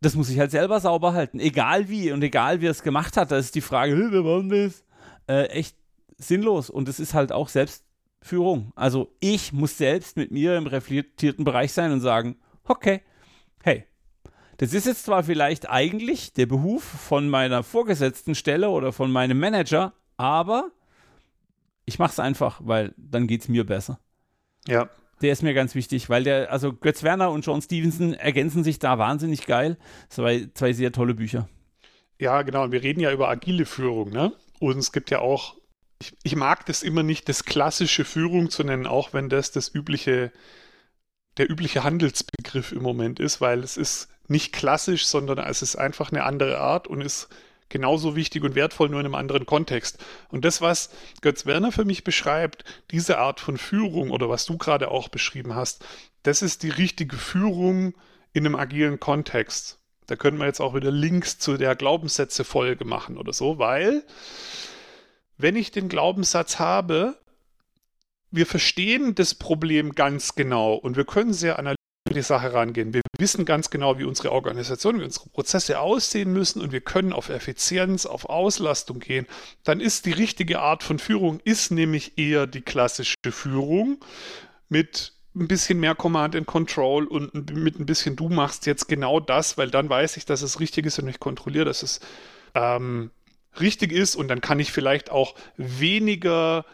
das 0.02 0.14
muss 0.14 0.28
ich 0.28 0.38
halt 0.38 0.50
selber 0.50 0.78
sauber 0.78 1.14
halten. 1.14 1.40
Egal 1.40 1.88
wie 1.88 2.12
und 2.12 2.22
egal 2.22 2.60
wie 2.60 2.66
er 2.66 2.72
es 2.72 2.82
gemacht 2.82 3.16
hat, 3.16 3.30
da 3.30 3.38
ist 3.38 3.54
die 3.54 3.62
Frage, 3.62 3.96
wer 4.10 4.24
war 4.24 4.42
das? 4.42 4.84
Äh, 5.26 5.46
echt 5.46 5.76
sinnlos. 6.18 6.70
Und 6.70 6.88
es 6.88 7.00
ist 7.00 7.14
halt 7.14 7.32
auch 7.32 7.48
Selbstführung. 7.48 8.72
Also 8.76 9.14
ich 9.20 9.52
muss 9.52 9.78
selbst 9.78 10.16
mit 10.16 10.30
mir 10.30 10.56
im 10.56 10.66
reflektierten 10.66 11.44
Bereich 11.44 11.72
sein 11.72 11.92
und 11.92 12.00
sagen, 12.00 12.36
okay, 12.64 13.02
hey, 13.62 13.84
das 14.58 14.72
ist 14.72 14.86
jetzt 14.86 15.04
zwar 15.04 15.24
vielleicht 15.24 15.68
eigentlich 15.68 16.32
der 16.32 16.46
Behuf 16.46 16.82
von 16.82 17.28
meiner 17.28 17.62
vorgesetzten 17.62 18.34
Stelle 18.34 18.70
oder 18.70 18.92
von 18.92 19.10
meinem 19.10 19.38
Manager, 19.38 19.92
aber 20.16 20.70
ich 21.84 21.98
mache 21.98 22.12
es 22.12 22.18
einfach, 22.18 22.60
weil 22.64 22.94
dann 22.96 23.26
geht 23.26 23.42
es 23.42 23.48
mir 23.48 23.64
besser. 23.64 24.00
Ja. 24.66 24.88
Der 25.22 25.32
ist 25.32 25.42
mir 25.42 25.54
ganz 25.54 25.74
wichtig, 25.74 26.10
weil 26.10 26.24
der, 26.24 26.52
also 26.52 26.72
Götz 26.72 27.02
Werner 27.02 27.30
und 27.30 27.46
John 27.46 27.62
Stevenson 27.62 28.12
ergänzen 28.14 28.64
sich 28.64 28.78
da 28.78 28.98
wahnsinnig 28.98 29.46
geil. 29.46 29.78
Zwei, 30.08 30.48
zwei 30.54 30.72
sehr 30.72 30.92
tolle 30.92 31.14
Bücher. 31.14 31.48
Ja, 32.18 32.42
genau. 32.42 32.64
Und 32.64 32.72
wir 32.72 32.82
reden 32.82 33.00
ja 33.00 33.12
über 33.12 33.28
agile 33.28 33.66
Führung, 33.66 34.10
ne? 34.10 34.32
Und 34.58 34.78
es 34.78 34.92
gibt 34.92 35.10
ja 35.10 35.20
auch, 35.20 35.56
ich, 36.00 36.14
ich 36.22 36.36
mag 36.36 36.66
das 36.66 36.82
immer 36.82 37.02
nicht, 37.02 37.28
das 37.28 37.44
klassische 37.44 38.04
Führung 38.04 38.50
zu 38.50 38.64
nennen, 38.64 38.86
auch 38.86 39.12
wenn 39.12 39.28
das 39.28 39.50
das 39.50 39.72
übliche 39.74 40.32
der 41.36 41.50
übliche 41.50 41.84
Handelsbegriff 41.84 42.72
im 42.72 42.82
Moment 42.82 43.20
ist, 43.20 43.40
weil 43.40 43.62
es 43.62 43.76
ist 43.76 44.08
nicht 44.28 44.52
klassisch, 44.52 45.06
sondern 45.06 45.38
es 45.38 45.62
ist 45.62 45.76
einfach 45.76 46.10
eine 46.10 46.24
andere 46.24 46.58
Art 46.58 46.86
und 46.88 47.00
ist 47.00 47.28
genauso 47.68 48.16
wichtig 48.16 48.42
und 48.44 48.54
wertvoll, 48.54 48.88
nur 48.88 49.00
in 49.00 49.06
einem 49.06 49.14
anderen 49.14 49.44
Kontext. 49.44 50.02
Und 50.28 50.44
das, 50.44 50.60
was 50.60 50.90
Götz 51.20 51.46
Werner 51.46 51.72
für 51.72 51.84
mich 51.84 52.04
beschreibt, 52.04 52.64
diese 52.90 53.18
Art 53.18 53.40
von 53.40 53.58
Führung 53.58 54.10
oder 54.10 54.28
was 54.28 54.46
du 54.46 54.56
gerade 54.56 54.90
auch 54.90 55.08
beschrieben 55.08 55.54
hast, 55.54 55.84
das 56.22 56.42
ist 56.42 56.62
die 56.62 56.70
richtige 56.70 57.16
Führung 57.16 57.94
in 58.32 58.46
einem 58.46 58.56
agilen 58.56 59.00
Kontext. 59.00 59.78
Da 60.06 60.16
können 60.16 60.38
wir 60.38 60.46
jetzt 60.46 60.60
auch 60.60 60.74
wieder 60.74 60.90
Links 60.90 61.38
zu 61.38 61.56
der 61.56 61.74
Glaubenssätze-Folge 61.74 62.84
machen 62.84 63.18
oder 63.18 63.32
so, 63.32 63.58
weil 63.58 64.04
wenn 65.38 65.56
ich 65.56 65.70
den 65.70 65.88
Glaubenssatz 65.88 66.58
habe, 66.58 67.16
wir 68.30 68.46
verstehen 68.46 69.14
das 69.14 69.34
Problem 69.34 69.94
ganz 69.94 70.34
genau 70.34 70.74
und 70.74 70.96
wir 70.96 71.04
können 71.04 71.32
sehr 71.32 71.58
analytisch 71.58 71.76
an 72.08 72.14
die 72.14 72.22
Sache 72.22 72.52
rangehen. 72.52 72.94
Wir 72.94 73.02
wissen 73.18 73.44
ganz 73.44 73.70
genau, 73.70 73.98
wie 73.98 74.04
unsere 74.04 74.32
Organisation, 74.32 75.00
wie 75.00 75.04
unsere 75.04 75.28
Prozesse 75.28 75.80
aussehen 75.80 76.32
müssen 76.32 76.60
und 76.60 76.72
wir 76.72 76.80
können 76.80 77.12
auf 77.12 77.28
Effizienz, 77.28 78.06
auf 78.06 78.26
Auslastung 78.26 79.00
gehen. 79.00 79.26
Dann 79.64 79.80
ist 79.80 80.06
die 80.06 80.12
richtige 80.12 80.60
Art 80.60 80.82
von 80.82 80.98
Führung, 80.98 81.40
ist 81.44 81.70
nämlich 81.70 82.18
eher 82.18 82.46
die 82.46 82.62
klassische 82.62 83.14
Führung 83.30 83.98
mit 84.68 85.12
ein 85.34 85.48
bisschen 85.48 85.78
mehr 85.78 85.94
Command 85.94 86.34
and 86.34 86.46
Control 86.46 87.06
und 87.06 87.52
mit 87.52 87.78
ein 87.78 87.86
bisschen 87.86 88.16
du 88.16 88.28
machst 88.28 88.66
jetzt 88.66 88.88
genau 88.88 89.20
das, 89.20 89.58
weil 89.58 89.70
dann 89.70 89.88
weiß 89.88 90.16
ich, 90.16 90.24
dass 90.24 90.42
es 90.42 90.60
richtig 90.60 90.86
ist 90.86 90.98
und 90.98 91.08
ich 91.08 91.20
kontrolliere, 91.20 91.66
dass 91.66 91.82
es 91.82 92.00
ähm, 92.54 93.10
richtig 93.60 93.92
ist 93.92 94.16
und 94.16 94.28
dann 94.28 94.40
kann 94.40 94.60
ich 94.60 94.72
vielleicht 94.72 95.10
auch 95.10 95.34
weniger 95.56 96.64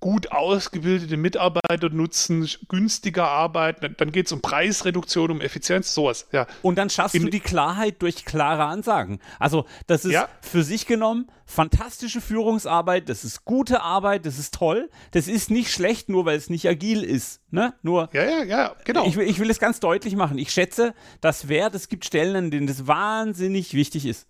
gut 0.00 0.32
ausgebildete 0.32 1.18
Mitarbeiter 1.18 1.90
nutzen, 1.90 2.48
günstiger 2.68 3.28
arbeiten, 3.28 3.94
dann 3.98 4.12
geht 4.12 4.26
es 4.26 4.32
um 4.32 4.40
Preisreduktion, 4.40 5.30
um 5.30 5.40
Effizienz, 5.42 5.92
sowas. 5.92 6.26
Ja. 6.32 6.46
Und 6.62 6.76
dann 6.76 6.88
schaffst 6.88 7.14
In, 7.14 7.24
du 7.24 7.30
die 7.30 7.40
Klarheit 7.40 8.00
durch 8.00 8.24
klare 8.24 8.64
Ansagen. 8.64 9.20
Also 9.38 9.66
das 9.86 10.06
ist 10.06 10.12
ja. 10.12 10.28
für 10.40 10.62
sich 10.62 10.86
genommen 10.86 11.30
fantastische 11.44 12.20
Führungsarbeit, 12.20 13.08
das 13.08 13.24
ist 13.24 13.44
gute 13.44 13.82
Arbeit, 13.82 14.24
das 14.24 14.38
ist 14.38 14.54
toll, 14.54 14.88
das 15.10 15.26
ist 15.26 15.50
nicht 15.50 15.72
schlecht, 15.72 16.08
nur 16.08 16.24
weil 16.24 16.36
es 16.36 16.48
nicht 16.48 16.66
agil 16.68 17.02
ist. 17.02 17.40
Ne? 17.50 17.74
Nur, 17.82 18.08
ja, 18.12 18.22
ja, 18.22 18.44
ja, 18.44 18.76
genau. 18.84 19.04
Ich, 19.04 19.16
ich 19.18 19.38
will 19.40 19.50
es 19.50 19.58
ganz 19.58 19.80
deutlich 19.80 20.14
machen. 20.14 20.38
Ich 20.38 20.52
schätze, 20.52 20.94
das 21.20 21.48
Wert, 21.48 21.74
es 21.74 21.88
gibt 21.88 22.04
Stellen, 22.04 22.36
an 22.36 22.50
denen 22.52 22.68
das 22.68 22.86
wahnsinnig 22.86 23.74
wichtig 23.74 24.06
ist. 24.06 24.28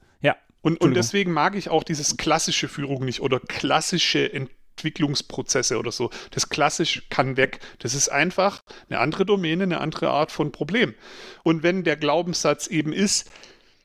Und, 0.62 0.80
und 0.80 0.94
deswegen 0.94 1.32
mag 1.32 1.56
ich 1.56 1.70
auch 1.70 1.84
dieses 1.84 2.16
klassische 2.16 2.68
Führung 2.68 3.04
nicht 3.04 3.20
oder 3.20 3.40
klassische 3.40 4.32
Entwicklung 4.32 4.60
Entwicklungsprozesse 4.80 5.78
oder 5.78 5.92
so. 5.92 6.10
Das 6.30 6.48
klassisch 6.48 7.02
kann 7.10 7.36
weg. 7.36 7.60
Das 7.78 7.94
ist 7.94 8.08
einfach 8.08 8.62
eine 8.88 8.98
andere 8.98 9.26
Domäne, 9.26 9.64
eine 9.64 9.80
andere 9.80 10.10
Art 10.10 10.32
von 10.32 10.52
Problem. 10.52 10.94
Und 11.42 11.62
wenn 11.62 11.84
der 11.84 11.96
Glaubenssatz 11.96 12.66
eben 12.66 12.92
ist, 12.92 13.30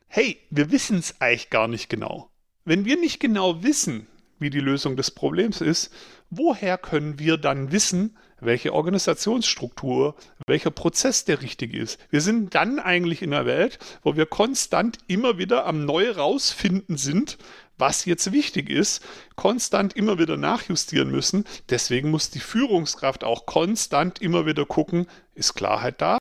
hey, 0.08 0.40
wir 0.50 0.72
wissen 0.72 1.00
es 1.00 1.20
eigentlich 1.20 1.50
gar 1.50 1.68
nicht 1.68 1.90
genau. 1.90 2.30
Wenn 2.64 2.86
wir 2.86 2.98
nicht 2.98 3.20
genau 3.20 3.64
wissen, 3.64 4.08
wie 4.40 4.50
die 4.50 4.60
Lösung 4.60 4.96
des 4.96 5.12
Problems 5.12 5.62
ist, 5.62 5.94
woher 6.30 6.78
können 6.78 7.20
wir 7.20 7.38
dann 7.38 7.72
wissen, 7.72 8.18
welche 8.42 8.74
Organisationsstruktur, 8.74 10.16
welcher 10.48 10.72
Prozess 10.72 11.26
der 11.26 11.42
richtige 11.42 11.78
ist. 11.78 12.00
Wir 12.10 12.22
sind 12.22 12.54
dann 12.56 12.80
eigentlich 12.80 13.22
in 13.22 13.34
einer 13.34 13.46
Welt, 13.46 13.80
wo 14.04 14.16
wir 14.16 14.26
konstant 14.26 14.98
immer 15.08 15.38
wieder 15.38 15.66
am 15.66 15.86
Neu 15.86 16.12
rausfinden 16.12 16.98
sind, 16.98 17.38
was 17.78 18.06
jetzt 18.06 18.32
wichtig 18.32 18.70
ist, 18.70 19.04
konstant 19.36 19.94
immer 19.94 20.18
wieder 20.20 20.38
nachjustieren 20.38 21.10
müssen. 21.10 21.46
Deswegen 21.70 22.12
muss 22.12 22.30
die 22.30 22.40
Führungskraft 22.40 23.24
auch 23.24 23.46
konstant 23.46 24.22
immer 24.22 24.46
wieder 24.46 24.66
gucken, 24.66 25.08
ist 25.34 25.56
Klarheit 25.56 26.02
da? 26.02 26.18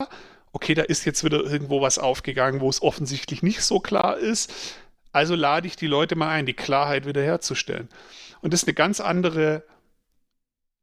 Okay, 0.53 0.74
da 0.74 0.83
ist 0.83 1.05
jetzt 1.05 1.24
wieder 1.24 1.40
irgendwo 1.40 1.81
was 1.81 1.98
aufgegangen, 1.98 2.61
wo 2.61 2.68
es 2.68 2.83
offensichtlich 2.83 3.42
nicht 3.42 3.62
so 3.62 3.81
klar 3.81 4.18
ist. 4.18 4.53
Also 5.12 5.35
lade 5.35 5.66
ich 5.66 5.77
die 5.77 5.87
Leute 5.87 6.16
mal 6.16 6.31
ein, 6.31 6.46
die 6.46 6.55
Klarheit 6.55 7.07
wiederherzustellen. 7.07 7.88
Und 8.40 8.53
das 8.53 8.62
ist 8.62 8.68
eine 8.68 8.74
ganz 8.74 9.00
andere 9.00 9.64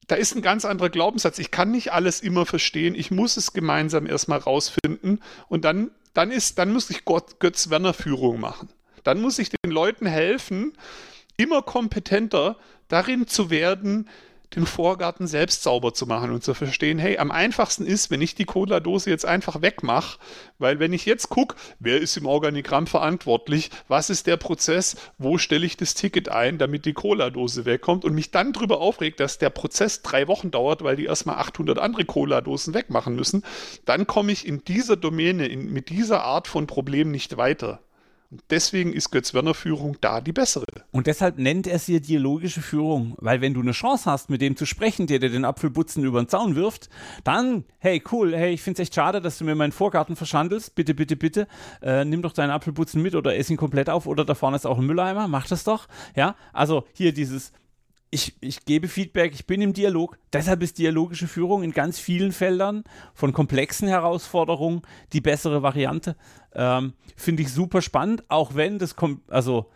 da 0.08 0.16
ist 0.16 0.36
ein 0.36 0.42
ganz 0.42 0.66
anderer 0.66 0.90
Glaubenssatz. 0.90 1.40
Ich 1.40 1.52
kann 1.52 1.72
nicht 1.72 1.94
alles 1.94 2.22
immer 2.22 2.46
verstehen. 2.46 2.96
Ich 2.96 3.12
muss 3.12 3.38
es 3.38 3.54
gemeinsam 3.54 4.06
erstmal 4.08 4.40
rausfinden. 4.40 5.22
Und 5.48 5.64
dann, 5.64 5.92
dann 6.14 6.32
ist, 6.32 6.58
dann 6.58 6.74
muss 6.74 6.90
ich 6.90 7.06
Götz-Werner-Führung 7.06 8.40
machen. 8.40 8.70
Dann 9.04 9.22
muss 9.22 9.40
ich 9.40 9.50
den 9.50 9.72
Leuten 9.72 10.06
helfen, 10.06 10.74
immer 11.38 11.62
kompetenter 11.62 12.58
darin 12.88 13.28
zu 13.28 13.50
werden, 13.50 14.10
den 14.56 14.66
Vorgarten 14.66 15.28
selbst 15.28 15.64
sauber 15.64 15.94
zu 15.94 16.06
machen 16.06 16.32
und 16.32 16.44
zu 16.44 16.54
verstehen, 16.54 17.00
hey, 17.00 17.18
am 17.18 17.32
einfachsten 17.32 17.86
ist, 17.86 18.12
wenn 18.12 18.22
ich 18.22 18.36
die 18.36 18.46
Cola-Dose 18.46 19.10
jetzt 19.10 19.26
einfach 19.26 19.62
wegmache, 19.62 20.20
weil 20.60 20.80
wenn 20.80 20.92
ich 20.92 21.06
jetzt 21.06 21.30
gucke, 21.30 21.56
wer 21.80 22.00
ist 22.02 22.18
im 22.18 22.26
Organigramm 22.26 22.86
verantwortlich, 22.86 23.70
was 23.88 24.10
ist 24.10 24.28
der 24.28 24.38
Prozess, 24.38 24.98
wo 25.18 25.38
stelle 25.38 25.66
ich 25.66 25.78
das 25.78 25.94
Ticket 25.94 26.30
ein, 26.30 26.58
damit 26.58 26.86
die 26.86 26.94
Cola-Dose 26.94 27.66
wegkommt 27.66 28.04
und 28.04 28.14
mich 28.14 28.32
dann 28.32 28.52
darüber 28.52 28.82
aufregt, 28.82 29.20
dass 29.20 29.38
der 29.38 29.50
Prozess 29.50 30.02
drei 30.02 30.28
Wochen 30.28 30.52
dauert, 30.52 30.84
weil 30.84 30.98
die 30.98 31.06
erstmal 31.06 31.38
800 31.38 31.80
andere 31.80 32.06
Cola-Dosen 32.06 32.74
wegmachen 32.74 33.16
müssen, 33.16 33.44
dann 33.86 34.06
komme 34.06 34.32
ich 34.34 34.46
in 34.46 34.64
dieser 34.66 34.98
Domäne, 34.98 35.48
in, 35.48 35.72
mit 35.72 35.90
dieser 35.90 36.24
Art 36.24 36.48
von 36.48 36.68
Problem 36.68 37.10
nicht 37.12 37.38
weiter. 37.38 37.80
Und 38.32 38.42
deswegen 38.50 38.94
ist 38.94 39.12
Götz-Werner-Führung 39.12 39.98
da 40.00 40.22
die 40.22 40.32
bessere. 40.32 40.66
Und 40.92 41.08
deshalb 41.08 41.38
nennt 41.38 41.68
er 41.68 41.80
sie 41.80 42.00
dialogische 42.00 42.62
Führung, 42.62 43.16
weil 43.18 43.42
wenn 43.42 43.54
du 43.54 43.60
eine 43.60 43.74
Chance 43.74 44.10
hast, 44.10 44.30
mit 44.30 44.42
dem 44.42 44.56
zu 44.56 44.66
sprechen, 44.66 45.06
der 45.06 45.20
dir 45.20 45.30
den 45.30 45.44
Apfelbutzen 45.44 46.06
über 46.06 46.24
den 46.24 46.30
Zaun 46.30 46.56
wirft, 46.56 46.90
dann, 47.26 47.66
hey, 47.80 48.02
cool, 48.10 48.34
hey, 48.34 48.54
ich 48.54 48.62
finde 48.62 48.82
es 48.82 48.88
echt 48.88 48.96
schade, 48.96 49.20
dass 49.20 49.38
du 49.38 49.44
mir 49.44 49.56
meinen 49.56 49.74
Vorgarten 49.74 50.16
verschandelst. 50.16 50.76
Bitte, 50.76 50.94
bitte, 50.94 51.18
bitte, 51.18 51.46
äh, 51.82 52.06
nimm 52.06 52.22
doch 52.22 52.32
deinen 52.32 52.52
Apfelbutzen 52.52 53.02
mit 53.02 53.16
oder 53.16 53.36
ess 53.36 53.50
ihn 53.50 53.58
komplett 53.58 53.90
auf 53.90 54.08
oder 54.08 54.24
da 54.24 54.34
vorne 54.34 54.56
ist 54.56 54.66
auch 54.66 54.78
ein 54.78 54.86
Mülleimer, 54.86 55.28
mach 55.28 55.48
das 55.48 55.66
doch. 55.66 55.90
Ja, 56.16 56.36
also 56.54 56.86
hier 56.94 57.14
dieses 57.14 57.52
ich, 58.12 58.36
ich 58.42 58.66
gebe 58.66 58.90
Feedback, 58.90 59.34
ich 59.34 59.48
bin 59.48 59.62
im 59.62 59.74
Dialog. 59.74 60.18
Deshalb 60.34 60.62
ist 60.62 60.78
dialogische 60.78 61.28
Führung 61.28 61.64
in 61.64 61.72
ganz 61.72 61.98
vielen 61.98 62.34
Feldern 62.34 62.84
von 63.14 63.32
komplexen 63.32 63.88
Herausforderungen 63.88 64.82
die 65.14 65.22
bessere 65.22 65.64
Variante. 65.64 66.18
Ähm, 66.54 66.94
Finde 67.16 67.44
ich 67.44 67.54
super 67.54 67.82
spannend, 67.82 68.24
auch 68.28 68.54
wenn 68.54 68.80
das, 68.80 68.96
also 69.30 69.72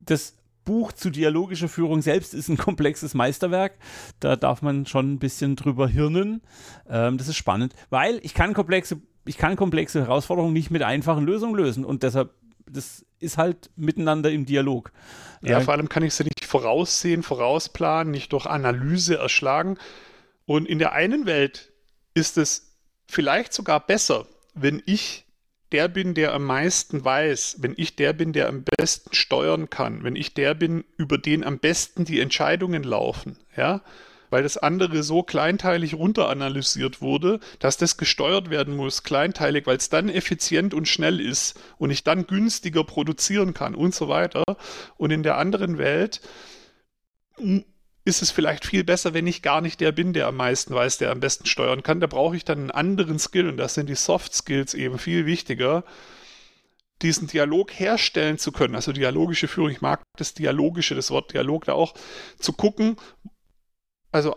das 0.00 0.36
Buch 0.64 0.92
zu 0.92 1.10
dialogischer 1.10 1.68
Führung 1.68 2.02
selbst 2.02 2.34
ist 2.34 2.48
ein 2.48 2.56
komplexes 2.58 3.14
Meisterwerk. 3.14 3.78
Da 4.20 4.36
darf 4.36 4.60
man 4.60 4.84
schon 4.84 5.14
ein 5.14 5.18
bisschen 5.18 5.56
drüber 5.56 5.88
hirnen. 5.88 6.42
Ähm, 6.88 7.16
das 7.16 7.28
ist 7.28 7.36
spannend, 7.36 7.74
weil 7.88 8.20
ich 8.22 8.34
kann 8.34 8.52
komplexe, 8.52 9.00
ich 9.24 9.38
kann 9.38 9.56
komplexe 9.56 10.00
Herausforderungen 10.00 10.52
nicht 10.52 10.70
mit 10.70 10.82
einfachen 10.82 11.24
Lösungen 11.24 11.54
lösen 11.54 11.86
und 11.86 12.02
deshalb 12.02 12.34
das 12.72 13.04
ist 13.20 13.38
halt 13.38 13.70
miteinander 13.76 14.30
im 14.30 14.46
Dialog. 14.46 14.92
Ja, 15.42 15.60
vor 15.60 15.74
allem 15.74 15.88
kann 15.88 16.02
ich 16.04 16.14
sie 16.14 16.24
nicht 16.24 16.44
voraussehen, 16.44 17.22
vorausplanen, 17.22 18.10
nicht 18.10 18.32
durch 18.32 18.46
Analyse 18.46 19.16
erschlagen. 19.16 19.76
Und 20.46 20.66
in 20.66 20.78
der 20.78 20.92
einen 20.92 21.26
Welt 21.26 21.72
ist 22.14 22.38
es 22.38 22.76
vielleicht 23.08 23.52
sogar 23.52 23.84
besser, 23.84 24.26
wenn 24.54 24.82
ich 24.86 25.24
der 25.72 25.88
bin, 25.88 26.14
der 26.14 26.34
am 26.34 26.44
meisten 26.44 27.04
weiß, 27.04 27.56
wenn 27.60 27.74
ich 27.76 27.96
der 27.96 28.12
bin, 28.12 28.32
der 28.32 28.48
am 28.48 28.64
besten 28.64 29.14
steuern 29.14 29.70
kann, 29.70 30.04
wenn 30.04 30.16
ich 30.16 30.34
der 30.34 30.54
bin, 30.54 30.84
über 30.96 31.18
den 31.18 31.44
am 31.44 31.58
besten 31.58 32.04
die 32.04 32.20
Entscheidungen 32.20 32.82
laufen, 32.82 33.38
ja, 33.56 33.82
weil 34.32 34.42
das 34.42 34.56
andere 34.56 35.02
so 35.02 35.22
kleinteilig 35.22 35.94
runteranalysiert 35.94 37.02
wurde, 37.02 37.38
dass 37.58 37.76
das 37.76 37.98
gesteuert 37.98 38.48
werden 38.48 38.74
muss, 38.74 39.02
kleinteilig, 39.02 39.66
weil 39.66 39.76
es 39.76 39.90
dann 39.90 40.08
effizient 40.08 40.72
und 40.72 40.88
schnell 40.88 41.20
ist 41.20 41.60
und 41.76 41.90
ich 41.90 42.02
dann 42.02 42.26
günstiger 42.26 42.82
produzieren 42.82 43.52
kann 43.52 43.74
und 43.74 43.94
so 43.94 44.08
weiter. 44.08 44.42
Und 44.96 45.10
in 45.10 45.22
der 45.22 45.36
anderen 45.36 45.76
Welt 45.76 46.22
ist 48.06 48.22
es 48.22 48.30
vielleicht 48.30 48.64
viel 48.64 48.84
besser, 48.84 49.12
wenn 49.12 49.26
ich 49.26 49.42
gar 49.42 49.60
nicht 49.60 49.80
der 49.80 49.92
bin, 49.92 50.14
der 50.14 50.28
am 50.28 50.36
meisten 50.36 50.74
weiß, 50.74 50.96
der 50.96 51.10
am 51.10 51.20
besten 51.20 51.44
steuern 51.44 51.82
kann. 51.82 52.00
Da 52.00 52.06
brauche 52.06 52.34
ich 52.34 52.46
dann 52.46 52.58
einen 52.58 52.70
anderen 52.70 53.18
Skill 53.18 53.48
und 53.48 53.58
das 53.58 53.74
sind 53.74 53.90
die 53.90 53.94
Soft 53.94 54.34
Skills 54.34 54.72
eben 54.72 54.98
viel 54.98 55.26
wichtiger 55.26 55.84
diesen 57.02 57.26
Dialog 57.26 57.72
herstellen 57.72 58.38
zu 58.38 58.52
können, 58.52 58.76
also 58.76 58.92
dialogische 58.92 59.48
Führung, 59.48 59.70
ich 59.70 59.80
mag 59.80 60.02
das 60.16 60.34
Dialogische, 60.34 60.94
das 60.94 61.10
Wort 61.10 61.32
Dialog 61.32 61.64
da 61.64 61.72
auch, 61.72 61.94
zu 62.38 62.52
gucken, 62.52 62.96
also 64.12 64.36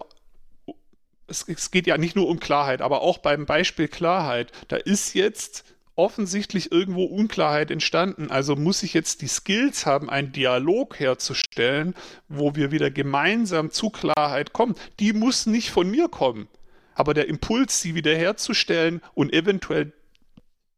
es, 1.27 1.47
es 1.47 1.71
geht 1.71 1.87
ja 1.87 1.97
nicht 1.97 2.15
nur 2.15 2.27
um 2.27 2.39
Klarheit, 2.39 2.81
aber 2.81 3.01
auch 3.01 3.19
beim 3.19 3.45
Beispiel 3.45 3.87
Klarheit, 3.87 4.51
da 4.67 4.77
ist 4.77 5.13
jetzt 5.13 5.63
offensichtlich 5.95 6.71
irgendwo 6.71 7.05
Unklarheit 7.05 7.71
entstanden. 7.71 8.29
Also 8.29 8.55
muss 8.55 8.83
ich 8.83 8.93
jetzt 8.93 9.21
die 9.21 9.27
Skills 9.27 9.85
haben, 9.85 10.09
einen 10.09 10.31
Dialog 10.31 10.99
herzustellen, 10.99 11.95
wo 12.27 12.55
wir 12.55 12.71
wieder 12.71 12.91
gemeinsam 12.91 13.71
zu 13.71 13.89
Klarheit 13.89 14.51
kommen. 14.51 14.75
Die 14.99 15.13
muss 15.13 15.45
nicht 15.45 15.69
von 15.71 15.89
mir 15.89 16.09
kommen. 16.09 16.47
Aber 16.95 17.13
der 17.13 17.27
Impuls, 17.27 17.81
sie 17.81 17.95
wiederherzustellen 17.95 19.01
und 19.13 19.33
eventuell 19.33 19.93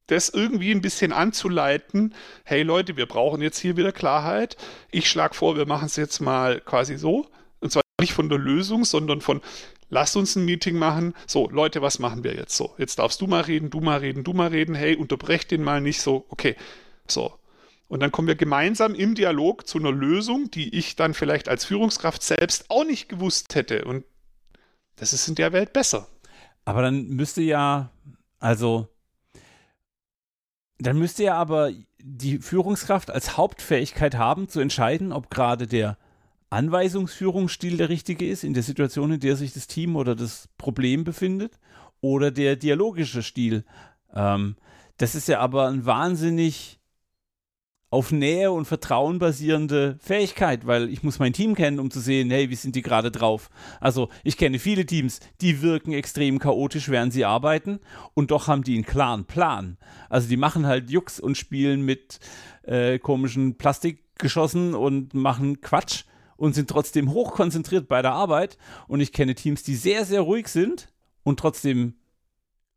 das 0.08 0.30
irgendwie 0.30 0.72
ein 0.72 0.82
bisschen 0.82 1.12
anzuleiten, 1.12 2.14
hey 2.46 2.64
Leute, 2.64 2.96
wir 2.96 3.08
brauchen 3.08 3.42
jetzt 3.42 3.60
hier 3.60 3.76
wieder 3.76 3.92
Klarheit. 3.92 4.56
Ich 4.90 5.10
schlage 5.10 5.34
vor, 5.34 5.58
wir 5.58 5.66
machen 5.66 5.88
es 5.88 5.96
jetzt 5.96 6.22
mal 6.22 6.62
quasi 6.62 6.98
so 6.98 7.28
nicht 8.00 8.14
von 8.14 8.30
der 8.30 8.38
Lösung, 8.38 8.86
sondern 8.86 9.22
von 9.22 9.42
lass 9.90 10.16
uns 10.16 10.36
ein 10.36 10.46
Meeting 10.46 10.78
machen. 10.78 11.16
So, 11.26 11.50
Leute, 11.50 11.82
was 11.82 11.98
machen 11.98 12.24
wir 12.24 12.36
jetzt 12.36 12.56
so? 12.56 12.76
Jetzt 12.78 13.00
darfst 13.00 13.22
du 13.22 13.28
mal 13.28 13.42
reden, 13.42 13.72
du 13.72 13.80
mal 13.80 14.00
reden, 14.00 14.24
du 14.24 14.34
mal 14.34 14.50
reden. 14.50 14.76
Hey, 14.76 14.96
unterbrech 14.96 15.48
den 15.48 15.64
mal 15.64 15.82
nicht 15.82 16.02
so. 16.02 16.26
Okay, 16.30 16.56
so. 17.08 17.34
Und 17.88 18.02
dann 18.02 18.12
kommen 18.12 18.28
wir 18.28 18.36
gemeinsam 18.36 18.94
im 18.94 19.16
Dialog 19.16 19.66
zu 19.66 19.80
einer 19.80 19.92
Lösung, 19.92 20.52
die 20.52 20.76
ich 20.76 20.96
dann 20.96 21.14
vielleicht 21.14 21.50
als 21.50 21.66
Führungskraft 21.66 22.22
selbst 22.22 22.70
auch 22.70 22.84
nicht 22.84 23.10
gewusst 23.10 23.56
hätte. 23.56 23.86
Und 23.86 24.04
das 24.98 25.14
ist 25.14 25.28
in 25.28 25.36
der 25.36 25.52
Welt 25.52 25.74
besser. 25.74 26.08
Aber 26.66 26.84
dann 26.84 27.08
müsste 27.08 27.42
ja, 27.42 27.92
also, 28.40 28.90
dann 30.78 31.00
müsste 31.00 31.24
ja 31.24 31.36
aber 31.36 31.72
die 31.98 32.38
Führungskraft 32.40 33.10
als 33.10 33.38
Hauptfähigkeit 33.38 34.16
haben, 34.16 34.50
zu 34.50 34.60
entscheiden, 34.60 35.12
ob 35.14 35.32
gerade 35.32 35.66
der 35.66 35.98
Anweisungsführungsstil 36.50 37.78
der 37.78 37.90
richtige 37.90 38.28
ist, 38.28 38.44
in 38.44 38.54
der 38.54 38.64
Situation, 38.64 39.12
in 39.12 39.20
der 39.20 39.36
sich 39.36 39.54
das 39.54 39.68
Team 39.68 39.96
oder 39.96 40.16
das 40.16 40.50
Problem 40.58 41.04
befindet, 41.04 41.60
oder 42.02 42.32
der 42.32 42.56
dialogische 42.56 43.24
Stil. 43.24 43.66
Ähm, 44.14 44.56
das 44.98 45.16
ist 45.16 45.28
ja 45.28 45.40
aber 45.40 45.68
ein 45.68 45.86
wahnsinnig 45.86 46.80
auf 47.90 48.12
Nähe 48.12 48.52
und 48.52 48.66
Vertrauen 48.66 49.18
basierende 49.18 49.98
Fähigkeit, 50.02 50.68
weil 50.68 50.90
ich 50.90 51.04
muss 51.04 51.20
mein 51.20 51.32
Team 51.32 51.56
kennen, 51.56 51.80
um 51.80 51.90
zu 51.90 52.02
sehen, 52.02 52.30
hey, 52.30 52.50
wie 52.50 52.56
sind 52.56 52.76
die 52.76 52.82
gerade 52.82 53.12
drauf. 53.12 53.50
Also 53.80 54.10
ich 54.26 54.36
kenne 54.36 54.60
viele 54.60 54.86
Teams, 54.86 55.22
die 55.40 55.62
wirken 55.62 55.94
extrem 55.94 56.38
chaotisch, 56.40 56.90
während 56.90 57.14
sie 57.14 57.24
arbeiten 57.24 57.80
und 58.14 58.32
doch 58.32 58.48
haben 58.48 58.64
die 58.64 58.76
einen 58.76 58.86
klaren 58.86 59.24
Plan. 59.24 59.78
Also 60.10 60.28
die 60.28 60.36
machen 60.36 60.66
halt 60.68 60.90
Jux 60.90 61.20
und 61.20 61.38
spielen 61.38 61.82
mit 61.82 62.20
äh, 62.64 63.00
komischen 63.00 63.58
Plastikgeschossen 63.58 64.76
und 64.76 65.14
machen 65.14 65.62
Quatsch 65.62 66.04
und 66.38 66.54
sind 66.54 66.70
trotzdem 66.70 67.12
hochkonzentriert 67.12 67.88
bei 67.88 68.02
der 68.02 68.14
Arbeit. 68.14 68.58
Und 68.88 69.02
ich 69.02 69.12
kenne 69.12 69.36
Teams, 69.36 69.64
die 69.64 69.76
sehr, 69.76 70.06
sehr 70.06 70.22
ruhig 70.22 70.48
sind 70.48 70.94
und 71.24 71.40
trotzdem 71.40 71.96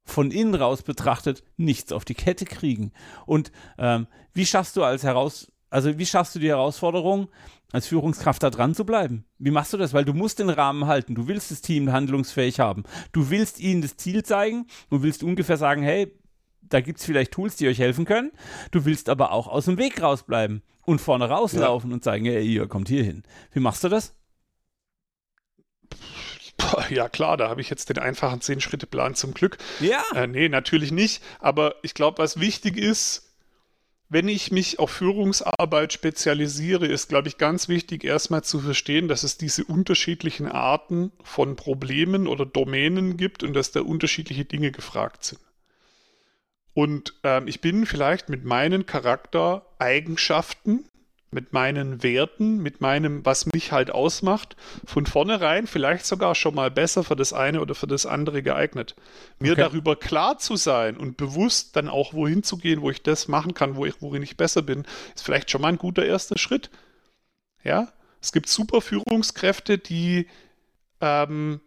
von 0.05 0.31
innen 0.31 0.55
raus 0.55 0.83
betrachtet 0.83 1.45
nichts 1.57 1.93
auf 1.93 2.05
die 2.05 2.15
Kette 2.15 2.45
kriegen. 2.45 2.93
Und 3.27 3.53
ähm, 3.79 4.07
wie 4.33 4.47
schaffst 4.47 4.77
du 4.77 4.83
als 4.83 5.05
heraus, 5.05 5.53
also 5.69 5.99
wie 5.99 6.07
schaffst 6.07 6.35
du 6.35 6.39
die 6.39 6.49
Herausforderung, 6.49 7.29
als 7.73 7.87
Führungskraft 7.87 8.43
da 8.43 8.51
dran 8.51 8.75
zu 8.75 8.85
bleiben? 8.85 9.25
Wie 9.39 9.53
machst 9.53 9.73
du 9.73 9.77
das? 9.77 9.93
Weil 9.95 10.05
du 10.05 10.13
musst 10.13 10.41
den 10.41 10.51
Rahmen 10.51 10.87
halten. 10.87 11.15
Du 11.15 11.29
willst 11.29 11.53
das 11.53 11.61
Team 11.61 11.93
handlungsfähig 11.93 12.59
haben. 12.59 12.83
Du 13.13 13.31
willst 13.31 13.61
ihnen 13.61 13.83
das 13.83 13.97
Ziel 13.97 14.25
zeigen. 14.25 14.67
Du 14.91 15.03
willst 15.03 15.23
ungefähr 15.23 15.57
sagen, 15.57 15.83
hey, 15.83 16.13
da 16.71 16.81
gibt 16.81 17.01
es 17.01 17.05
vielleicht 17.05 17.33
Tools, 17.33 17.57
die 17.57 17.69
euch 17.69 17.79
helfen 17.79 18.05
können. 18.05 18.33
Du 18.71 18.85
willst 18.85 19.09
aber 19.09 19.33
auch 19.33 19.47
aus 19.47 19.67
dem 19.67 19.77
Weg 19.77 20.01
rausbleiben 20.01 20.63
und 20.87 21.01
vorne 21.01 21.29
rauslaufen 21.29 21.91
ja. 21.91 21.95
und 21.95 22.05
sagen, 22.05 22.25
hey, 22.25 22.45
ihr 22.45 22.67
kommt 22.67 22.89
hier 22.89 23.05
hin. 23.05 23.23
Wie 23.53 23.61
machst 23.61 23.85
du 23.85 23.89
das? 23.89 24.15
Ja 26.91 27.09
klar, 27.09 27.37
da 27.37 27.49
habe 27.49 27.63
ich 27.63 27.71
jetzt 27.71 27.89
den 27.89 27.99
einfachen 27.99 28.41
10-Schritte-Plan 28.41 29.15
zum 29.15 29.33
Glück. 29.33 29.57
Ja. 29.81 30.03
Äh, 30.15 30.27
nee, 30.27 30.49
natürlich 30.49 30.93
nicht. 30.93 31.23
Aber 31.39 31.75
ich 31.83 31.95
glaube, 31.95 32.19
was 32.19 32.39
wichtig 32.39 32.77
ist, 32.77 33.31
wenn 34.11 34.29
ich 34.29 34.51
mich 34.51 34.79
auf 34.79 34.91
Führungsarbeit 34.91 35.93
spezialisiere, 35.93 36.87
ist, 36.87 37.09
glaube 37.09 37.29
ich, 37.29 37.39
ganz 37.39 37.69
wichtig, 37.69 38.05
erstmal 38.05 38.43
zu 38.43 38.61
verstehen, 38.61 39.07
dass 39.09 39.23
es 39.23 39.39
diese 39.39 39.65
unterschiedlichen 39.65 40.49
Arten 40.49 41.13
von 41.23 41.55
Problemen 41.57 42.27
oder 42.27 42.45
Domänen 42.45 43.17
gibt 43.17 43.45
und 43.45 43.55
dass 43.55 43.71
da 43.71 43.83
unterschiedliche 43.83 44.45
Dinge 44.45 44.73
gefragt 44.73 45.25
sind. 45.25 45.41
Und 46.81 47.13
ähm, 47.25 47.47
ich 47.47 47.61
bin 47.61 47.85
vielleicht 47.85 48.31
mit 48.31 48.47
meinen 48.47 48.87
Charaktereigenschaften 48.87 50.87
mit 51.33 51.53
meinen 51.53 52.03
Werten, 52.03 52.59
mit 52.59 52.81
meinem, 52.81 53.25
was 53.25 53.47
mich 53.47 53.71
halt 53.71 53.91
ausmacht, 53.91 54.57
von 54.85 55.07
vornherein 55.07 55.67
vielleicht 55.67 56.07
sogar 56.07 56.35
schon 56.35 56.55
mal 56.55 56.71
besser 56.71 57.05
für 57.05 57.17
das 57.17 57.33
eine 57.33 57.61
oder 57.61 57.75
für 57.75 57.87
das 57.87 58.07
andere 58.07 58.43
geeignet. 58.43 58.97
Mir 59.39 59.53
okay. 59.53 59.61
darüber 59.61 59.95
klar 59.95 60.39
zu 60.39 60.57
sein 60.57 60.97
und 60.97 61.19
bewusst 61.19 61.77
dann 61.77 61.89
auch 61.89 62.15
wohin 62.15 62.43
zu 62.43 62.57
gehen, 62.57 62.81
wo 62.81 62.91
ich 62.91 63.03
das 63.03 63.29
machen 63.29 63.53
kann, 63.53 63.77
wo 63.77 63.87
ich, 63.87 64.01
worin 64.01 64.23
ich 64.23 64.39
besser 64.39 64.63
bin, 64.63 64.85
ist 65.15 65.25
vielleicht 65.25 65.51
schon 65.51 65.61
mal 65.61 65.69
ein 65.69 65.79
guter 65.79 66.05
erster 66.05 66.39
Schritt. 66.39 66.71
Ja, 67.63 67.93
es 68.23 68.33
gibt 68.33 68.49
super 68.49 68.81
Führungskräfte, 68.81 69.79
die 69.79 70.27
ähm, 71.01 71.61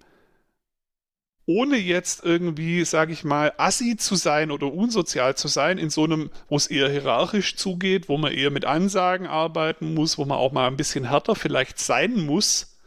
ohne 1.46 1.78
jetzt 1.78 2.24
irgendwie, 2.24 2.86
sage 2.86 3.12
ich 3.12 3.24
mal, 3.24 3.54
assi 3.58 3.98
zu 3.98 4.16
sein 4.16 4.50
oder 4.52 4.72
unsozial 4.72 5.36
zu 5.36 5.48
sein, 5.48 5.78
in 5.78 5.90
so 5.90 6.06
einem, 6.06 6.30
wo 6.48 6.56
es 6.56 6.68
eher 6.68 6.90
hierarchisch 6.90 7.56
zugeht, 7.56 8.08
wo 8.08 8.18
man 8.18 8.32
eher 8.32 8.50
mit 8.50 8.66
Ansagen 8.66 9.28
arbeiten 9.28 9.94
muss, 9.94 10.18
wo 10.18 10.26
man 10.26 10.38
auch 10.38 10.54
mal 10.54 10.68
ein 10.68 10.78
bisschen 10.78 11.10
härter 11.10 11.36
vielleicht 11.36 11.80
sein 11.80 12.26
muss, 12.26 12.78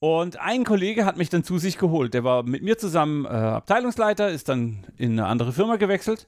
Und 0.00 0.40
ein 0.40 0.64
Kollege 0.64 1.04
hat 1.04 1.18
mich 1.18 1.28
dann 1.28 1.44
zu 1.44 1.58
sich 1.58 1.76
geholt. 1.76 2.14
Der 2.14 2.24
war 2.24 2.42
mit 2.42 2.62
mir 2.62 2.78
zusammen 2.78 3.26
äh, 3.26 3.28
Abteilungsleiter, 3.28 4.30
ist 4.30 4.48
dann 4.48 4.86
in 4.96 5.12
eine 5.12 5.26
andere 5.26 5.52
Firma 5.52 5.76
gewechselt. 5.76 6.26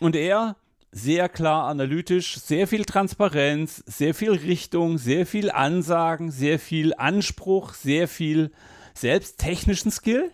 Und 0.00 0.16
er, 0.16 0.56
sehr 0.92 1.28
klar 1.28 1.68
analytisch, 1.68 2.38
sehr 2.38 2.66
viel 2.66 2.86
Transparenz, 2.86 3.84
sehr 3.86 4.14
viel 4.14 4.32
Richtung, 4.32 4.96
sehr 4.96 5.26
viel 5.26 5.50
Ansagen, 5.50 6.30
sehr 6.30 6.58
viel 6.58 6.94
Anspruch, 6.94 7.74
sehr 7.74 8.08
viel 8.08 8.50
selbst 8.94 9.38
technischen 9.38 9.90
Skill. 9.90 10.30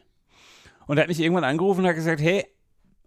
Und 0.86 0.98
er 0.98 1.02
hat 1.02 1.08
mich 1.08 1.20
irgendwann 1.20 1.44
angerufen 1.44 1.80
und 1.80 1.88
hat 1.88 1.96
gesagt, 1.96 2.20
hey, 2.20 2.46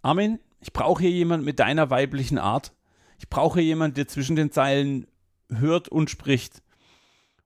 Armin, 0.01 0.39
ich 0.59 0.73
brauche 0.73 1.01
hier 1.01 1.11
jemanden 1.11 1.45
mit 1.45 1.59
deiner 1.59 1.89
weiblichen 1.89 2.37
Art. 2.37 2.73
Ich 3.19 3.29
brauche 3.29 3.61
jemanden, 3.61 3.95
der 3.95 4.07
zwischen 4.09 4.35
den 4.35 4.51
Zeilen 4.51 5.07
hört 5.49 5.87
und 5.87 6.09
spricht. 6.09 6.61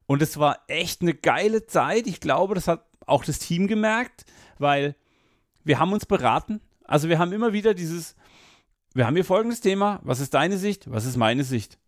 Und 0.08 0.22
es 0.22 0.38
war 0.38 0.60
echt 0.68 1.02
eine 1.02 1.13
geile 1.13 1.65
Zeit. 1.65 2.08
Ich 2.08 2.20
glaube, 2.20 2.56
das 2.56 2.68
hat 2.68 2.86
auch 3.06 3.24
das 3.24 3.39
Team 3.39 3.68
gemerkt, 3.68 4.26
weil 4.60 4.96
wir 5.63 5.80
haben 5.80 5.94
uns 5.94 6.06
beraten. 6.06 6.62
Also 6.84 7.10
wir 7.10 7.20
haben 7.20 7.34
immer 7.34 7.54
wieder 7.54 7.74
dieses, 7.74 8.15
wir 8.94 9.06
haben 9.06 9.15
hier 9.15 9.26
folgendes 9.26 9.62
Thema, 9.62 10.00
was 10.04 10.20
ist 10.20 10.34
deine 10.34 10.58
Sicht, 10.58 10.89
was 10.91 11.06
ist 11.06 11.18
meine 11.18 11.44
Sicht? 11.44 11.80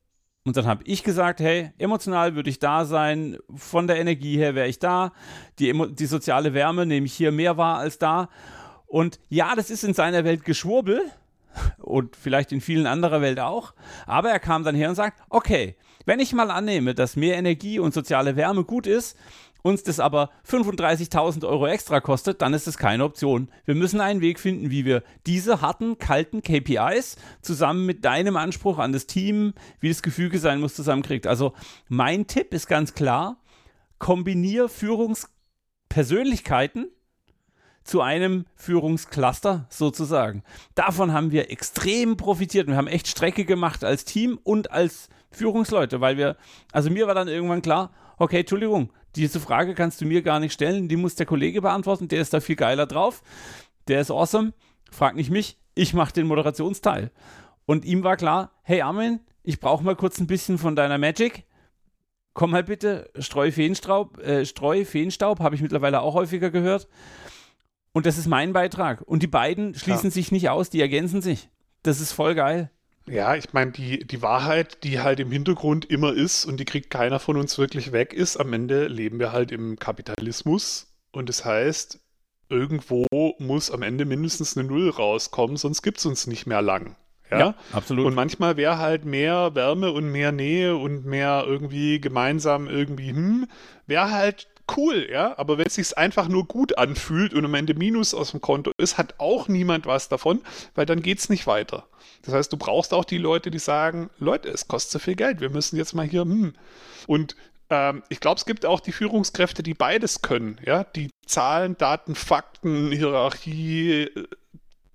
Und 0.44 0.56
dann 0.56 0.66
habe 0.66 0.84
ich 0.86 1.04
gesagt, 1.04 1.42
hey, 1.42 1.72
emotional 1.78 2.36
würde 2.36 2.50
ich 2.50 2.58
da 2.58 2.86
sein, 2.86 3.38
von 3.54 3.86
der 3.86 3.98
Energie 3.98 4.38
her 4.38 4.56
wäre 4.56 4.68
ich 4.68 4.80
da, 4.80 5.12
die, 5.60 5.74
die 5.94 6.06
soziale 6.06 6.54
Wärme 6.54 6.86
nehme 6.86 7.06
ich 7.06 7.14
hier 7.14 7.32
mehr 7.32 7.58
wahr 7.58 7.80
als 7.80 8.00
da. 8.00 8.30
Und 8.86 9.20
ja, 9.28 9.56
das 9.56 9.70
ist 9.70 9.84
in 9.84 9.94
seiner 9.94 10.24
Welt 10.24 10.46
Geschwurbel 10.46 11.02
und 11.80 12.16
vielleicht 12.16 12.52
in 12.54 12.62
vielen 12.62 12.88
anderer 12.88 13.22
Welt 13.22 13.40
auch, 13.40 13.74
aber 14.06 14.30
er 14.30 14.40
kam 14.40 14.64
dann 14.64 14.76
her 14.76 14.90
und 14.90 14.96
sagt, 14.96 15.22
okay, 15.30 15.76
wenn 16.08 16.20
ich 16.20 16.34
mal 16.34 16.50
annehme, 16.50 16.96
dass 16.96 17.16
mehr 17.18 17.36
Energie 17.36 17.78
und 17.80 17.94
soziale 17.94 18.38
Wärme 18.38 18.64
gut 18.64 18.88
ist, 18.88 19.18
uns 19.62 19.84
das 19.84 20.00
aber 20.00 20.30
35.000 20.50 21.46
Euro 21.46 21.68
extra 21.68 22.00
kostet, 22.00 22.42
dann 22.42 22.54
ist 22.54 22.66
das 22.66 22.78
keine 22.78 23.04
Option. 23.04 23.50
Wir 23.66 23.76
müssen 23.76 24.00
einen 24.00 24.22
Weg 24.22 24.40
finden, 24.40 24.72
wie 24.72 24.86
wir 24.86 25.04
diese 25.26 25.60
harten, 25.62 25.98
kalten 25.98 26.42
KPIs 26.42 27.18
zusammen 27.42 27.86
mit 27.86 28.06
deinem 28.06 28.38
Anspruch 28.38 28.80
an 28.80 28.94
das 28.94 29.06
Team, 29.06 29.54
wie 29.82 29.90
das 29.90 30.02
Gefüge 30.02 30.40
sein 30.40 30.62
muss, 30.62 30.76
zusammenkriegt. 30.76 31.28
Also 31.28 31.52
mein 31.90 32.26
Tipp 32.26 32.54
ist 32.54 32.68
ganz 32.68 32.94
klar, 32.94 33.42
kombiniere 34.00 34.70
Führungspersönlichkeiten 34.70 36.88
zu 37.84 38.00
einem 38.02 38.46
Führungscluster 38.56 39.68
sozusagen. 39.70 40.44
Davon 40.74 41.12
haben 41.12 41.32
wir 41.32 41.52
extrem 41.52 42.16
profitiert. 42.16 42.68
Wir 42.68 42.78
haben 42.78 42.88
echt 42.88 43.10
Strecke 43.10 43.44
gemacht 43.44 43.84
als 43.84 44.06
Team 44.06 44.40
und 44.44 44.72
als 44.72 45.10
Führungsleute, 45.38 46.02
weil 46.02 46.18
wir, 46.18 46.36
also 46.72 46.90
mir 46.90 47.08
war 47.08 47.16
dann 47.16 47.28
irgendwann 47.28 47.62
klar, 47.62 47.92
okay, 48.18 48.40
Entschuldigung, 48.40 48.92
diese 49.16 49.40
Frage 49.40 49.74
kannst 49.74 50.02
du 50.02 50.06
mir 50.06 50.22
gar 50.22 50.40
nicht 50.40 50.54
stellen, 50.54 50.88
die 50.88 50.98
muss 50.98 51.16
der 51.16 51.26
Kollege 51.26 51.62
beantworten, 51.62 52.08
der 52.08 52.22
ist 52.22 52.34
da 52.34 52.40
viel 52.40 52.56
geiler 52.56 52.86
drauf, 52.86 53.24
der 53.88 54.02
ist 54.02 54.12
awesome, 54.12 54.54
frag 54.92 55.16
nicht 55.16 55.30
mich, 55.30 55.58
ich 55.76 55.94
mache 55.94 56.14
den 56.14 56.28
Moderationsteil. 56.28 57.12
Und 57.66 57.86
ihm 57.86 58.04
war 58.04 58.18
klar, 58.18 58.52
hey 58.64 58.82
Armin, 58.82 59.20
ich 59.44 59.60
brauche 59.60 59.84
mal 59.84 59.96
kurz 59.96 60.20
ein 60.20 60.28
bisschen 60.28 60.58
von 60.58 60.76
deiner 60.76 60.98
Magic. 60.98 61.46
Komm 62.34 62.52
mal 62.52 62.64
bitte, 62.64 63.10
Streu 63.18 63.52
Feenstaub, 63.52 64.20
äh, 64.20 64.46
Streu 64.46 64.86
Feenstaub, 64.86 65.40
habe 65.40 65.56
ich 65.56 65.62
mittlerweile 65.62 66.02
auch 66.02 66.14
häufiger 66.14 66.52
gehört. 66.52 66.88
Und 67.94 68.06
das 68.06 68.18
ist 68.18 68.28
mein 68.28 68.54
Beitrag. 68.54 69.02
Und 69.02 69.24
die 69.24 69.28
beiden 69.28 69.74
schließen 69.74 70.10
ja. 70.10 70.12
sich 70.12 70.32
nicht 70.32 70.50
aus, 70.50 70.70
die 70.70 70.82
ergänzen 70.82 71.22
sich. 71.22 71.50
Das 71.82 72.00
ist 72.00 72.12
voll 72.12 72.36
geil. 72.36 72.70
Ja, 73.10 73.36
ich 73.36 73.54
meine, 73.54 73.72
die, 73.72 74.06
die 74.06 74.22
Wahrheit, 74.22 74.84
die 74.84 75.00
halt 75.00 75.20
im 75.20 75.32
Hintergrund 75.32 75.86
immer 75.86 76.14
ist 76.14 76.46
und 76.46 76.60
die 76.60 76.66
kriegt 76.66 76.90
keiner 76.90 77.20
von 77.20 77.38
uns 77.38 77.58
wirklich 77.58 77.92
weg, 77.92 78.14
ist, 78.14 78.38
am 78.38 78.52
Ende 78.54 78.88
leben 78.88 79.20
wir 79.20 79.32
halt 79.32 79.52
im 79.52 79.80
Kapitalismus 79.80 80.94
und 81.12 81.30
das 81.30 81.46
heißt, 81.46 82.00
irgendwo 82.50 83.06
muss 83.40 83.72
am 83.72 83.82
Ende 83.82 84.06
mindestens 84.06 84.58
eine 84.58 84.68
Null 84.68 84.90
rauskommen, 84.90 85.58
sonst 85.58 85.82
gibt 85.82 86.00
es 86.00 86.06
uns 86.06 86.28
nicht 86.28 86.48
mehr 86.48 86.62
lang. 86.62 86.96
Ja? 87.32 87.40
ja, 87.40 87.56
absolut. 87.74 88.06
Und 88.06 88.16
manchmal 88.16 88.58
wäre 88.58 88.78
halt 88.78 89.06
mehr 89.06 89.54
Wärme 89.54 89.92
und 89.92 90.12
mehr 90.12 90.32
Nähe 90.32 90.76
und 90.76 91.06
mehr 91.06 91.44
irgendwie 91.46 92.00
gemeinsam 92.00 92.68
irgendwie, 92.68 93.10
hm, 93.10 93.48
wäre 93.86 94.12
halt 94.12 94.48
cool, 94.76 95.08
ja, 95.10 95.38
aber 95.38 95.58
wenn 95.58 95.68
es 95.68 95.76
sich 95.76 95.98
einfach 95.98 96.28
nur 96.28 96.46
gut 96.46 96.78
anfühlt 96.78 97.34
und 97.34 97.46
am 97.46 97.54
Ende 97.54 97.74
Minus 97.74 98.14
aus 98.14 98.32
dem 98.32 98.42
Konto 98.42 98.72
ist, 98.78 98.98
hat 98.98 99.16
auch 99.20 99.48
niemand 99.48 99.86
was 99.86 100.10
davon, 100.10 100.42
weil 100.76 100.86
dann 100.86 101.02
geht 101.02 101.20
es 101.20 101.30
nicht 101.30 101.48
weiter. 101.48 101.88
Das 102.24 102.34
heißt, 102.34 102.52
du 102.52 102.58
brauchst 102.58 102.94
auch 102.94 103.06
die 103.06 103.18
Leute, 103.18 103.52
die 103.52 103.60
sagen, 103.60 104.10
Leute, 104.20 104.50
es 104.50 104.68
kostet 104.68 104.92
so 104.94 105.00
viel 105.00 105.16
Geld, 105.16 105.40
wir 105.40 105.50
müssen 105.50 105.78
jetzt 105.78 105.94
mal 105.94 106.06
hier, 106.06 106.22
hm. 106.22 106.54
Und 107.06 107.36
ähm, 107.70 108.04
ich 108.10 108.20
glaube, 108.20 108.38
es 108.38 108.46
gibt 108.46 108.66
auch 108.66 108.80
die 108.80 108.92
Führungskräfte, 108.92 109.64
die 109.64 109.74
beides 109.74 110.22
können, 110.22 110.60
ja, 110.66 110.84
die 110.84 111.10
Zahlen, 111.26 111.78
Daten, 111.78 112.16
Fakten, 112.16 112.92
Hierarchie, 112.92 114.04
äh, 114.04 114.28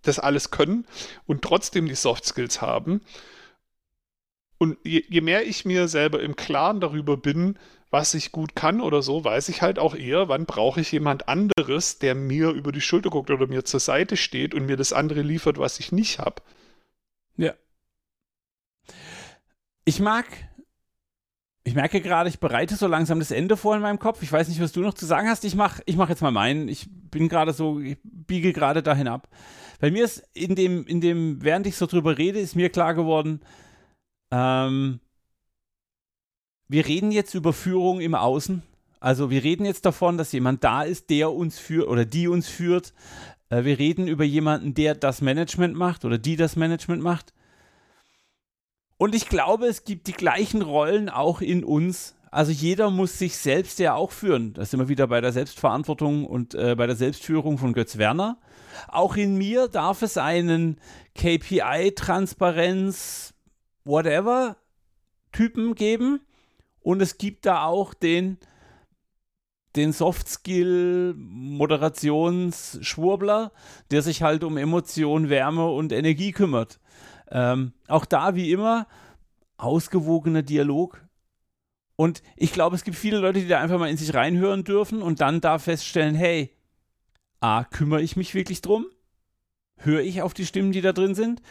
das 0.02 0.18
alles 0.18 0.50
können 0.50 0.86
und 1.26 1.42
trotzdem 1.42 1.86
die 1.86 1.94
Soft 1.94 2.24
Skills 2.24 2.60
haben. 2.60 3.00
Und 4.58 4.78
je, 4.84 5.04
je, 5.08 5.20
mehr 5.20 5.46
ich 5.46 5.64
mir 5.64 5.88
selber 5.88 6.20
im 6.20 6.36
Klaren 6.36 6.80
darüber 6.80 7.16
bin, 7.16 7.58
was 7.92 8.14
ich 8.14 8.32
gut 8.32 8.56
kann 8.56 8.80
oder 8.80 9.02
so, 9.02 9.22
weiß 9.22 9.50
ich 9.50 9.60
halt 9.60 9.78
auch 9.78 9.94
eher, 9.94 10.28
wann 10.28 10.46
brauche 10.46 10.80
ich 10.80 10.90
jemand 10.90 11.28
anderes, 11.28 11.98
der 11.98 12.14
mir 12.14 12.50
über 12.50 12.72
die 12.72 12.80
Schulter 12.80 13.10
guckt 13.10 13.30
oder 13.30 13.46
mir 13.46 13.64
zur 13.64 13.80
Seite 13.80 14.16
steht 14.16 14.54
und 14.54 14.64
mir 14.64 14.78
das 14.78 14.94
andere 14.94 15.20
liefert, 15.20 15.58
was 15.58 15.78
ich 15.78 15.92
nicht 15.92 16.18
habe. 16.18 16.42
Ja. 17.36 17.52
ich 19.84 20.00
mag, 20.00 20.26
ich 21.64 21.74
merke 21.74 22.00
gerade, 22.00 22.30
ich 22.30 22.40
bereite 22.40 22.76
so 22.76 22.86
langsam 22.86 23.18
das 23.18 23.30
Ende 23.30 23.58
vor 23.58 23.76
in 23.76 23.82
meinem 23.82 23.98
Kopf. 23.98 24.22
Ich 24.22 24.32
weiß 24.32 24.48
nicht, 24.48 24.60
was 24.60 24.72
du 24.72 24.80
noch 24.80 24.94
zu 24.94 25.04
sagen 25.04 25.28
hast. 25.28 25.44
Ich 25.44 25.54
mache 25.54 25.82
ich 25.84 25.96
mach 25.96 26.08
jetzt 26.08 26.22
mal 26.22 26.30
meinen. 26.30 26.68
Ich 26.68 26.88
bin 26.90 27.28
gerade 27.28 27.52
so, 27.52 27.78
ich 27.78 27.98
biege 28.02 28.54
gerade 28.54 28.82
dahin 28.82 29.06
ab. 29.06 29.28
Bei 29.80 29.90
mir 29.90 30.04
ist 30.04 30.22
in 30.32 30.54
dem, 30.54 30.86
in 30.86 31.00
dem, 31.00 31.42
während 31.42 31.66
ich 31.66 31.76
so 31.76 31.86
drüber 31.86 32.16
rede, 32.16 32.40
ist 32.40 32.56
mir 32.56 32.70
klar 32.70 32.94
geworden, 32.94 33.40
ähm, 34.30 35.00
wir 36.72 36.86
reden 36.86 37.12
jetzt 37.12 37.34
über 37.34 37.52
Führung 37.52 38.00
im 38.00 38.14
Außen. 38.14 38.62
Also 38.98 39.28
wir 39.30 39.44
reden 39.44 39.66
jetzt 39.66 39.84
davon, 39.84 40.16
dass 40.16 40.32
jemand 40.32 40.64
da 40.64 40.82
ist, 40.82 41.10
der 41.10 41.30
uns 41.32 41.58
führt 41.58 41.88
oder 41.88 42.06
die 42.06 42.28
uns 42.28 42.48
führt. 42.48 42.94
Äh, 43.50 43.64
wir 43.64 43.78
reden 43.78 44.08
über 44.08 44.24
jemanden, 44.24 44.72
der 44.72 44.94
das 44.94 45.20
Management 45.20 45.76
macht 45.76 46.06
oder 46.06 46.16
die 46.18 46.36
das 46.36 46.56
Management 46.56 47.02
macht. 47.02 47.34
Und 48.96 49.14
ich 49.14 49.28
glaube, 49.28 49.66
es 49.66 49.84
gibt 49.84 50.06
die 50.06 50.12
gleichen 50.12 50.62
Rollen 50.62 51.10
auch 51.10 51.42
in 51.42 51.62
uns. 51.62 52.16
Also 52.30 52.52
jeder 52.52 52.88
muss 52.88 53.18
sich 53.18 53.36
selbst 53.36 53.78
ja 53.78 53.92
auch 53.94 54.12
führen. 54.12 54.54
Da 54.54 54.64
sind 54.64 54.80
wir 54.80 54.88
wieder 54.88 55.08
bei 55.08 55.20
der 55.20 55.32
Selbstverantwortung 55.32 56.24
und 56.24 56.54
äh, 56.54 56.74
bei 56.74 56.86
der 56.86 56.96
Selbstführung 56.96 57.58
von 57.58 57.74
Götz 57.74 57.98
Werner. 57.98 58.38
Auch 58.88 59.16
in 59.16 59.36
mir 59.36 59.68
darf 59.68 60.00
es 60.00 60.16
einen 60.16 60.78
KPI-Transparenz, 61.16 63.34
whatever, 63.84 64.56
Typen 65.32 65.74
geben. 65.74 66.20
Und 66.82 67.00
es 67.00 67.18
gibt 67.18 67.46
da 67.46 67.64
auch 67.64 67.94
den, 67.94 68.38
den 69.76 69.92
Soft-Skill 69.92 71.14
Moderationsschwurbler, 71.16 73.52
der 73.90 74.02
sich 74.02 74.22
halt 74.22 74.44
um 74.44 74.56
Emotion, 74.56 75.28
Wärme 75.28 75.70
und 75.70 75.92
Energie 75.92 76.32
kümmert. 76.32 76.80
Ähm, 77.30 77.72
auch 77.88 78.04
da, 78.04 78.34
wie 78.34 78.52
immer, 78.52 78.86
ausgewogener 79.56 80.42
Dialog. 80.42 81.02
Und 81.96 82.22
ich 82.36 82.52
glaube, 82.52 82.76
es 82.76 82.84
gibt 82.84 82.96
viele 82.96 83.18
Leute, 83.18 83.40
die 83.40 83.48
da 83.48 83.60
einfach 83.60 83.78
mal 83.78 83.90
in 83.90 83.96
sich 83.96 84.12
reinhören 84.12 84.64
dürfen 84.64 85.02
und 85.02 85.20
dann 85.20 85.40
da 85.40 85.58
feststellen, 85.58 86.14
hey, 86.14 86.50
A, 87.40 87.64
kümmere 87.64 88.02
ich 88.02 88.16
mich 88.16 88.34
wirklich 88.34 88.60
drum? 88.60 88.86
Höre 89.76 90.02
ich 90.02 90.22
auf 90.22 90.34
die 90.34 90.46
Stimmen, 90.46 90.72
die 90.72 90.80
da 90.80 90.92
drin 90.92 91.14
sind? 91.14 91.42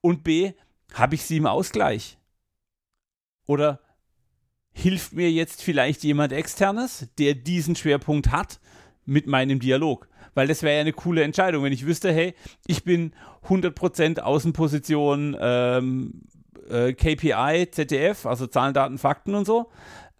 Und 0.00 0.24
B, 0.24 0.52
habe 0.94 1.14
ich 1.14 1.24
sie 1.24 1.38
im 1.38 1.46
Ausgleich? 1.46 2.18
Oder 3.46 3.80
hilft 4.78 5.12
mir 5.12 5.30
jetzt 5.30 5.62
vielleicht 5.62 6.04
jemand 6.04 6.32
externes, 6.32 7.08
der 7.18 7.34
diesen 7.34 7.76
Schwerpunkt 7.76 8.30
hat, 8.30 8.60
mit 9.04 9.26
meinem 9.26 9.58
Dialog? 9.58 10.08
weil 10.38 10.46
das 10.46 10.62
wäre 10.62 10.76
ja 10.76 10.80
eine 10.82 10.92
coole 10.92 11.24
Entscheidung, 11.24 11.64
wenn 11.64 11.72
ich 11.72 11.84
wüsste, 11.84 12.12
hey, 12.12 12.32
ich 12.68 12.84
bin 12.84 13.12
100% 13.48 14.20
Außenposition 14.20 15.36
ähm, 15.40 16.22
äh, 16.70 16.92
KPI, 16.92 17.68
ZDF, 17.72 18.24
also 18.24 18.46
Zahlen, 18.46 18.72
Daten, 18.72 18.98
Fakten 18.98 19.34
und 19.34 19.46
so. 19.46 19.68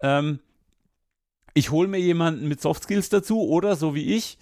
Ähm, 0.01 0.39
ich 1.53 1.71
hole 1.71 1.87
mir 1.87 1.99
jemanden 1.99 2.49
mit 2.49 2.59
Soft 2.59 2.83
Skills 2.83 3.07
dazu 3.07 3.47
oder 3.47 3.77
so 3.77 3.95
wie 3.95 4.13
ich, 4.13 4.37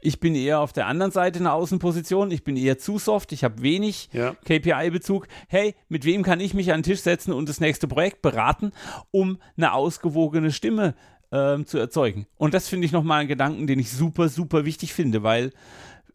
ich 0.00 0.20
bin 0.20 0.34
eher 0.34 0.60
auf 0.60 0.72
der 0.72 0.86
anderen 0.86 1.12
Seite 1.12 1.38
in 1.38 1.44
der 1.44 1.54
Außenposition, 1.54 2.30
ich 2.30 2.44
bin 2.44 2.56
eher 2.56 2.78
zu 2.78 2.98
soft, 2.98 3.32
ich 3.32 3.44
habe 3.44 3.62
wenig 3.62 4.08
ja. 4.12 4.34
KPI-Bezug. 4.44 5.26
Hey, 5.48 5.74
mit 5.88 6.04
wem 6.04 6.22
kann 6.22 6.40
ich 6.40 6.54
mich 6.54 6.72
an 6.72 6.80
den 6.80 6.84
Tisch 6.84 7.00
setzen 7.00 7.32
und 7.32 7.48
das 7.48 7.60
nächste 7.60 7.88
Projekt 7.88 8.22
beraten, 8.22 8.72
um 9.10 9.38
eine 9.56 9.72
ausgewogene 9.72 10.52
Stimme 10.52 10.94
ähm, 11.32 11.66
zu 11.66 11.78
erzeugen. 11.78 12.26
Und 12.36 12.54
das 12.54 12.68
finde 12.68 12.86
ich 12.86 12.92
nochmal 12.92 13.20
einen 13.20 13.28
Gedanken, 13.28 13.66
den 13.66 13.78
ich 13.78 13.90
super, 13.90 14.28
super 14.28 14.64
wichtig 14.64 14.92
finde, 14.92 15.22
weil 15.22 15.52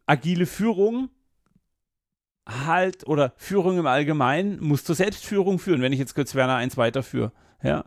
agile 0.06 0.46
Führung 0.46 1.10
halt 2.46 3.06
oder 3.06 3.32
Führung 3.36 3.78
im 3.78 3.86
Allgemeinen 3.86 4.60
muss 4.60 4.84
zur 4.84 4.94
Selbstführung 4.94 5.58
führen, 5.58 5.82
wenn 5.82 5.92
ich 5.92 5.98
jetzt 5.98 6.14
Götz 6.14 6.34
Werner 6.34 6.56
eins 6.56 6.76
weiterführe. 6.76 7.32
Ja. 7.62 7.84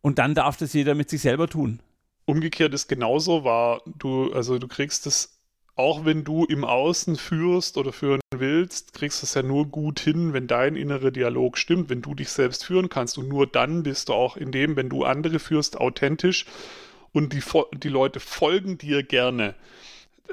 Und 0.00 0.18
dann 0.18 0.34
darf 0.34 0.56
das 0.56 0.72
jeder 0.72 0.94
mit 0.94 1.10
sich 1.10 1.22
selber 1.22 1.48
tun. 1.48 1.80
Umgekehrt 2.26 2.74
ist 2.74 2.88
genauso, 2.88 3.44
war 3.44 3.82
du, 3.86 4.32
also 4.32 4.58
du 4.58 4.68
kriegst 4.68 5.06
es 5.06 5.36
auch 5.76 6.06
wenn 6.06 6.24
du 6.24 6.44
im 6.46 6.64
Außen 6.64 7.16
führst 7.16 7.76
oder 7.76 7.92
führen 7.92 8.20
willst, 8.34 8.94
kriegst 8.94 9.20
du 9.20 9.26
es 9.26 9.34
ja 9.34 9.42
nur 9.42 9.66
gut 9.66 10.00
hin, 10.00 10.32
wenn 10.32 10.46
dein 10.46 10.74
innerer 10.74 11.10
Dialog 11.10 11.58
stimmt, 11.58 11.90
wenn 11.90 12.00
du 12.00 12.14
dich 12.14 12.30
selbst 12.30 12.64
führen 12.64 12.88
kannst. 12.88 13.18
Und 13.18 13.28
nur 13.28 13.46
dann 13.46 13.82
bist 13.82 14.08
du 14.08 14.14
auch 14.14 14.38
in 14.38 14.52
dem, 14.52 14.76
wenn 14.76 14.88
du 14.88 15.04
andere 15.04 15.38
führst, 15.38 15.78
authentisch 15.78 16.46
und 17.12 17.34
die, 17.34 17.42
die 17.74 17.90
Leute 17.90 18.20
folgen 18.20 18.78
dir 18.78 19.02
gerne. 19.02 19.54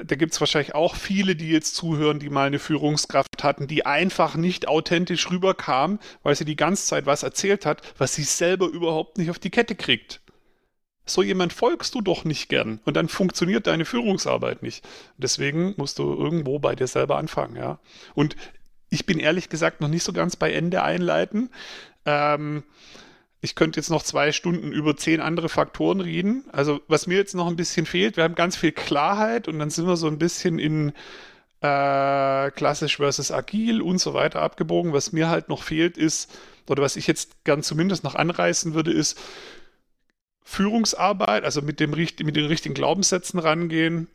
Da 0.01 0.15
gibt 0.15 0.33
es 0.33 0.39
wahrscheinlich 0.39 0.73
auch 0.73 0.95
viele, 0.95 1.35
die 1.35 1.49
jetzt 1.49 1.75
zuhören, 1.75 2.19
die 2.19 2.29
mal 2.29 2.47
eine 2.47 2.57
Führungskraft 2.57 3.43
hatten, 3.43 3.67
die 3.67 3.85
einfach 3.85 4.35
nicht 4.35 4.67
authentisch 4.67 5.29
rüberkam, 5.29 5.99
weil 6.23 6.35
sie 6.35 6.45
die 6.45 6.55
ganze 6.55 6.85
Zeit 6.85 7.05
was 7.05 7.21
erzählt 7.21 7.65
hat, 7.65 7.81
was 7.97 8.15
sie 8.15 8.23
selber 8.23 8.67
überhaupt 8.67 9.17
nicht 9.17 9.29
auf 9.29 9.39
die 9.39 9.51
Kette 9.51 9.75
kriegt. 9.75 10.22
So 11.05 11.21
jemand 11.21 11.51
folgst 11.51 11.95
du 11.95 12.01
doch 12.01 12.23
nicht 12.23 12.47
gern 12.47 12.79
und 12.85 12.95
dann 12.95 13.09
funktioniert 13.09 13.67
deine 13.67 13.85
Führungsarbeit 13.85 14.63
nicht. 14.63 14.87
Deswegen 15.17 15.73
musst 15.77 15.99
du 15.99 16.13
irgendwo 16.13 16.59
bei 16.59 16.75
dir 16.75 16.87
selber 16.87 17.17
anfangen, 17.17 17.57
ja. 17.57 17.79
Und 18.15 18.35
ich 18.89 19.05
bin 19.05 19.19
ehrlich 19.19 19.49
gesagt 19.49 19.81
noch 19.81 19.89
nicht 19.89 20.03
so 20.03 20.13
ganz 20.13 20.35
bei 20.35 20.53
Ende 20.53 20.83
einleiten. 20.83 21.49
Ähm, 22.05 22.63
ich 23.41 23.55
könnte 23.55 23.79
jetzt 23.79 23.89
noch 23.89 24.03
zwei 24.03 24.31
Stunden 24.31 24.71
über 24.71 24.95
zehn 24.95 25.19
andere 25.19 25.49
Faktoren 25.49 25.99
reden. 25.99 26.45
Also 26.53 26.79
was 26.87 27.07
mir 27.07 27.17
jetzt 27.17 27.35
noch 27.35 27.47
ein 27.47 27.57
bisschen 27.57 27.85
fehlt, 27.85 28.15
wir 28.15 28.23
haben 28.23 28.35
ganz 28.35 28.55
viel 28.55 28.71
Klarheit 28.71 29.49
und 29.49 29.59
dann 29.59 29.69
sind 29.69 29.85
wir 29.85 29.97
so 29.97 30.07
ein 30.07 30.17
bisschen 30.17 30.59
in 30.59 30.93
äh, 31.59 32.51
klassisch 32.51 32.97
versus 32.97 33.31
agil 33.31 33.81
und 33.81 33.97
so 33.97 34.13
weiter 34.13 34.41
abgebogen. 34.41 34.93
Was 34.93 35.11
mir 35.11 35.27
halt 35.27 35.49
noch 35.49 35.63
fehlt 35.63 35.97
ist, 35.97 36.31
oder 36.69 36.81
was 36.81 36.95
ich 36.95 37.07
jetzt 37.07 37.43
gern 37.43 37.63
zumindest 37.63 38.05
noch 38.05 38.15
anreißen 38.15 38.73
würde, 38.73 38.93
ist, 38.93 39.19
Führungsarbeit, 40.43 41.43
also 41.43 41.61
mit, 41.61 41.79
dem, 41.79 41.91
mit 41.91 42.35
den 42.35 42.45
richtigen 42.45 42.75
Glaubenssätzen 42.75 43.39
rangehen. 43.39 44.07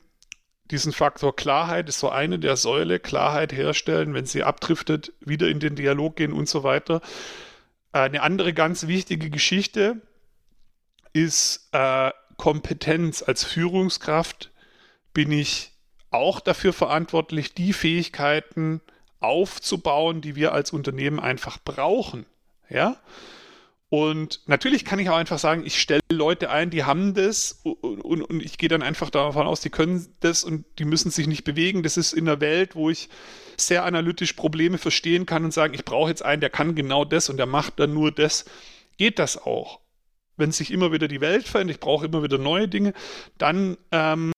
Diesen 0.70 0.92
Faktor 0.92 1.34
Klarheit 1.34 1.88
ist 1.88 1.98
so 1.98 2.10
eine 2.10 2.38
der 2.38 2.56
Säule, 2.56 3.00
Klarheit 3.00 3.52
herstellen, 3.52 4.12
wenn 4.12 4.26
sie 4.26 4.42
abdriftet, 4.42 5.12
wieder 5.20 5.48
in 5.48 5.60
den 5.60 5.76
Dialog 5.76 6.16
gehen 6.16 6.32
und 6.32 6.48
so 6.48 6.62
weiter. 6.62 7.00
Eine 7.92 8.22
andere 8.22 8.52
ganz 8.52 8.86
wichtige 8.86 9.30
Geschichte 9.30 10.02
ist 11.14 11.68
äh, 11.72 12.10
Kompetenz. 12.36 13.22
Als 13.22 13.44
Führungskraft 13.44 14.50
bin 15.14 15.32
ich 15.32 15.72
auch 16.10 16.40
dafür 16.40 16.72
verantwortlich, 16.72 17.54
die 17.54 17.72
Fähigkeiten 17.72 18.80
aufzubauen, 19.20 20.20
die 20.20 20.36
wir 20.36 20.52
als 20.52 20.72
Unternehmen 20.72 21.18
einfach 21.18 21.58
brauchen. 21.64 22.26
Ja, 22.68 22.96
und 23.90 24.42
natürlich 24.46 24.84
kann 24.84 24.98
ich 24.98 25.08
auch 25.08 25.16
einfach 25.16 25.38
sagen, 25.38 25.64
ich 25.64 25.80
stelle 25.80 26.02
Leute 26.12 26.50
ein, 26.50 26.68
die 26.68 26.84
haben 26.84 27.14
das 27.14 27.60
und, 27.62 28.02
und, 28.02 28.22
und 28.22 28.42
ich 28.42 28.58
gehe 28.58 28.68
dann 28.68 28.82
einfach 28.82 29.08
davon 29.08 29.46
aus, 29.46 29.62
die 29.62 29.70
können 29.70 30.14
das 30.20 30.44
und 30.44 30.66
die 30.78 30.84
müssen 30.84 31.10
sich 31.10 31.26
nicht 31.26 31.44
bewegen. 31.44 31.82
Das 31.82 31.96
ist 31.96 32.12
in 32.12 32.26
der 32.26 32.40
Welt, 32.40 32.76
wo 32.76 32.90
ich 32.90 33.08
sehr 33.56 33.84
analytisch 33.84 34.34
Probleme 34.34 34.76
verstehen 34.76 35.24
kann 35.24 35.44
und 35.44 35.54
sagen, 35.54 35.72
ich 35.72 35.86
brauche 35.86 36.10
jetzt 36.10 36.22
einen, 36.22 36.42
der 36.42 36.50
kann 36.50 36.74
genau 36.74 37.06
das 37.06 37.30
und 37.30 37.38
der 37.38 37.46
macht 37.46 37.80
dann 37.80 37.94
nur 37.94 38.12
das. 38.12 38.44
Geht 38.98 39.18
das 39.18 39.38
auch? 39.38 39.80
Wenn 40.36 40.52
sich 40.52 40.70
immer 40.70 40.92
wieder 40.92 41.08
die 41.08 41.22
Welt 41.22 41.48
verändert, 41.48 41.76
ich 41.76 41.80
brauche 41.80 42.06
immer 42.06 42.22
wieder 42.22 42.36
neue 42.36 42.68
Dinge, 42.68 42.92
dann 43.38 43.78
ähm, 43.90 44.32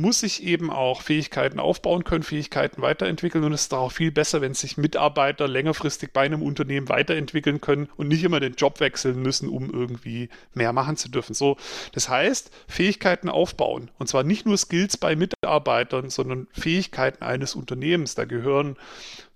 muss 0.00 0.22
ich 0.22 0.42
eben 0.42 0.70
auch 0.70 1.02
Fähigkeiten 1.02 1.60
aufbauen 1.60 2.04
können, 2.04 2.22
Fähigkeiten 2.22 2.82
weiterentwickeln 2.82 3.44
und 3.44 3.52
es 3.52 3.62
ist 3.62 3.74
auch 3.74 3.92
viel 3.92 4.10
besser, 4.10 4.40
wenn 4.40 4.54
sich 4.54 4.76
Mitarbeiter 4.76 5.46
längerfristig 5.46 6.12
bei 6.12 6.22
einem 6.22 6.42
Unternehmen 6.42 6.88
weiterentwickeln 6.88 7.60
können 7.60 7.88
und 7.96 8.08
nicht 8.08 8.24
immer 8.24 8.40
den 8.40 8.54
Job 8.54 8.80
wechseln 8.80 9.20
müssen, 9.20 9.48
um 9.48 9.70
irgendwie 9.70 10.30
mehr 10.54 10.72
machen 10.72 10.96
zu 10.96 11.08
dürfen. 11.08 11.34
So, 11.34 11.56
das 11.92 12.08
heißt, 12.08 12.50
Fähigkeiten 12.68 13.28
aufbauen 13.28 13.90
und 13.98 14.08
zwar 14.08 14.24
nicht 14.24 14.46
nur 14.46 14.56
Skills 14.56 14.96
bei 14.96 15.14
Mitarbeitern, 15.14 15.41
sondern 15.44 16.46
Fähigkeiten 16.52 17.24
eines 17.24 17.56
Unternehmens. 17.56 18.14
Da 18.14 18.26
gehören 18.26 18.76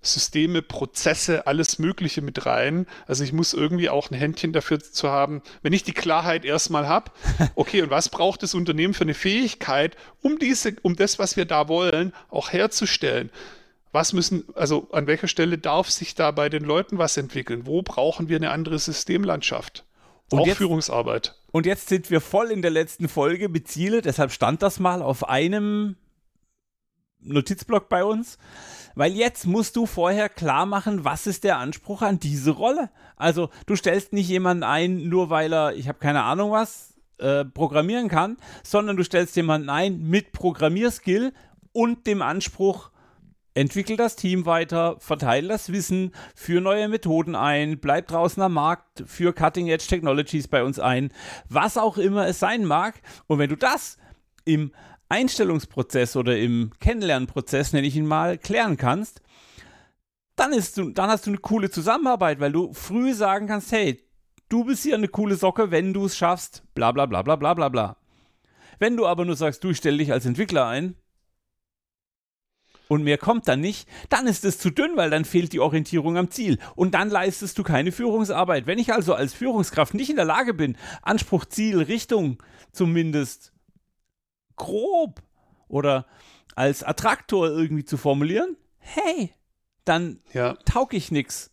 Systeme, 0.03 0.63
Prozesse, 0.63 1.49
alles 1.49 1.81
Mögliche 1.81 2.23
mit 2.23 2.47
rein. 2.47 2.87
Also 3.09 3.25
ich 3.25 3.33
muss 3.33 3.53
irgendwie 3.53 3.91
auch 3.91 4.09
ein 4.11 4.15
Händchen 4.15 4.53
dafür 4.53 4.79
zu 4.79 5.11
haben, 5.11 5.43
wenn 5.63 5.73
ich 5.73 5.83
die 5.83 5.93
Klarheit 5.93 6.45
erstmal 6.45 6.87
habe, 6.87 7.11
okay, 7.57 7.83
und 7.83 7.91
was 7.91 8.09
braucht 8.09 8.45
das 8.45 8.55
Unternehmen 8.55 8.95
für 8.95 9.03
eine 9.03 9.15
Fähigkeit, 9.15 9.97
um 10.23 10.39
diese, 10.39 10.77
um 10.83 10.95
das, 10.95 11.19
was 11.19 11.37
wir 11.37 11.45
da 11.45 11.67
wollen, 11.67 12.13
auch 12.31 12.53
herzustellen? 12.53 13.31
Was 13.91 14.13
müssen, 14.13 14.45
also 14.55 14.89
an 14.93 15.09
welcher 15.09 15.27
Stelle 15.27 15.59
darf 15.59 15.91
sich 15.91 16.15
da 16.15 16.31
bei 16.31 16.49
den 16.49 16.63
Leuten 16.63 16.99
was 16.99 17.17
entwickeln? 17.17 17.67
Wo 17.67 17.83
brauchen 17.83 18.29
wir 18.29 18.37
eine 18.37 18.51
andere 18.51 18.79
Systemlandschaft? 18.79 19.85
Und 20.31 20.41
auch 20.41 20.47
jetzt, 20.47 20.59
Führungsarbeit. 20.59 21.35
Und 21.51 21.67
jetzt 21.67 21.89
sind 21.89 22.11
wir 22.11 22.21
voll 22.21 22.51
in 22.51 22.63
der 22.63 22.71
letzten 22.71 23.09
Folge 23.09 23.49
mit 23.49 23.69
Ziele, 23.69 24.03
deshalb 24.03 24.33
stand 24.33 24.63
das 24.63 24.79
mal 24.79 25.03
auf 25.03 25.29
einem 25.29 25.97
Notizblock 27.21 27.89
bei 27.89 28.05
uns. 28.05 28.39
Weil 28.95 29.13
jetzt 29.13 29.47
musst 29.47 29.77
du 29.77 29.85
vorher 29.85 30.31
klar 30.31 30.65
machen, 30.65 31.05
was 31.05 31.27
ist 31.27 31.45
der 31.45 31.59
Anspruch 31.59 32.01
an 32.01 32.19
diese 32.19 32.53
Rolle. 32.53 32.91
Also 33.17 33.51
du 33.67 33.77
stellst 33.77 34.15
nicht 34.15 34.29
jemanden 34.29 34.63
ein, 34.63 35.09
nur 35.09 35.29
weil 35.29 35.53
er, 35.53 35.75
ich 35.75 35.87
habe 35.87 35.99
keine 35.99 36.23
Ahnung 36.23 36.51
was, 36.51 36.95
äh, 37.19 37.45
programmieren 37.45 38.09
kann, 38.09 38.37
sondern 38.63 38.97
du 38.97 39.05
stellst 39.05 39.37
jemanden 39.37 39.69
ein 39.69 40.01
mit 40.01 40.33
Programmierskill 40.33 41.33
und 41.73 42.07
dem 42.07 42.23
Anspruch, 42.23 42.91
entwickel 43.57 43.97
das 43.97 44.17
Team 44.17 44.45
weiter, 44.45 44.97
verteile 44.99 45.49
das 45.49 45.73
Wissen, 45.73 46.13
führe 46.35 46.61
neue 46.61 46.89
Methoden 46.89 47.35
ein, 47.35 47.79
bleib 47.79 48.09
draußen 48.09 48.43
am 48.43 48.53
Markt, 48.53 49.05
führe 49.07 49.33
Cutting 49.33 49.69
Edge 49.69 49.87
Technologies 49.89 50.47
bei 50.47 50.63
uns 50.63 50.79
ein, 50.79 51.11
was 51.49 51.79
auch 51.79 51.97
immer 51.97 52.27
es 52.27 52.39
sein 52.39 52.65
mag. 52.65 53.01
Und 53.27 53.39
wenn 53.39 53.49
du 53.49 53.57
das 53.57 53.97
im 54.45 54.73
Einstellungsprozess 55.09 56.17
oder 56.17 56.37
im 56.39 56.73
Kennenlernprozess, 56.81 57.73
nenne 57.73 57.87
ich 57.87 57.97
ihn 57.97 58.07
mal, 58.07 58.39
klären 58.39 58.77
kannst, 58.77 59.21
dann, 60.35 60.53
ist 60.53 60.77
du, 60.77 60.91
dann 60.91 61.11
hast 61.11 61.27
du 61.27 61.31
eine 61.31 61.39
coole 61.39 61.71
Zusammenarbeit, 61.71 62.41
weil 62.41 62.53
du 62.53 62.73
früh 62.73 63.15
sagen 63.15 63.47
kannst, 63.47 63.73
hey, 63.73 64.03
du 64.49 64.65
bist 64.65 64.83
hier 64.83 64.95
eine 64.95 65.09
coole 65.09 65.37
Socke, 65.37 65.71
wenn 65.71 65.93
du 65.95 66.05
es 66.07 66.17
schaffst, 66.17 66.63
bla 66.75 66.93
bla 66.93 67.07
bla 67.07 67.23
bla 67.23 67.37
bla 67.37 67.55
bla 67.55 67.69
bla. 67.69 67.97
Wenn 68.79 68.97
du 68.97 69.07
aber 69.07 69.25
nur 69.25 69.37
sagst, 69.37 69.65
du 69.65 69.73
stell 69.73 69.99
dich 69.99 70.13
als 70.13 70.27
Entwickler 70.27 70.67
ein 70.67 70.97
und 72.89 73.03
mehr 73.03 73.17
kommt 73.17 73.49
dann 73.49 73.61
nicht, 73.61 73.89
dann 74.11 74.27
ist 74.27 74.45
es 74.45 74.59
zu 74.59 74.71
dünn, 74.71 74.97
weil 74.97 75.09
dann 75.09 75.25
fehlt 75.25 75.53
die 75.53 75.61
Orientierung 75.61 76.19
am 76.19 76.31
Ziel 76.31 76.59
und 76.75 76.93
dann 76.93 77.09
leistest 77.09 77.59
du 77.59 77.63
keine 77.63 77.91
Führungsarbeit. 77.91 78.67
Wenn 78.67 78.79
ich 78.79 78.93
also 78.93 79.15
als 79.15 79.33
Führungskraft 79.33 79.95
nicht 79.95 80.11
in 80.11 80.17
der 80.17 80.27
Lage 80.27 80.53
bin, 80.53 80.77
Anspruch, 81.01 81.47
Ziel, 81.47 81.81
Richtung 81.81 82.43
zumindest 82.73 83.53
grob 84.57 85.23
oder 85.69 86.07
als 86.55 86.83
Attraktor 86.83 87.49
irgendwie 87.49 87.85
zu 87.85 87.97
formulieren, 87.97 88.57
hey, 88.79 89.33
dann 89.85 90.21
ja. 90.33 90.55
taug 90.65 90.95
ich 90.95 91.11
nichts. 91.11 91.51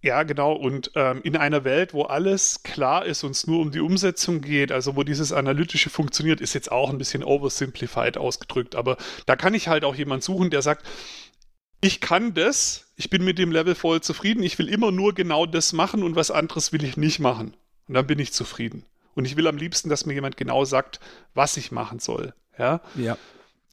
Ja, 0.00 0.22
genau. 0.22 0.52
Und 0.52 0.92
ähm, 0.94 1.20
in 1.24 1.36
einer 1.36 1.64
Welt, 1.64 1.92
wo 1.92 2.02
alles 2.02 2.62
klar 2.62 3.04
ist 3.04 3.24
und 3.24 3.32
es 3.32 3.46
nur 3.48 3.60
um 3.60 3.72
die 3.72 3.80
Umsetzung 3.80 4.40
geht, 4.40 4.70
also 4.70 4.94
wo 4.94 5.02
dieses 5.02 5.32
Analytische 5.32 5.90
funktioniert, 5.90 6.40
ist 6.40 6.54
jetzt 6.54 6.70
auch 6.70 6.90
ein 6.90 6.98
bisschen 6.98 7.24
oversimplified 7.24 8.16
ausgedrückt. 8.16 8.76
Aber 8.76 8.96
da 9.26 9.34
kann 9.34 9.54
ich 9.54 9.66
halt 9.66 9.84
auch 9.84 9.96
jemanden 9.96 10.22
suchen, 10.22 10.50
der 10.50 10.62
sagt, 10.62 10.86
ich 11.80 12.00
kann 12.00 12.34
das, 12.34 12.92
ich 12.96 13.10
bin 13.10 13.24
mit 13.24 13.38
dem 13.38 13.50
Level 13.50 13.74
voll 13.74 14.00
zufrieden, 14.00 14.42
ich 14.42 14.58
will 14.58 14.68
immer 14.68 14.92
nur 14.92 15.14
genau 15.14 15.46
das 15.46 15.72
machen 15.72 16.02
und 16.02 16.16
was 16.16 16.30
anderes 16.30 16.72
will 16.72 16.84
ich 16.84 16.96
nicht 16.96 17.18
machen. 17.18 17.56
Und 17.88 17.94
dann 17.94 18.06
bin 18.06 18.18
ich 18.18 18.32
zufrieden. 18.32 18.84
Und 19.14 19.24
ich 19.24 19.36
will 19.36 19.46
am 19.46 19.56
liebsten, 19.56 19.88
dass 19.88 20.06
mir 20.06 20.14
jemand 20.14 20.36
genau 20.36 20.64
sagt, 20.64 21.00
was 21.34 21.56
ich 21.56 21.72
machen 21.72 21.98
soll. 21.98 22.34
Ja. 22.58 22.80
Ja. 22.96 23.16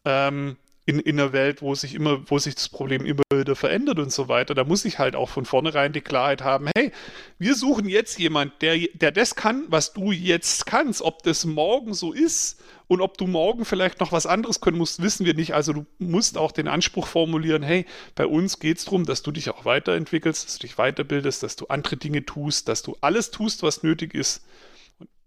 Ähm, 0.05 0.57
in, 0.87 0.99
in 0.99 1.19
einer 1.19 1.33
Welt, 1.33 1.63
wo 1.63 1.73
sich 1.73 1.95
immer, 1.95 2.21
wo 2.29 2.37
sich 2.37 2.53
das 2.53 2.69
Problem 2.69 3.05
immer 3.05 3.23
wieder 3.33 3.55
verändert 3.55 3.97
und 3.97 4.11
so 4.11 4.27
weiter, 4.27 4.53
da 4.53 4.63
muss 4.63 4.85
ich 4.85 4.99
halt 4.99 5.15
auch 5.15 5.29
von 5.29 5.45
vornherein 5.45 5.93
die 5.93 6.01
Klarheit 6.01 6.43
haben, 6.43 6.69
hey, 6.75 6.91
wir 7.39 7.55
suchen 7.55 7.89
jetzt 7.89 8.19
jemand, 8.19 8.61
der, 8.61 8.77
der 8.93 9.11
das 9.11 9.35
kann, 9.35 9.65
was 9.69 9.93
du 9.93 10.11
jetzt 10.11 10.67
kannst. 10.67 11.01
Ob 11.01 11.23
das 11.23 11.43
morgen 11.45 11.95
so 11.95 12.13
ist 12.13 12.61
und 12.87 13.01
ob 13.01 13.17
du 13.17 13.25
morgen 13.25 13.65
vielleicht 13.65 13.99
noch 13.99 14.11
was 14.11 14.27
anderes 14.27 14.61
können 14.61 14.77
musst, 14.77 15.01
wissen 15.01 15.25
wir 15.25 15.33
nicht. 15.33 15.55
Also 15.55 15.73
du 15.73 15.85
musst 15.97 16.37
auch 16.37 16.51
den 16.51 16.67
Anspruch 16.67 17.07
formulieren, 17.07 17.63
hey, 17.63 17.87
bei 18.13 18.27
uns 18.27 18.59
geht 18.59 18.77
es 18.77 18.85
darum, 18.85 19.05
dass 19.05 19.23
du 19.23 19.31
dich 19.31 19.49
auch 19.49 19.65
weiterentwickelst, 19.65 20.45
dass 20.45 20.59
du 20.59 20.67
dich 20.67 20.75
weiterbildest, 20.75 21.41
dass 21.41 21.55
du 21.55 21.65
andere 21.65 21.97
Dinge 21.97 22.25
tust, 22.25 22.67
dass 22.67 22.83
du 22.83 22.95
alles 23.01 23.31
tust, 23.31 23.63
was 23.63 23.81
nötig 23.81 24.13
ist. 24.13 24.43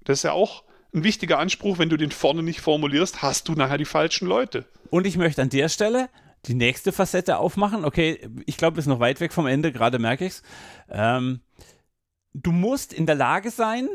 Das 0.09 0.21
ist 0.21 0.23
ja 0.23 0.33
auch 0.33 0.65
ein 0.95 1.05
wichtiger 1.05 1.39
Anspruch, 1.39 1.79
wenn 1.79 1.91
du 1.91 1.99
den 1.99 2.11
vorne 2.11 2.43
nicht 2.43 2.63
formulierst, 2.63 3.21
hast 3.21 3.47
du 3.47 3.53
nachher 3.53 3.77
die 3.77 3.85
falschen 3.85 4.27
Leute. 4.27 4.65
Und 4.89 5.07
ich 5.07 5.19
möchte 5.19 5.43
an 5.43 5.51
der 5.51 5.69
Stelle 5.69 6.09
die 6.47 6.55
nächste 6.55 6.93
Facette 6.93 7.37
aufmachen. 7.37 7.85
Okay, 7.85 8.27
ich 8.47 8.57
glaube, 8.57 8.77
wir 8.77 8.83
sind 8.83 8.93
noch 8.93 9.01
weit 9.01 9.21
weg 9.21 9.35
vom 9.35 9.47
Ende, 9.47 9.71
gerade 9.71 9.99
merke 9.99 10.25
ich 10.25 10.33
es. 10.33 10.43
Ähm, 10.89 11.41
du 12.33 12.53
musst 12.53 12.95
in 12.95 13.05
der 13.05 13.17
Lage 13.17 13.51
sein, 13.51 13.87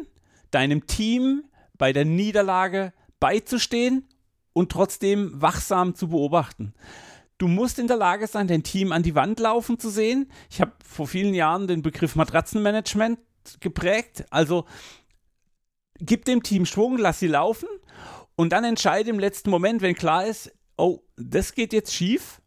deinem 0.51 0.85
Team 0.85 1.45
bei 1.79 1.93
der 1.93 2.05
Niederlage 2.05 2.93
beizustehen 3.19 4.07
und 4.53 4.71
trotzdem 4.71 5.41
wachsam 5.41 5.95
zu 5.95 6.09
beobachten. 6.09 6.75
Du 7.39 7.47
musst 7.47 7.79
in 7.79 7.87
der 7.87 7.97
Lage 7.97 8.27
sein, 8.27 8.47
dein 8.47 8.61
Team 8.61 8.91
an 8.91 9.01
die 9.01 9.15
Wand 9.15 9.39
laufen 9.39 9.79
zu 9.79 9.89
sehen. 9.89 10.29
Ich 10.51 10.61
habe 10.61 10.73
vor 10.85 11.07
vielen 11.07 11.33
Jahren 11.33 11.65
den 11.65 11.81
Begriff 11.81 12.15
Matratzenmanagement 12.15 13.17
geprägt. 13.61 14.25
Also 14.29 14.65
gib 16.05 16.25
dem 16.25 16.43
Team 16.43 16.65
Schwung, 16.65 16.97
lass 16.97 17.19
sie 17.19 17.27
laufen 17.27 17.67
und 18.35 18.51
dann 18.51 18.63
entscheide 18.63 19.09
im 19.09 19.19
letzten 19.19 19.49
Moment, 19.49 19.81
wenn 19.81 19.95
klar 19.95 20.25
ist, 20.25 20.51
oh, 20.77 20.99
das 21.17 21.53
geht 21.53 21.73
jetzt 21.73 21.93
schief, 21.93 22.41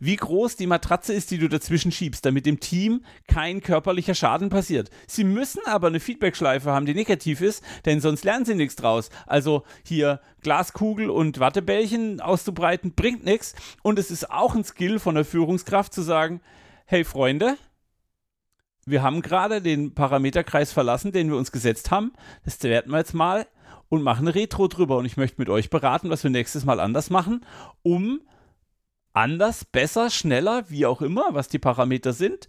wie 0.00 0.16
groß 0.16 0.56
die 0.56 0.66
Matratze 0.66 1.12
ist, 1.12 1.30
die 1.30 1.38
du 1.38 1.48
dazwischen 1.48 1.90
schiebst, 1.90 2.24
damit 2.24 2.46
dem 2.46 2.60
Team 2.60 3.04
kein 3.26 3.60
körperlicher 3.60 4.14
Schaden 4.14 4.48
passiert. 4.48 4.90
Sie 5.06 5.24
müssen 5.24 5.60
aber 5.66 5.88
eine 5.88 6.00
Feedbackschleife 6.00 6.70
haben, 6.70 6.86
die 6.86 6.94
negativ 6.94 7.40
ist, 7.40 7.62
denn 7.84 8.00
sonst 8.00 8.24
lernen 8.24 8.44
sie 8.44 8.54
nichts 8.54 8.76
draus. 8.76 9.10
Also 9.26 9.64
hier 9.84 10.20
Glaskugel 10.42 11.10
und 11.10 11.40
Wattebällchen 11.40 12.20
auszubreiten 12.20 12.94
bringt 12.94 13.24
nichts. 13.24 13.54
Und 13.82 13.98
es 13.98 14.10
ist 14.10 14.30
auch 14.30 14.54
ein 14.54 14.64
Skill 14.64 14.98
von 14.98 15.16
der 15.16 15.24
Führungskraft 15.24 15.92
zu 15.92 16.02
sagen, 16.02 16.40
hey 16.86 17.04
Freunde, 17.04 17.56
wir 18.90 19.02
haben 19.02 19.22
gerade 19.22 19.62
den 19.62 19.94
Parameterkreis 19.94 20.72
verlassen, 20.72 21.12
den 21.12 21.30
wir 21.30 21.36
uns 21.36 21.52
gesetzt 21.52 21.90
haben. 21.90 22.12
Das 22.44 22.62
werten 22.62 22.90
wir 22.90 22.98
jetzt 22.98 23.14
mal 23.14 23.46
und 23.88 24.02
machen 24.02 24.26
eine 24.26 24.34
Retro 24.34 24.68
drüber. 24.68 24.96
Und 24.98 25.04
ich 25.04 25.16
möchte 25.16 25.40
mit 25.40 25.48
euch 25.48 25.70
beraten, 25.70 26.10
was 26.10 26.24
wir 26.24 26.30
nächstes 26.30 26.64
Mal 26.64 26.80
anders 26.80 27.10
machen, 27.10 27.44
um 27.82 28.20
anders, 29.12 29.64
besser, 29.64 30.10
schneller, 30.10 30.64
wie 30.68 30.86
auch 30.86 31.02
immer, 31.02 31.28
was 31.32 31.48
die 31.48 31.58
Parameter 31.58 32.12
sind, 32.12 32.46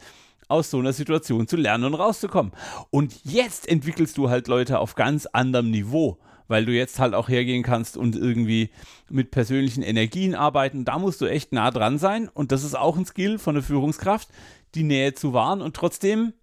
aus 0.48 0.70
so 0.72 0.80
einer 0.80 0.94
Situation 0.94 1.48
zu 1.48 1.58
lernen 1.58 1.86
und 1.86 1.94
rauszukommen. 1.96 2.52
Und 2.90 3.24
jetzt 3.24 3.68
entwickelst 3.68 4.18
du 4.18 4.30
halt 4.30 4.48
Leute 4.48 4.80
auf 4.80 4.96
ganz 4.96 5.26
anderem 5.28 5.72
Niveau, 5.72 6.20
weil 6.50 6.66
du 6.66 6.74
jetzt 6.74 7.00
halt 7.00 7.14
auch 7.14 7.30
hergehen 7.30 7.64
kannst 7.64 7.96
und 7.96 8.18
irgendwie 8.18 8.72
mit 9.10 9.32
persönlichen 9.32 9.84
Energien 9.84 10.36
arbeiten. 10.36 10.84
Da 10.84 11.00
musst 11.00 11.22
du 11.22 11.26
echt 11.26 11.54
nah 11.54 11.72
dran 11.72 11.98
sein. 11.98 12.28
Und 12.28 12.52
das 12.52 12.66
ist 12.66 12.78
auch 12.78 12.98
ein 12.98 13.06
Skill 13.06 13.40
von 13.40 13.56
der 13.56 13.64
Führungskraft, 13.64 14.28
die 14.76 14.84
Nähe 14.84 15.14
zu 15.14 15.32
wahren 15.32 15.62
und 15.62 15.76
trotzdem 15.76 16.34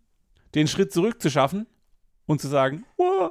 den 0.55 0.69
Schritt 0.69 0.93
zurück 0.93 1.21
zu 1.21 1.31
schaffen 1.31 1.67
und 2.27 2.41
zu 2.41 2.49
sagen, 2.49 2.85
Whoa. 2.97 3.31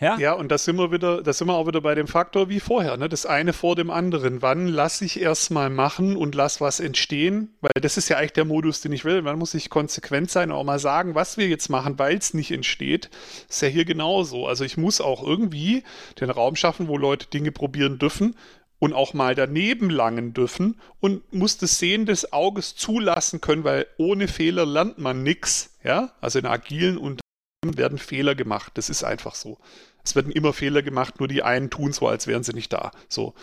ja. 0.00 0.16
Ja, 0.18 0.32
und 0.34 0.50
da 0.50 0.58
sind 0.58 0.76
wir 0.76 0.92
wieder, 0.92 1.22
da 1.22 1.32
sind 1.32 1.48
wir 1.48 1.54
auch 1.54 1.66
wieder 1.66 1.80
bei 1.80 1.94
dem 1.94 2.06
Faktor 2.06 2.48
wie 2.48 2.60
vorher, 2.60 2.96
ne? 2.96 3.08
Das 3.08 3.26
eine 3.26 3.52
vor 3.52 3.74
dem 3.74 3.90
anderen. 3.90 4.40
Wann 4.40 4.68
lasse 4.68 5.04
ich 5.04 5.20
erstmal 5.20 5.68
machen 5.68 6.16
und 6.16 6.34
lass 6.34 6.60
was 6.60 6.78
entstehen? 6.78 7.56
Weil 7.60 7.72
das 7.80 7.96
ist 7.96 8.08
ja 8.08 8.16
eigentlich 8.16 8.32
der 8.32 8.44
Modus, 8.44 8.80
den 8.80 8.92
ich 8.92 9.04
will. 9.04 9.24
Wann 9.24 9.38
muss 9.38 9.54
ich 9.54 9.68
konsequent 9.68 10.30
sein 10.30 10.50
und 10.50 10.56
auch 10.56 10.64
mal 10.64 10.78
sagen, 10.78 11.14
was 11.14 11.36
wir 11.36 11.48
jetzt 11.48 11.68
machen, 11.68 11.98
weil 11.98 12.16
es 12.16 12.34
nicht 12.34 12.52
entsteht. 12.52 13.10
Ist 13.48 13.62
ja 13.62 13.68
hier 13.68 13.84
genauso. 13.84 14.46
Also 14.46 14.64
ich 14.64 14.76
muss 14.76 15.00
auch 15.00 15.26
irgendwie 15.26 15.82
den 16.20 16.30
Raum 16.30 16.54
schaffen, 16.54 16.86
wo 16.86 16.96
Leute 16.96 17.26
Dinge 17.26 17.50
probieren 17.50 17.98
dürfen 17.98 18.36
und 18.78 18.92
auch 18.92 19.14
mal 19.14 19.34
daneben 19.34 19.90
langen 19.90 20.34
dürfen 20.34 20.80
und 21.00 21.32
muss 21.32 21.58
das 21.58 21.78
Sehen 21.78 22.06
des 22.06 22.32
Auges 22.32 22.76
zulassen 22.76 23.40
können, 23.40 23.64
weil 23.64 23.86
ohne 23.96 24.28
Fehler 24.28 24.66
lernt 24.66 24.98
man 24.98 25.22
nichts. 25.22 25.76
Ja? 25.82 26.12
Also 26.20 26.38
in 26.38 26.46
agilen 26.46 26.98
Unternehmen 27.68 27.78
werden 27.78 27.98
Fehler 27.98 28.34
gemacht. 28.34 28.72
Das 28.74 28.88
ist 28.88 29.04
einfach 29.04 29.34
so. 29.34 29.58
Es 30.04 30.14
werden 30.14 30.32
immer 30.32 30.52
Fehler 30.52 30.82
gemacht, 30.82 31.18
nur 31.18 31.28
die 31.28 31.42
einen 31.42 31.70
tun 31.70 31.92
so, 31.92 32.06
als 32.06 32.26
wären 32.26 32.44
sie 32.44 32.52
nicht 32.52 32.72
da. 32.72 32.92
So. 33.08 33.34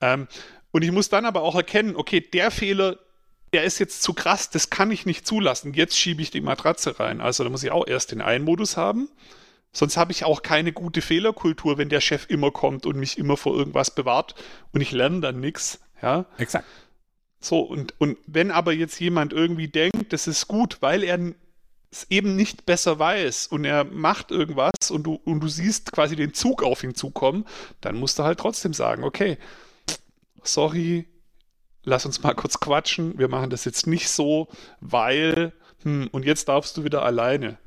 Ähm, 0.00 0.28
und 0.72 0.82
ich 0.82 0.92
muss 0.92 1.08
dann 1.08 1.24
aber 1.24 1.42
auch 1.42 1.54
erkennen, 1.54 1.96
okay, 1.96 2.20
der 2.20 2.50
Fehler, 2.50 2.98
der 3.52 3.64
ist 3.64 3.78
jetzt 3.78 4.02
zu 4.02 4.14
krass, 4.14 4.50
das 4.50 4.70
kann 4.70 4.90
ich 4.90 5.06
nicht 5.06 5.26
zulassen. 5.26 5.74
Jetzt 5.74 5.98
schiebe 5.98 6.22
ich 6.22 6.30
die 6.30 6.40
Matratze 6.40 6.98
rein. 6.98 7.20
Also 7.20 7.44
da 7.44 7.50
muss 7.50 7.62
ich 7.62 7.70
auch 7.70 7.86
erst 7.86 8.12
den 8.12 8.20
einen 8.20 8.44
Modus 8.44 8.76
haben 8.76 9.08
Sonst 9.76 9.98
habe 9.98 10.10
ich 10.10 10.24
auch 10.24 10.42
keine 10.42 10.72
gute 10.72 11.02
Fehlerkultur, 11.02 11.76
wenn 11.76 11.90
der 11.90 12.00
Chef 12.00 12.24
immer 12.30 12.50
kommt 12.50 12.86
und 12.86 12.96
mich 12.96 13.18
immer 13.18 13.36
vor 13.36 13.54
irgendwas 13.54 13.94
bewahrt 13.94 14.34
und 14.72 14.80
ich 14.80 14.90
lerne 14.90 15.20
dann 15.20 15.38
nichts. 15.38 15.80
Ja, 16.00 16.24
exakt. 16.38 16.64
So, 17.40 17.60
und, 17.60 17.94
und 17.98 18.16
wenn 18.26 18.50
aber 18.50 18.72
jetzt 18.72 18.98
jemand 19.00 19.34
irgendwie 19.34 19.68
denkt, 19.68 20.14
das 20.14 20.28
ist 20.28 20.48
gut, 20.48 20.78
weil 20.80 21.04
er 21.04 21.18
es 21.90 22.06
eben 22.10 22.36
nicht 22.36 22.66
besser 22.66 22.98
weiß 22.98 23.46
und 23.48 23.64
er 23.64 23.84
macht 23.84 24.30
irgendwas 24.30 24.90
und 24.90 25.04
du, 25.04 25.14
und 25.24 25.40
du 25.40 25.48
siehst 25.48 25.92
quasi 25.92 26.16
den 26.16 26.34
Zug 26.34 26.62
auf 26.62 26.82
ihn 26.82 26.94
zukommen, 26.94 27.44
dann 27.80 27.96
musst 27.96 28.18
du 28.18 28.24
halt 28.24 28.38
trotzdem 28.38 28.74
sagen, 28.74 29.04
okay, 29.04 29.38
sorry, 30.42 31.06
lass 31.84 32.06
uns 32.06 32.22
mal 32.22 32.34
kurz 32.34 32.60
quatschen, 32.60 33.18
wir 33.18 33.28
machen 33.28 33.50
das 33.50 33.64
jetzt 33.64 33.86
nicht 33.86 34.08
so, 34.08 34.48
weil, 34.80 35.52
hm, 35.82 36.08
und 36.12 36.24
jetzt 36.24 36.48
darfst 36.48 36.76
du 36.76 36.84
wieder 36.84 37.02
alleine. 37.02 37.58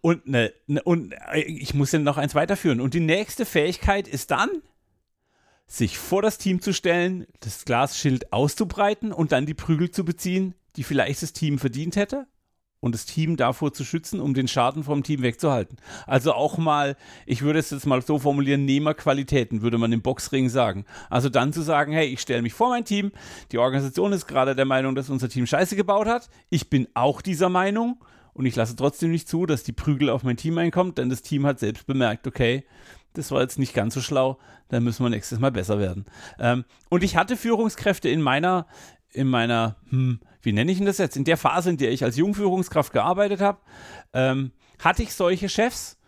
Und, 0.00 0.26
ne, 0.28 0.52
ne, 0.66 0.82
und 0.82 1.12
äh, 1.32 1.40
ich 1.40 1.72
muss 1.72 1.92
ja 1.92 1.98
noch 1.98 2.18
eins 2.18 2.34
weiterführen. 2.34 2.82
Und 2.82 2.92
die 2.92 3.00
nächste 3.00 3.46
Fähigkeit 3.46 4.06
ist 4.06 4.30
dann, 4.30 4.50
sich 5.66 5.96
vor 5.96 6.20
das 6.20 6.36
Team 6.36 6.60
zu 6.60 6.74
stellen, 6.74 7.26
das 7.40 7.64
Glasschild 7.64 8.30
auszubreiten 8.30 9.12
und 9.12 9.32
dann 9.32 9.46
die 9.46 9.54
Prügel 9.54 9.90
zu 9.90 10.04
beziehen, 10.04 10.54
die 10.76 10.84
vielleicht 10.84 11.22
das 11.22 11.32
Team 11.32 11.58
verdient 11.58 11.96
hätte 11.96 12.26
und 12.84 12.94
das 12.94 13.06
Team 13.06 13.38
davor 13.38 13.72
zu 13.72 13.82
schützen, 13.82 14.20
um 14.20 14.34
den 14.34 14.46
Schaden 14.46 14.84
vom 14.84 15.02
Team 15.02 15.22
wegzuhalten. 15.22 15.78
Also 16.06 16.34
auch 16.34 16.58
mal, 16.58 16.96
ich 17.24 17.40
würde 17.40 17.58
es 17.58 17.70
jetzt 17.70 17.86
mal 17.86 18.02
so 18.02 18.18
formulieren, 18.18 18.66
Nehmerqualitäten, 18.66 19.62
würde 19.62 19.78
man 19.78 19.90
im 19.90 20.02
Boxring 20.02 20.50
sagen. 20.50 20.84
Also 21.08 21.30
dann 21.30 21.54
zu 21.54 21.62
sagen, 21.62 21.92
hey, 21.92 22.06
ich 22.08 22.20
stelle 22.20 22.42
mich 22.42 22.52
vor 22.52 22.68
mein 22.68 22.84
Team, 22.84 23.10
die 23.52 23.58
Organisation 23.58 24.12
ist 24.12 24.26
gerade 24.26 24.54
der 24.54 24.66
Meinung, 24.66 24.94
dass 24.94 25.08
unser 25.08 25.30
Team 25.30 25.46
Scheiße 25.46 25.76
gebaut 25.76 26.06
hat, 26.06 26.28
ich 26.50 26.68
bin 26.68 26.86
auch 26.92 27.22
dieser 27.22 27.48
Meinung 27.48 27.96
und 28.34 28.44
ich 28.44 28.54
lasse 28.54 28.76
trotzdem 28.76 29.12
nicht 29.12 29.30
zu, 29.30 29.46
dass 29.46 29.62
die 29.62 29.72
Prügel 29.72 30.10
auf 30.10 30.22
mein 30.22 30.36
Team 30.36 30.58
einkommt, 30.58 30.98
denn 30.98 31.08
das 31.08 31.22
Team 31.22 31.46
hat 31.46 31.60
selbst 31.60 31.86
bemerkt, 31.86 32.26
okay, 32.26 32.64
das 33.14 33.30
war 33.30 33.40
jetzt 33.40 33.58
nicht 33.58 33.72
ganz 33.72 33.94
so 33.94 34.02
schlau, 34.02 34.38
dann 34.68 34.84
müssen 34.84 35.04
wir 35.04 35.10
nächstes 35.10 35.38
Mal 35.38 35.52
besser 35.52 35.78
werden. 35.78 36.04
Ähm, 36.38 36.64
und 36.90 37.02
ich 37.02 37.16
hatte 37.16 37.36
Führungskräfte 37.36 38.08
in 38.08 38.20
meiner, 38.20 38.66
in 39.14 39.28
meiner, 39.28 39.76
hm, 39.90 40.20
wie 40.42 40.52
nenne 40.52 40.70
ich 40.70 40.78
denn 40.78 40.86
das 40.86 40.98
jetzt, 40.98 41.16
in 41.16 41.24
der 41.24 41.36
Phase, 41.36 41.70
in 41.70 41.76
der 41.76 41.92
ich 41.92 42.04
als 42.04 42.16
Jungführungskraft 42.16 42.92
gearbeitet 42.92 43.40
habe, 43.40 43.58
ähm, 44.12 44.52
hatte 44.78 45.02
ich 45.02 45.14
solche 45.14 45.48
Chefs 45.48 45.98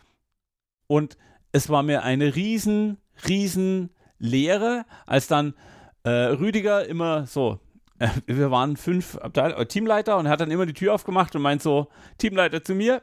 und 0.87 1.17
es 1.53 1.69
war 1.71 1.83
mir 1.83 2.03
eine 2.03 2.37
riesen, 2.37 2.99
riesen 3.29 3.91
Lehre, 4.19 4.85
als 5.07 5.27
dann 5.27 5.55
äh, 6.03 6.11
Rüdiger 6.11 6.87
immer 6.87 7.27
so, 7.27 7.61
äh, 7.99 8.09
wir 8.27 8.51
waren 8.51 8.77
fünf 8.77 9.17
Abteil 9.17 9.53
äh, 9.53 9.67
Teamleiter 9.67 10.19
und 10.19 10.27
er 10.27 10.33
hat 10.33 10.41
dann 10.41 10.51
immer 10.51 10.67
die 10.67 10.75
Tür 10.75 10.95
aufgemacht 10.95 11.35
und 11.35 11.43
meint 11.43 11.63
so, 11.63 11.89
Teamleiter 12.19 12.63
zu 12.63 12.75
mir, 12.75 13.03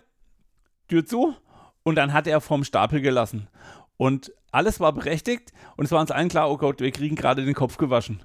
Tür 0.88 1.06
zu 1.06 1.36
und 1.84 1.96
dann 1.96 2.14
hat 2.14 2.28
er 2.28 2.42
vom 2.42 2.64
Stapel 2.64 3.02
gelassen. 3.02 3.48
Und 3.98 4.34
alles 4.52 4.80
war 4.80 4.94
berechtigt 4.94 5.52
und 5.78 5.86
es 5.86 5.92
war 5.92 6.02
uns 6.02 6.12
allen 6.12 6.30
klar, 6.30 6.52
oh 6.52 6.58
Gott, 6.58 6.80
wir 6.80 6.92
kriegen 6.92 7.16
gerade 7.16 7.44
den 7.44 7.54
Kopf 7.54 7.78
gewaschen. 7.78 8.24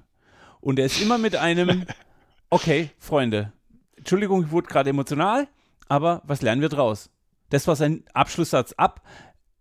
Und 0.61 0.79
er 0.79 0.85
ist 0.85 1.01
immer 1.01 1.17
mit 1.17 1.35
einem, 1.35 1.85
okay, 2.49 2.89
Freunde, 2.99 3.53
Entschuldigung, 3.95 4.45
ich 4.45 4.51
wurde 4.51 4.67
gerade 4.67 4.89
emotional, 4.89 5.47
aber 5.87 6.21
was 6.25 6.41
lernen 6.41 6.61
wir 6.61 6.69
draus? 6.69 7.09
Das 7.49 7.67
war 7.67 7.75
sein 7.75 8.03
Abschlusssatz 8.13 8.73
ab. 8.73 9.01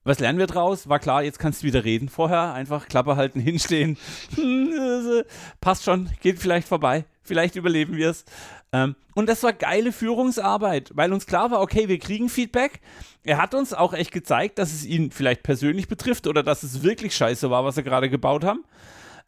Was 0.05 0.21
lernen 0.21 0.39
wir 0.39 0.47
draus? 0.47 0.89
War 0.89 1.01
klar, 1.01 1.23
jetzt 1.23 1.39
kannst 1.39 1.63
du 1.63 1.67
wieder 1.67 1.85
reden. 1.85 2.09
Vorher 2.09 2.55
einfach 2.55 2.89
Klappe 2.89 3.17
halten, 3.17 3.41
hinstehen. 3.41 3.99
Passt 5.61 5.85
schon, 5.85 6.11
geht 6.21 6.39
vielleicht 6.39 6.69
vorbei. 6.69 7.05
Vielleicht 7.23 7.57
überleben 7.57 7.97
wir 7.97 8.11
es. 8.11 8.25
Ähm, 8.73 8.97
und 9.15 9.29
das 9.29 9.43
war 9.43 9.53
geile 9.53 9.93
Führungsarbeit, 9.93 10.93
weil 10.95 11.13
uns 11.13 11.27
klar 11.27 11.51
war, 11.51 11.61
okay, 11.61 11.89
wir 11.89 11.99
kriegen 11.99 12.29
Feedback. 12.29 12.81
Er 13.23 13.39
hat 13.39 13.55
uns 13.55 13.75
auch 13.75 13.93
echt 13.93 14.13
gezeigt, 14.13 14.59
dass 14.59 14.73
es 14.73 14.87
ihn 14.87 15.11
vielleicht 15.11 15.43
persönlich 15.43 15.89
betrifft 15.89 16.27
oder 16.27 16.43
dass 16.43 16.63
es 16.63 16.83
wirklich 16.83 17.15
scheiße 17.15 17.51
war, 17.51 17.65
was 17.65 17.77
wir 17.77 17.83
gerade 17.83 18.09
gebaut 18.09 18.45
haben. 18.45 18.65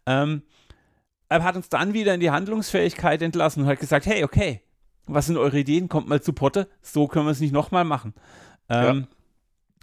Ähm, 0.06 0.42
er 1.30 1.44
hat 1.44 1.56
uns 1.56 1.68
dann 1.68 1.94
wieder 1.94 2.12
in 2.12 2.20
die 2.20 2.30
Handlungsfähigkeit 2.30 3.22
entlassen 3.22 3.62
und 3.62 3.68
hat 3.68 3.78
gesagt, 3.78 4.04
hey, 4.06 4.24
okay, 4.24 4.62
was 5.06 5.26
sind 5.26 5.36
eure 5.36 5.60
Ideen? 5.60 5.88
Kommt 5.88 6.08
mal 6.08 6.20
zu 6.20 6.32
Potte. 6.32 6.68
So 6.82 7.06
können 7.06 7.26
wir 7.26 7.30
es 7.30 7.40
nicht 7.40 7.52
nochmal 7.52 7.84
machen. 7.84 8.14
Ähm, 8.68 8.98
ja. 9.00 9.06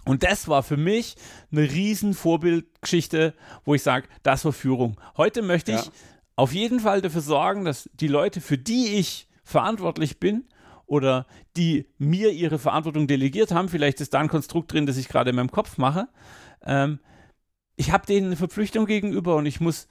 Und 0.04 0.22
das 0.22 0.46
war 0.46 0.62
für 0.62 0.76
mich 0.76 1.16
eine 1.50 1.62
riesen 1.62 2.14
Vorbildgeschichte, 2.14 3.34
wo 3.64 3.74
ich 3.74 3.82
sage, 3.82 4.08
das 4.22 4.44
war 4.44 4.52
Führung. 4.52 5.00
Heute 5.16 5.42
möchte 5.42 5.72
ja. 5.72 5.80
ich 5.80 5.90
auf 6.36 6.52
jeden 6.52 6.80
Fall 6.80 7.00
dafür 7.00 7.22
sorgen, 7.22 7.64
dass 7.64 7.90
die 7.94 8.08
Leute, 8.08 8.40
für 8.40 8.58
die 8.58 8.96
ich 8.96 9.28
verantwortlich 9.42 10.20
bin 10.20 10.44
oder 10.86 11.26
die 11.56 11.88
mir 11.96 12.30
ihre 12.30 12.58
Verantwortung 12.58 13.06
delegiert 13.06 13.52
haben, 13.52 13.68
vielleicht 13.68 14.00
ist 14.02 14.12
da 14.12 14.20
ein 14.20 14.28
Konstrukt 14.28 14.72
drin, 14.72 14.86
das 14.86 14.98
ich 14.98 15.08
gerade 15.08 15.30
in 15.30 15.36
meinem 15.36 15.50
Kopf 15.50 15.78
mache, 15.78 16.08
ähm, 16.62 17.00
ich 17.76 17.92
habe 17.92 18.06
denen 18.06 18.26
eine 18.26 18.36
Verpflichtung 18.36 18.86
gegenüber 18.86 19.36
und 19.36 19.46
ich 19.46 19.60
muss 19.60 19.88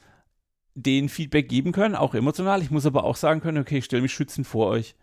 denen 0.77 1.09
Feedback 1.09 1.49
geben 1.49 1.71
können, 1.71 1.95
auch 1.95 2.13
emotional. 2.13 2.61
Ich 2.61 2.69
muss 2.69 2.85
aber 2.85 3.03
auch 3.03 3.15
sagen 3.15 3.41
können, 3.41 3.57
okay, 3.57 3.79
ich 3.79 3.85
stelle 3.85 4.03
mich 4.03 4.13
schützend 4.13 4.45
vor 4.45 4.67
euch. 4.67 4.95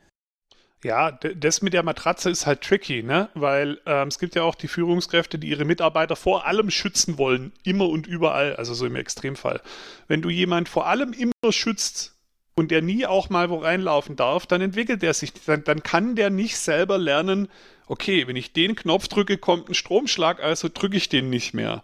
Ja, 0.85 1.12
das 1.12 1.62
mit 1.62 1.72
der 1.72 1.83
Matratze 1.83 2.29
ist 2.29 2.47
halt 2.47 2.61
tricky, 2.61 3.03
ne? 3.03 3.31
Weil 3.35 3.81
ähm, 3.87 4.09
es 4.09 4.18
gibt 4.18 4.35
ja 4.35 4.43
auch 4.43 4.55
die 4.55 4.68
Führungskräfte, 4.68 5.39
die 5.39 5.49
ihre 5.49 5.64
Mitarbeiter 5.64 6.14
vor 6.14 6.47
allem 6.47 6.70
schützen 6.70 7.16
wollen, 7.16 7.53
immer 7.64 7.89
und 7.89 8.07
überall, 8.07 8.55
also 8.57 8.75
so 8.75 8.85
im 8.85 8.95
Extremfall. 8.95 9.62
Wenn 10.09 10.20
du 10.20 10.29
jemand 10.29 10.68
vor 10.68 10.87
allem 10.87 11.14
immer 11.14 11.53
schützt 11.53 12.14
und 12.55 12.70
der 12.70 12.83
nie 12.83 13.07
auch 13.07 13.31
mal 13.31 13.49
wo 13.49 13.57
reinlaufen 13.57 14.14
darf, 14.14 14.47
dann 14.47 14.61
entwickelt 14.61 15.03
der 15.03 15.14
sich, 15.14 15.33
dann, 15.33 15.64
dann 15.64 15.83
kann 15.83 16.16
der 16.16 16.29
nicht 16.29 16.59
selber 16.59 16.99
lernen, 16.99 17.49
okay, 17.87 18.29
wenn 18.29 18.37
ich 18.37 18.53
den 18.53 18.77
Knopf 18.77 19.09
drücke, 19.09 19.39
kommt 19.39 19.70
ein 19.70 19.75
Stromschlag, 19.75 20.41
also 20.41 20.68
drücke 20.72 20.99
ich 20.99 21.09
den 21.09 21.31
nicht 21.31 21.55
mehr. 21.55 21.83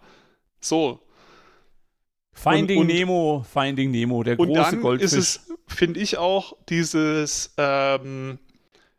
So. 0.60 1.00
Finding 2.32 2.78
und, 2.78 2.88
und, 2.88 2.94
Nemo, 2.94 3.46
Finding 3.52 3.90
Nemo, 3.90 4.22
der 4.22 4.36
große 4.36 4.48
und 4.48 4.54
dann 4.54 4.80
Goldfisch. 4.80 5.12
ist 5.12 5.16
es, 5.16 5.56
finde 5.66 6.00
ich 6.00 6.16
auch, 6.18 6.56
dieses 6.68 7.52
ähm, 7.56 8.38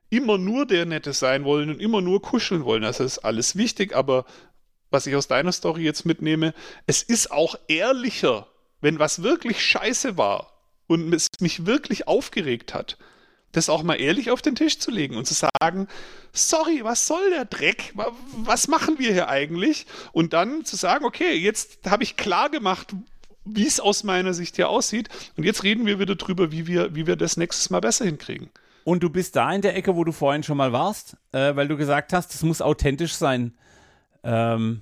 immer 0.09 0.37
nur 0.37 0.65
der 0.65 0.85
Nette 0.85 1.13
sein 1.13 1.43
wollen 1.43 1.69
und 1.69 1.81
immer 1.81 2.01
nur 2.01 2.21
kuscheln 2.21 2.65
wollen. 2.65 2.83
Das 2.83 2.99
ist 2.99 3.19
alles 3.19 3.55
wichtig, 3.55 3.95
aber 3.95 4.25
was 4.91 5.07
ich 5.07 5.15
aus 5.15 5.27
deiner 5.27 5.53
Story 5.53 5.83
jetzt 5.83 6.05
mitnehme, 6.05 6.53
es 6.85 7.01
ist 7.01 7.31
auch 7.31 7.55
ehrlicher, 7.67 8.47
wenn 8.81 8.99
was 8.99 9.23
wirklich 9.23 9.63
scheiße 9.65 10.17
war 10.17 10.51
und 10.87 11.13
es 11.13 11.27
mich 11.39 11.65
wirklich 11.65 12.07
aufgeregt 12.07 12.73
hat, 12.73 12.97
das 13.53 13.69
auch 13.69 13.83
mal 13.83 13.95
ehrlich 13.95 14.31
auf 14.31 14.41
den 14.41 14.55
Tisch 14.55 14.79
zu 14.79 14.91
legen 14.91 15.15
und 15.15 15.25
zu 15.25 15.33
sagen, 15.33 15.87
sorry, 16.33 16.81
was 16.83 17.07
soll 17.07 17.29
der 17.31 17.45
Dreck? 17.45 17.93
Was 18.35 18.67
machen 18.67 18.99
wir 18.99 19.11
hier 19.11 19.29
eigentlich? 19.29 19.85
Und 20.11 20.33
dann 20.33 20.65
zu 20.65 20.75
sagen, 20.75 21.05
okay, 21.05 21.33
jetzt 21.35 21.89
habe 21.89 22.03
ich 22.03 22.17
klar 22.17 22.49
gemacht, 22.49 22.93
wie 23.45 23.67
es 23.67 23.79
aus 23.79 24.03
meiner 24.03 24.33
Sicht 24.33 24.55
hier 24.55 24.69
aussieht. 24.69 25.09
Und 25.37 25.43
jetzt 25.43 25.63
reden 25.63 25.85
wir 25.85 25.99
wieder 25.99 26.15
drüber, 26.15 26.51
wie 26.51 26.67
wir, 26.67 26.95
wie 26.95 27.07
wir 27.07 27.15
das 27.15 27.37
nächstes 27.37 27.69
Mal 27.69 27.79
besser 27.79 28.05
hinkriegen. 28.05 28.49
Und 28.83 29.03
du 29.03 29.09
bist 29.09 29.35
da 29.35 29.51
in 29.53 29.61
der 29.61 29.75
Ecke, 29.75 29.95
wo 29.95 30.03
du 30.03 30.11
vorhin 30.11 30.43
schon 30.43 30.57
mal 30.57 30.73
warst, 30.73 31.17
äh, 31.31 31.55
weil 31.55 31.67
du 31.67 31.77
gesagt 31.77 32.13
hast, 32.13 32.33
es 32.33 32.43
muss 32.43 32.61
authentisch 32.61 33.13
sein. 33.13 33.55
Ähm, 34.23 34.81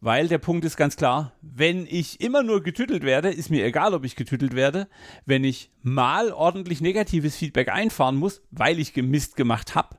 weil 0.00 0.28
der 0.28 0.38
Punkt 0.38 0.64
ist 0.64 0.76
ganz 0.76 0.96
klar, 0.96 1.32
wenn 1.40 1.86
ich 1.86 2.20
immer 2.20 2.42
nur 2.42 2.62
getütelt 2.62 3.02
werde, 3.02 3.30
ist 3.30 3.50
mir 3.50 3.64
egal, 3.64 3.94
ob 3.94 4.04
ich 4.04 4.14
getütelt 4.14 4.54
werde. 4.54 4.88
Wenn 5.24 5.42
ich 5.42 5.70
mal 5.82 6.32
ordentlich 6.32 6.80
negatives 6.80 7.36
Feedback 7.36 7.68
einfahren 7.68 8.16
muss, 8.16 8.42
weil 8.50 8.78
ich 8.78 8.94
Mist 8.96 9.36
gemacht 9.36 9.74
habe. 9.74 9.96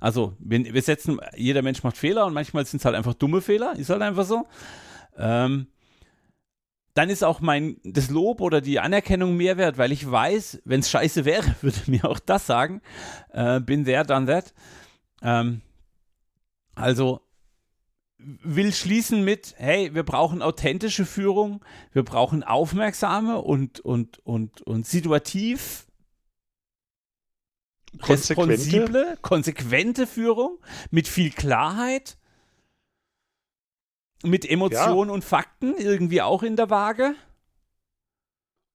Also, 0.00 0.36
wir 0.38 0.82
setzen, 0.82 1.18
jeder 1.36 1.62
Mensch 1.62 1.82
macht 1.82 1.96
Fehler 1.96 2.26
und 2.26 2.34
manchmal 2.34 2.64
sind 2.66 2.78
es 2.78 2.84
halt 2.84 2.94
einfach 2.94 3.14
dumme 3.14 3.40
Fehler, 3.40 3.74
ist 3.76 3.90
halt 3.90 4.02
einfach 4.02 4.24
so. 4.24 4.46
Ähm, 5.16 5.66
dann 6.98 7.10
ist 7.10 7.22
auch 7.22 7.38
mein 7.40 7.76
das 7.84 8.10
Lob 8.10 8.40
oder 8.40 8.60
die 8.60 8.80
Anerkennung 8.80 9.36
mehr 9.36 9.56
wert, 9.56 9.78
weil 9.78 9.92
ich 9.92 10.10
weiß, 10.10 10.62
wenn 10.64 10.80
es 10.80 10.90
scheiße 10.90 11.24
wäre, 11.24 11.44
würde 11.60 11.78
mir 11.86 12.04
auch 12.04 12.18
das 12.18 12.48
sagen. 12.48 12.82
Äh, 13.32 13.60
bin 13.60 13.84
there, 13.84 14.04
done 14.04 14.26
that. 14.26 14.52
Ähm, 15.22 15.60
also 16.74 17.20
will 18.18 18.72
schließen 18.72 19.24
mit, 19.24 19.54
hey, 19.58 19.94
wir 19.94 20.02
brauchen 20.02 20.42
authentische 20.42 21.06
Führung, 21.06 21.64
wir 21.92 22.02
brauchen 22.02 22.42
aufmerksame 22.42 23.42
und, 23.42 23.78
und, 23.78 24.18
und, 24.26 24.60
und 24.62 24.84
situativ 24.84 25.86
konsequente. 28.00 28.54
responsible, 28.54 29.18
konsequente 29.22 30.06
Führung 30.08 30.58
mit 30.90 31.06
viel 31.06 31.30
Klarheit 31.30 32.17
mit 34.22 34.48
Emotionen 34.48 35.10
ja. 35.10 35.14
und 35.14 35.24
Fakten 35.24 35.76
irgendwie 35.76 36.22
auch 36.22 36.42
in 36.42 36.56
der 36.56 36.70
Waage. 36.70 37.14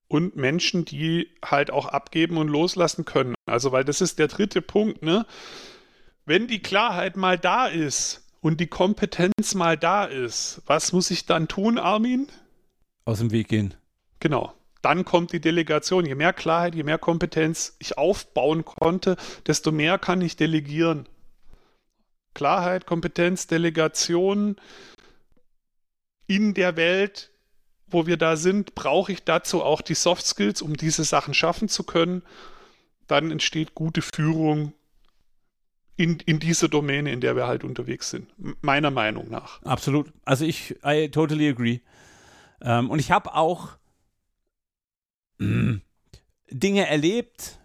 Und 0.07 0.35
Menschen, 0.35 0.85
die 0.85 1.29
halt 1.43 1.71
auch 1.71 1.87
abgeben 1.87 2.37
und 2.37 2.47
loslassen 2.47 3.05
können. 3.05 3.35
Also, 3.45 3.71
weil 3.71 3.83
das 3.83 4.01
ist 4.01 4.19
der 4.19 4.27
dritte 4.27 4.61
Punkt, 4.61 5.01
ne? 5.01 5.25
Wenn 6.25 6.47
die 6.47 6.61
Klarheit 6.61 7.17
mal 7.17 7.37
da 7.37 7.67
ist 7.67 8.23
und 8.39 8.59
die 8.59 8.67
Kompetenz 8.67 9.55
mal 9.55 9.77
da 9.77 10.05
ist, 10.05 10.61
was 10.67 10.93
muss 10.93 11.11
ich 11.11 11.25
dann 11.25 11.47
tun, 11.47 11.77
Armin? 11.77 12.27
Aus 13.05 13.19
dem 13.19 13.31
Weg 13.31 13.49
gehen. 13.49 13.73
Genau. 14.19 14.53
Dann 14.81 15.05
kommt 15.05 15.31
die 15.31 15.41
Delegation. 15.41 16.05
Je 16.05 16.15
mehr 16.15 16.33
Klarheit, 16.33 16.75
je 16.75 16.83
mehr 16.83 16.97
Kompetenz 16.97 17.75
ich 17.79 17.97
aufbauen 17.97 18.65
konnte, 18.65 19.17
desto 19.47 19.71
mehr 19.71 19.97
kann 19.97 20.21
ich 20.21 20.35
delegieren. 20.35 21.07
Klarheit, 22.33 22.85
Kompetenz, 22.85 23.47
Delegation, 23.47 24.57
in 26.35 26.53
der 26.53 26.75
Welt, 26.75 27.31
wo 27.87 28.07
wir 28.07 28.17
da 28.17 28.35
sind, 28.35 28.75
brauche 28.75 29.11
ich 29.11 29.23
dazu 29.23 29.61
auch 29.61 29.81
die 29.81 29.93
Soft 29.93 30.25
Skills, 30.25 30.61
um 30.61 30.75
diese 30.75 31.03
Sachen 31.03 31.33
schaffen 31.33 31.69
zu 31.69 31.83
können. 31.83 32.23
Dann 33.07 33.31
entsteht 33.31 33.75
gute 33.75 34.01
Führung 34.01 34.73
in, 35.95 36.19
in 36.25 36.39
diese 36.39 36.69
Domäne, 36.69 37.11
in 37.11 37.21
der 37.21 37.35
wir 37.35 37.45
halt 37.45 37.63
unterwegs 37.63 38.09
sind. 38.09 38.33
Meiner 38.61 38.89
Meinung 38.89 39.29
nach. 39.29 39.61
Absolut. 39.63 40.11
Also 40.25 40.45
ich, 40.45 40.75
I 40.83 41.09
totally 41.09 41.49
agree. 41.49 41.81
Ähm, 42.61 42.89
und 42.89 42.99
ich 42.99 43.11
habe 43.11 43.35
auch 43.35 43.77
mh, 45.37 45.81
Dinge 46.49 46.87
erlebt, 46.87 47.59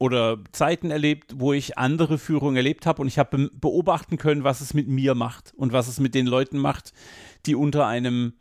oder 0.00 0.38
Zeiten 0.52 0.90
erlebt, 0.90 1.34
wo 1.36 1.52
ich 1.52 1.76
andere 1.76 2.16
Führung 2.16 2.56
erlebt 2.56 2.86
habe 2.86 3.02
und 3.02 3.08
ich 3.08 3.18
habe 3.18 3.50
beobachten 3.52 4.16
können, 4.16 4.44
was 4.44 4.62
es 4.62 4.72
mit 4.72 4.88
mir 4.88 5.14
macht 5.14 5.52
und 5.54 5.74
was 5.74 5.88
es 5.88 6.00
mit 6.00 6.14
den 6.14 6.26
Leuten 6.26 6.56
macht, 6.56 6.94
die 7.46 7.54
unter 7.54 7.86
einem, 7.86 8.34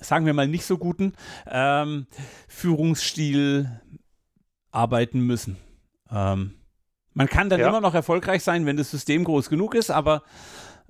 sagen 0.00 0.26
wir 0.26 0.34
mal, 0.34 0.48
nicht 0.48 0.64
so 0.64 0.78
guten 0.78 1.14
ähm, 1.46 2.06
Führungsstil 2.48 3.80
arbeiten 4.70 5.20
müssen. 5.20 5.56
Ähm, 6.10 6.54
man 7.12 7.28
kann 7.28 7.48
dann 7.48 7.60
ja. 7.60 7.68
immer 7.68 7.80
noch 7.80 7.94
erfolgreich 7.94 8.42
sein, 8.42 8.66
wenn 8.66 8.76
das 8.76 8.90
System 8.90 9.24
groß 9.24 9.48
genug 9.48 9.74
ist, 9.74 9.90
aber 9.90 10.24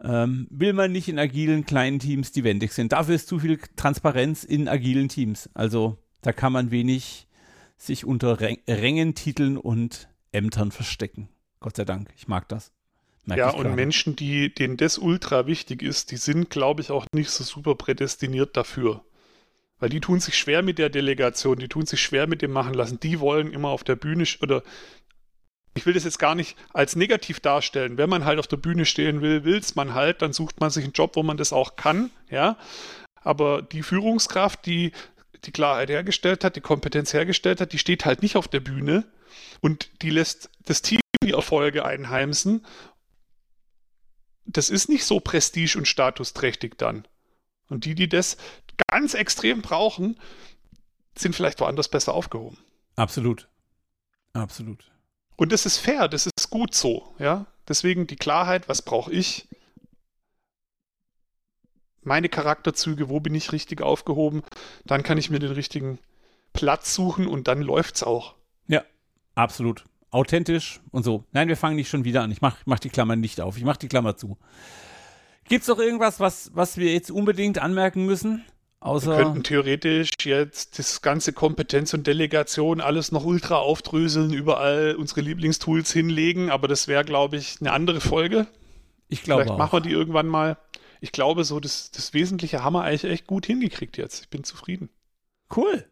ähm, 0.03 0.47
will 0.51 0.73
man 0.73 0.91
nicht 0.91 1.09
in 1.09 1.19
agilen 1.19 1.67
kleinen 1.67 1.99
Teams, 1.99 2.33
die 2.33 2.45
wendig 2.45 2.73
sind. 2.73 2.93
Dafür 2.93 3.15
ist 3.15 3.29
zu 3.29 3.39
viel 3.39 3.59
Transparenz 3.77 4.43
in 4.43 4.69
agilen 4.69 5.09
Teams. 5.09 5.51
Also 5.55 5.99
da 6.23 6.33
kann 6.33 6.53
man 6.53 6.71
wenig 6.71 7.29
sich 7.77 8.05
unter 8.05 8.39
Rängen, 8.41 9.15
Titeln 9.15 9.57
und 9.57 10.09
Ämtern 10.33 10.73
verstecken. 10.73 11.29
Gott 11.61 11.77
sei 11.77 11.85
Dank, 11.85 12.11
ich 12.17 12.29
mag 12.29 12.49
das. 12.49 12.73
Merk 13.27 13.39
ja, 13.39 13.51
und 13.51 13.75
Menschen, 13.75 14.17
die, 14.17 14.55
denen 14.55 14.77
das 14.77 14.99
ultra 14.99 15.47
wichtig 15.47 15.83
ist, 15.83 16.11
die 16.11 16.17
sind, 16.17 16.51
glaube 16.51 16.83
ich, 16.83 16.91
auch 16.91 17.07
nicht 17.13 17.31
so 17.31 17.43
super 17.43 17.75
prädestiniert 17.75 18.57
dafür. 18.57 19.03
Weil 19.79 19.89
die 19.89 20.01
tun 20.01 20.21
sich 20.21 20.37
schwer 20.37 20.63
mit 20.63 20.79
der 20.79 20.91
Delegation, 20.91 21.59
die 21.59 21.69
tun 21.69 21.87
sich 21.87 22.01
schwer 22.01 22.27
mit 22.27 22.43
dem 22.43 22.53
machen 22.53 22.75
lassen. 22.75 23.01
Die 23.01 23.21
wollen 23.21 23.53
immer 23.53 23.69
auf 23.69 23.85
der 23.85 23.97
Bühne 23.97 24.25
oder 24.41 24.63
ich 25.77 25.87
will 25.87 25.95
das 25.95 26.05
jetzt 26.05 26.19
gar 26.19 26.35
nicht 26.35 26.57
als 26.73 26.97
negativ 26.97 27.41
darstellen. 27.41 27.99
Wenn 27.99 28.09
man 28.09 28.25
halt 28.25 28.39
auf 28.39 28.47
der 28.47 28.57
Bühne 28.57 28.85
stehen 28.85 29.21
will, 29.23 29.45
will 29.45 29.57
es 29.57 29.75
man 29.75 29.95
halt, 29.95 30.23
dann 30.23 30.33
sucht 30.33 30.61
man 30.61 30.71
sich 30.71 30.85
einen 30.85 30.93
Job, 30.93 31.17
wo 31.17 31.23
man 31.23 31.37
das 31.37 31.53
auch 31.53 31.77
kann, 31.77 32.11
ja. 32.31 32.57
Aber 33.17 33.63
die 33.63 33.83
Führungskraft, 33.83 34.67
die 34.67 34.93
die 35.45 35.53
Klarheit 35.53 35.91
hergestellt 35.91 36.45
hat, 36.45 36.57
die 36.57 36.61
Kompetenz 36.61 37.13
hergestellt 37.13 37.61
hat, 37.61 37.73
die 37.73 37.79
steht 37.79 38.05
halt 38.05 38.23
nicht 38.23 38.37
auf 38.37 38.49
der 38.49 38.61
Bühne 38.61 39.05
und 39.61 39.91
die 40.03 40.11
lässt 40.11 40.51
das 40.65 40.83
Team 40.83 41.01
die 41.23 41.33
Erfolge 41.33 41.85
einheimsen. 41.85 42.65
Das 44.47 44.71
ist 44.71 44.89
nicht 44.89 45.05
so 45.05 45.21
prestige- 45.21 45.79
und 45.79 45.89
statusträchtig 45.89 46.77
dann. 46.77 47.07
Und 47.69 47.85
die, 47.85 47.95
die 47.95 48.09
das 48.09 48.37
ganz 48.89 49.15
extrem 49.15 49.63
brauchen, 49.63 50.19
sind 51.17 51.35
vielleicht 51.35 51.61
woanders 51.61 51.89
besser 51.89 52.15
aufgehoben. 52.15 52.59
Absolut. 52.97 53.49
Absolut. 54.33 54.91
Und 55.37 55.53
das 55.53 55.67
ist 55.67 55.79
fair, 55.79 56.09
das 56.09 56.27
ist 56.27 56.51
gut 56.51 56.75
so, 56.75 57.15
ja. 57.19 57.47
Deswegen 57.67 58.07
die 58.07 58.17
Klarheit, 58.17 58.69
was 58.69 58.83
brauche 58.83 59.13
ich? 59.13 59.49
Meine 62.03 62.29
Charakterzüge, 62.29 63.09
wo 63.09 63.21
bin 63.21 63.35
ich 63.35 63.53
richtig 63.53 63.81
aufgehoben? 63.81 64.43
Dann 64.85 65.03
kann 65.03 65.17
ich 65.17 65.31
mir 65.31 65.39
den 65.39 65.53
richtigen 65.53 65.99
Platz 66.53 66.95
suchen 66.95 67.27
und 67.27 67.49
dann 67.49 67.63
läuft's 67.63 68.03
auch. 68.03 68.35
Ja, 68.69 68.85
absolut. 69.35 69.85
Authentisch 70.15 70.81
und 70.93 71.03
so. 71.03 71.25
Nein, 71.33 71.49
wir 71.49 71.57
fangen 71.57 71.75
nicht 71.75 71.89
schon 71.89 72.05
wieder 72.05 72.23
an. 72.23 72.31
Ich 72.31 72.41
mach, 72.41 72.59
mach 72.67 72.79
die 72.79 72.89
Klammer 72.89 73.17
nicht 73.17 73.41
auf. 73.41 73.57
Ich 73.57 73.65
mach 73.65 73.77
die 73.77 73.89
Klammer 73.89 74.17
zu. 74.17 74.39
Gibt's 75.49 75.67
noch 75.67 75.81
irgendwas, 75.81 76.21
was, 76.21 76.53
was 76.55 76.77
wir 76.77 76.93
jetzt 76.93 77.11
unbedingt 77.11 77.59
anmerken 77.59 78.07
müssen? 78.07 78.45
Außer 78.79 79.11
wir 79.11 79.25
könnten 79.25 79.43
theoretisch 79.43 80.11
jetzt 80.21 80.79
das 80.79 81.03
ganze 81.03 81.33
Kompetenz 81.33 81.95
und 81.95 82.07
Delegation 82.07 82.81
alles 82.81 83.11
noch 83.11 83.25
ultra 83.25 83.57
aufdröseln, 83.57 84.33
überall 84.33 84.95
unsere 84.95 85.21
Lieblingstools 85.23 85.93
hinlegen, 85.93 86.49
aber 86.51 86.69
das 86.69 86.87
wäre, 86.87 87.05
glaube 87.05 87.37
ich, 87.37 87.57
eine 87.61 87.73
andere 87.73 88.01
Folge. 88.01 88.47
Ich 89.09 89.23
glaube 89.23 89.45
Vielleicht 89.45 89.59
machen 89.59 89.73
wir 89.73 89.81
die 89.81 89.91
irgendwann 89.91 90.29
mal. 90.29 90.59
Ich 91.01 91.11
glaube, 91.11 91.45
so 91.45 91.59
das, 91.59 91.91
das 91.91 92.15
Wesentliche 92.15 92.63
haben 92.63 92.75
wir 92.75 92.83
eigentlich 92.83 93.05
echt 93.05 93.27
gut 93.27 93.47
hingekriegt 93.47 93.97
jetzt. 93.97 94.23
Ich 94.23 94.31
bin 94.31 94.45
zufrieden. 94.45 94.91
Cool. 95.55 95.85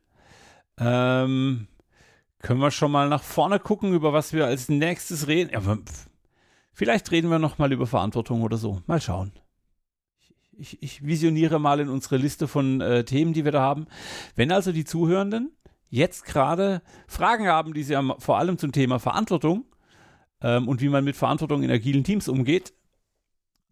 Ähm, 0.79 1.67
können 2.43 2.61
wir 2.61 2.71
schon 2.71 2.93
mal 2.93 3.09
nach 3.09 3.23
vorne 3.23 3.59
gucken, 3.59 3.95
über 3.95 4.13
was 4.13 4.33
wir 4.33 4.47
als 4.47 4.69
nächstes 4.69 5.27
reden? 5.27 5.51
Ja, 5.53 5.61
vielleicht 6.73 7.11
reden 7.11 7.31
wir 7.31 7.39
noch 7.39 7.59
mal 7.59 7.73
über 7.73 7.87
Verantwortung 7.87 8.43
oder 8.43 8.59
so. 8.59 8.83
Mal 8.87 9.01
schauen 9.01 9.33
ich, 10.63 10.83
ich 10.83 11.05
visioniere 11.05 11.59
mal 11.59 11.81
in 11.81 11.89
unsere 11.89 12.17
Liste 12.17 12.49
von 12.49 12.81
äh, 12.81 13.05
Themen, 13.05 13.33
die 13.33 13.45
wir 13.45 13.53
da 13.53 13.61
haben. 13.61 13.87
Wenn 14.37 14.53
also 14.53 14.73
die 14.73 14.85
Zuhörenden 14.85 15.51
jetzt 15.89 16.25
gerade 16.25 16.83
Fragen 17.07 17.49
haben, 17.49 17.75
die 17.75 17.83
sie 17.83 17.97
haben, 17.97 18.13
vor 18.19 18.39
allem 18.39 18.59
zum 18.59 18.73
Thema 18.73 18.99
Verantwortung 18.99 19.65
ähm, 20.41 20.69
und 20.69 20.81
wie 20.81 20.89
man 20.89 21.05
mit 21.05 21.17
Verantwortung 21.17 21.63
in 21.63 21.71
agilen 21.71 22.05
Teams 22.05 22.29
umgeht, 22.29 22.73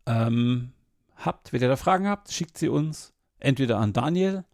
ähm, 0.06 0.72
habt, 1.16 1.52
wenn 1.52 1.62
ihr 1.62 1.68
da 1.68 1.76
Fragen 1.76 2.08
habt, 2.08 2.32
schickt 2.32 2.58
sie 2.58 2.68
uns 2.68 3.12
entweder 3.38 3.78
an 3.78 3.92
Daniel 3.92 4.44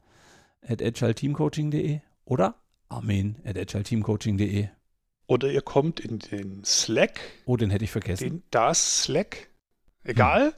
at 0.62 0.82
agileteamcoaching.de 0.82 2.00
oder 2.24 2.56
Armin 2.88 3.36
at 3.44 3.56
agileteamcoaching.de. 3.56 4.68
Oder 5.26 5.50
ihr 5.50 5.62
kommt 5.62 6.00
in 6.00 6.18
den 6.20 6.64
Slack. 6.64 7.20
Oh, 7.46 7.56
den 7.56 7.70
hätte 7.70 7.84
ich 7.84 7.90
vergessen. 7.90 8.24
Den, 8.24 8.42
das 8.50 9.02
Slack. 9.04 9.48
Egal. 10.04 10.48
Hm 10.48 10.52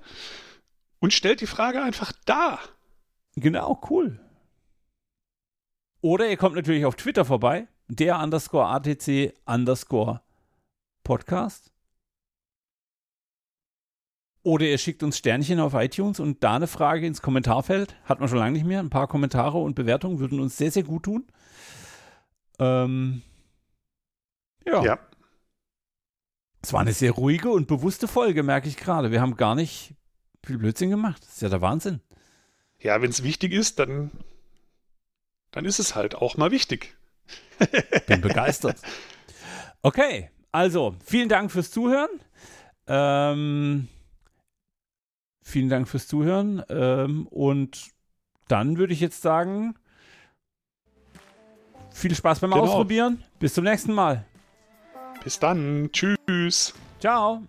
und 1.01 1.13
stellt 1.13 1.41
die 1.41 1.47
Frage 1.47 1.83
einfach 1.83 2.13
da. 2.25 2.59
Genau, 3.37 3.81
cool. 3.91 4.21
Oder 6.01 6.29
ihr 6.29 6.37
kommt 6.37 6.57
natürlich 6.57 6.85
auf 6.85 6.97
Twitter 6.97 7.25
vorbei, 7.25 7.69
der 7.89 8.19
underscore 8.21 8.67
ATC 8.67 9.35
underscore 9.47 10.23
Podcast. 11.03 11.73
Oder 14.43 14.67
ihr 14.67 14.79
schickt 14.79 15.03
uns 15.03 15.19
Sternchen 15.19 15.61
auf 15.61 15.75
iTunes 15.75 16.21
und 16.21 16.43
da 16.43 16.57
eine 16.57 16.69
Frage 16.69 17.07
ins 17.07 17.21
Kommentarfeld. 17.21 17.97
Hat 18.05 18.21
man 18.21 18.29
schon 18.29 18.39
lange 18.39 18.53
nicht 18.53 18.65
mehr. 18.65 18.81
Ein 18.81 18.91
paar 18.91 19.09
Kommentare 19.09 19.59
und 19.59 19.75
Bewertungen 19.75 20.21
würden 20.21 20.41
uns 20.41 20.57
sehr, 20.57 20.71
sehr 20.71 20.85
gut 20.85 21.03
tun. 21.03 21.27
Ähm, 22.59 23.23
ja. 24.65 24.83
ja. 24.83 24.99
Es 26.63 26.73
war 26.73 26.81
eine 26.81 26.93
sehr 26.93 27.13
ruhige 27.13 27.51
und 27.51 27.69
bewusste 27.69 28.09
Folge, 28.09 28.43
merke 28.43 28.69
ich 28.69 28.77
gerade. 28.77 29.11
Wir 29.11 29.21
haben 29.21 29.37
gar 29.37 29.55
nicht 29.55 29.95
viel 30.45 30.59
Blödsinn 30.59 30.91
gemacht. 30.91 31.23
Das 31.23 31.35
ist 31.35 31.43
ja 31.43 31.49
der 31.49 31.61
Wahnsinn. 31.61 32.01
Ja, 32.81 33.01
wenn 33.01 33.11
es 33.11 33.23
wichtig 33.23 33.53
ist, 33.53 33.79
dann, 33.79 34.11
dann 35.51 35.65
ist 35.65 35.79
es 35.79 35.95
halt 35.95 36.15
auch 36.15 36.37
mal 36.37 36.51
wichtig. 36.51 36.97
Bin 38.07 38.21
begeistert. 38.21 38.79
Okay, 39.83 40.31
also 40.53 40.97
vielen 41.05 41.29
Dank 41.29 41.53
fürs 41.53 41.71
Zuhören. 41.71 42.11
Ähm, 42.87 43.89
vielen 45.43 45.69
Dank 45.69 45.89
fürs 45.89 46.09
Zuhören. 46.09 46.63
Ähm, 46.69 47.27
und 47.29 47.91
dann 48.49 48.79
würde 48.79 48.93
ich 48.93 49.01
jetzt 49.01 49.23
sagen, 49.23 49.79
viel 51.99 52.15
Spaß 52.15 52.41
beim 52.41 52.51
genau. 52.51 52.65
Ausprobieren. 52.65 53.23
Bis 53.39 53.55
zum 53.55 53.65
nächsten 53.65 53.93
Mal. 53.93 54.25
Bis 55.25 55.39
dann. 55.39 55.91
Tschüss. 55.93 56.73
Ciao. 57.01 57.43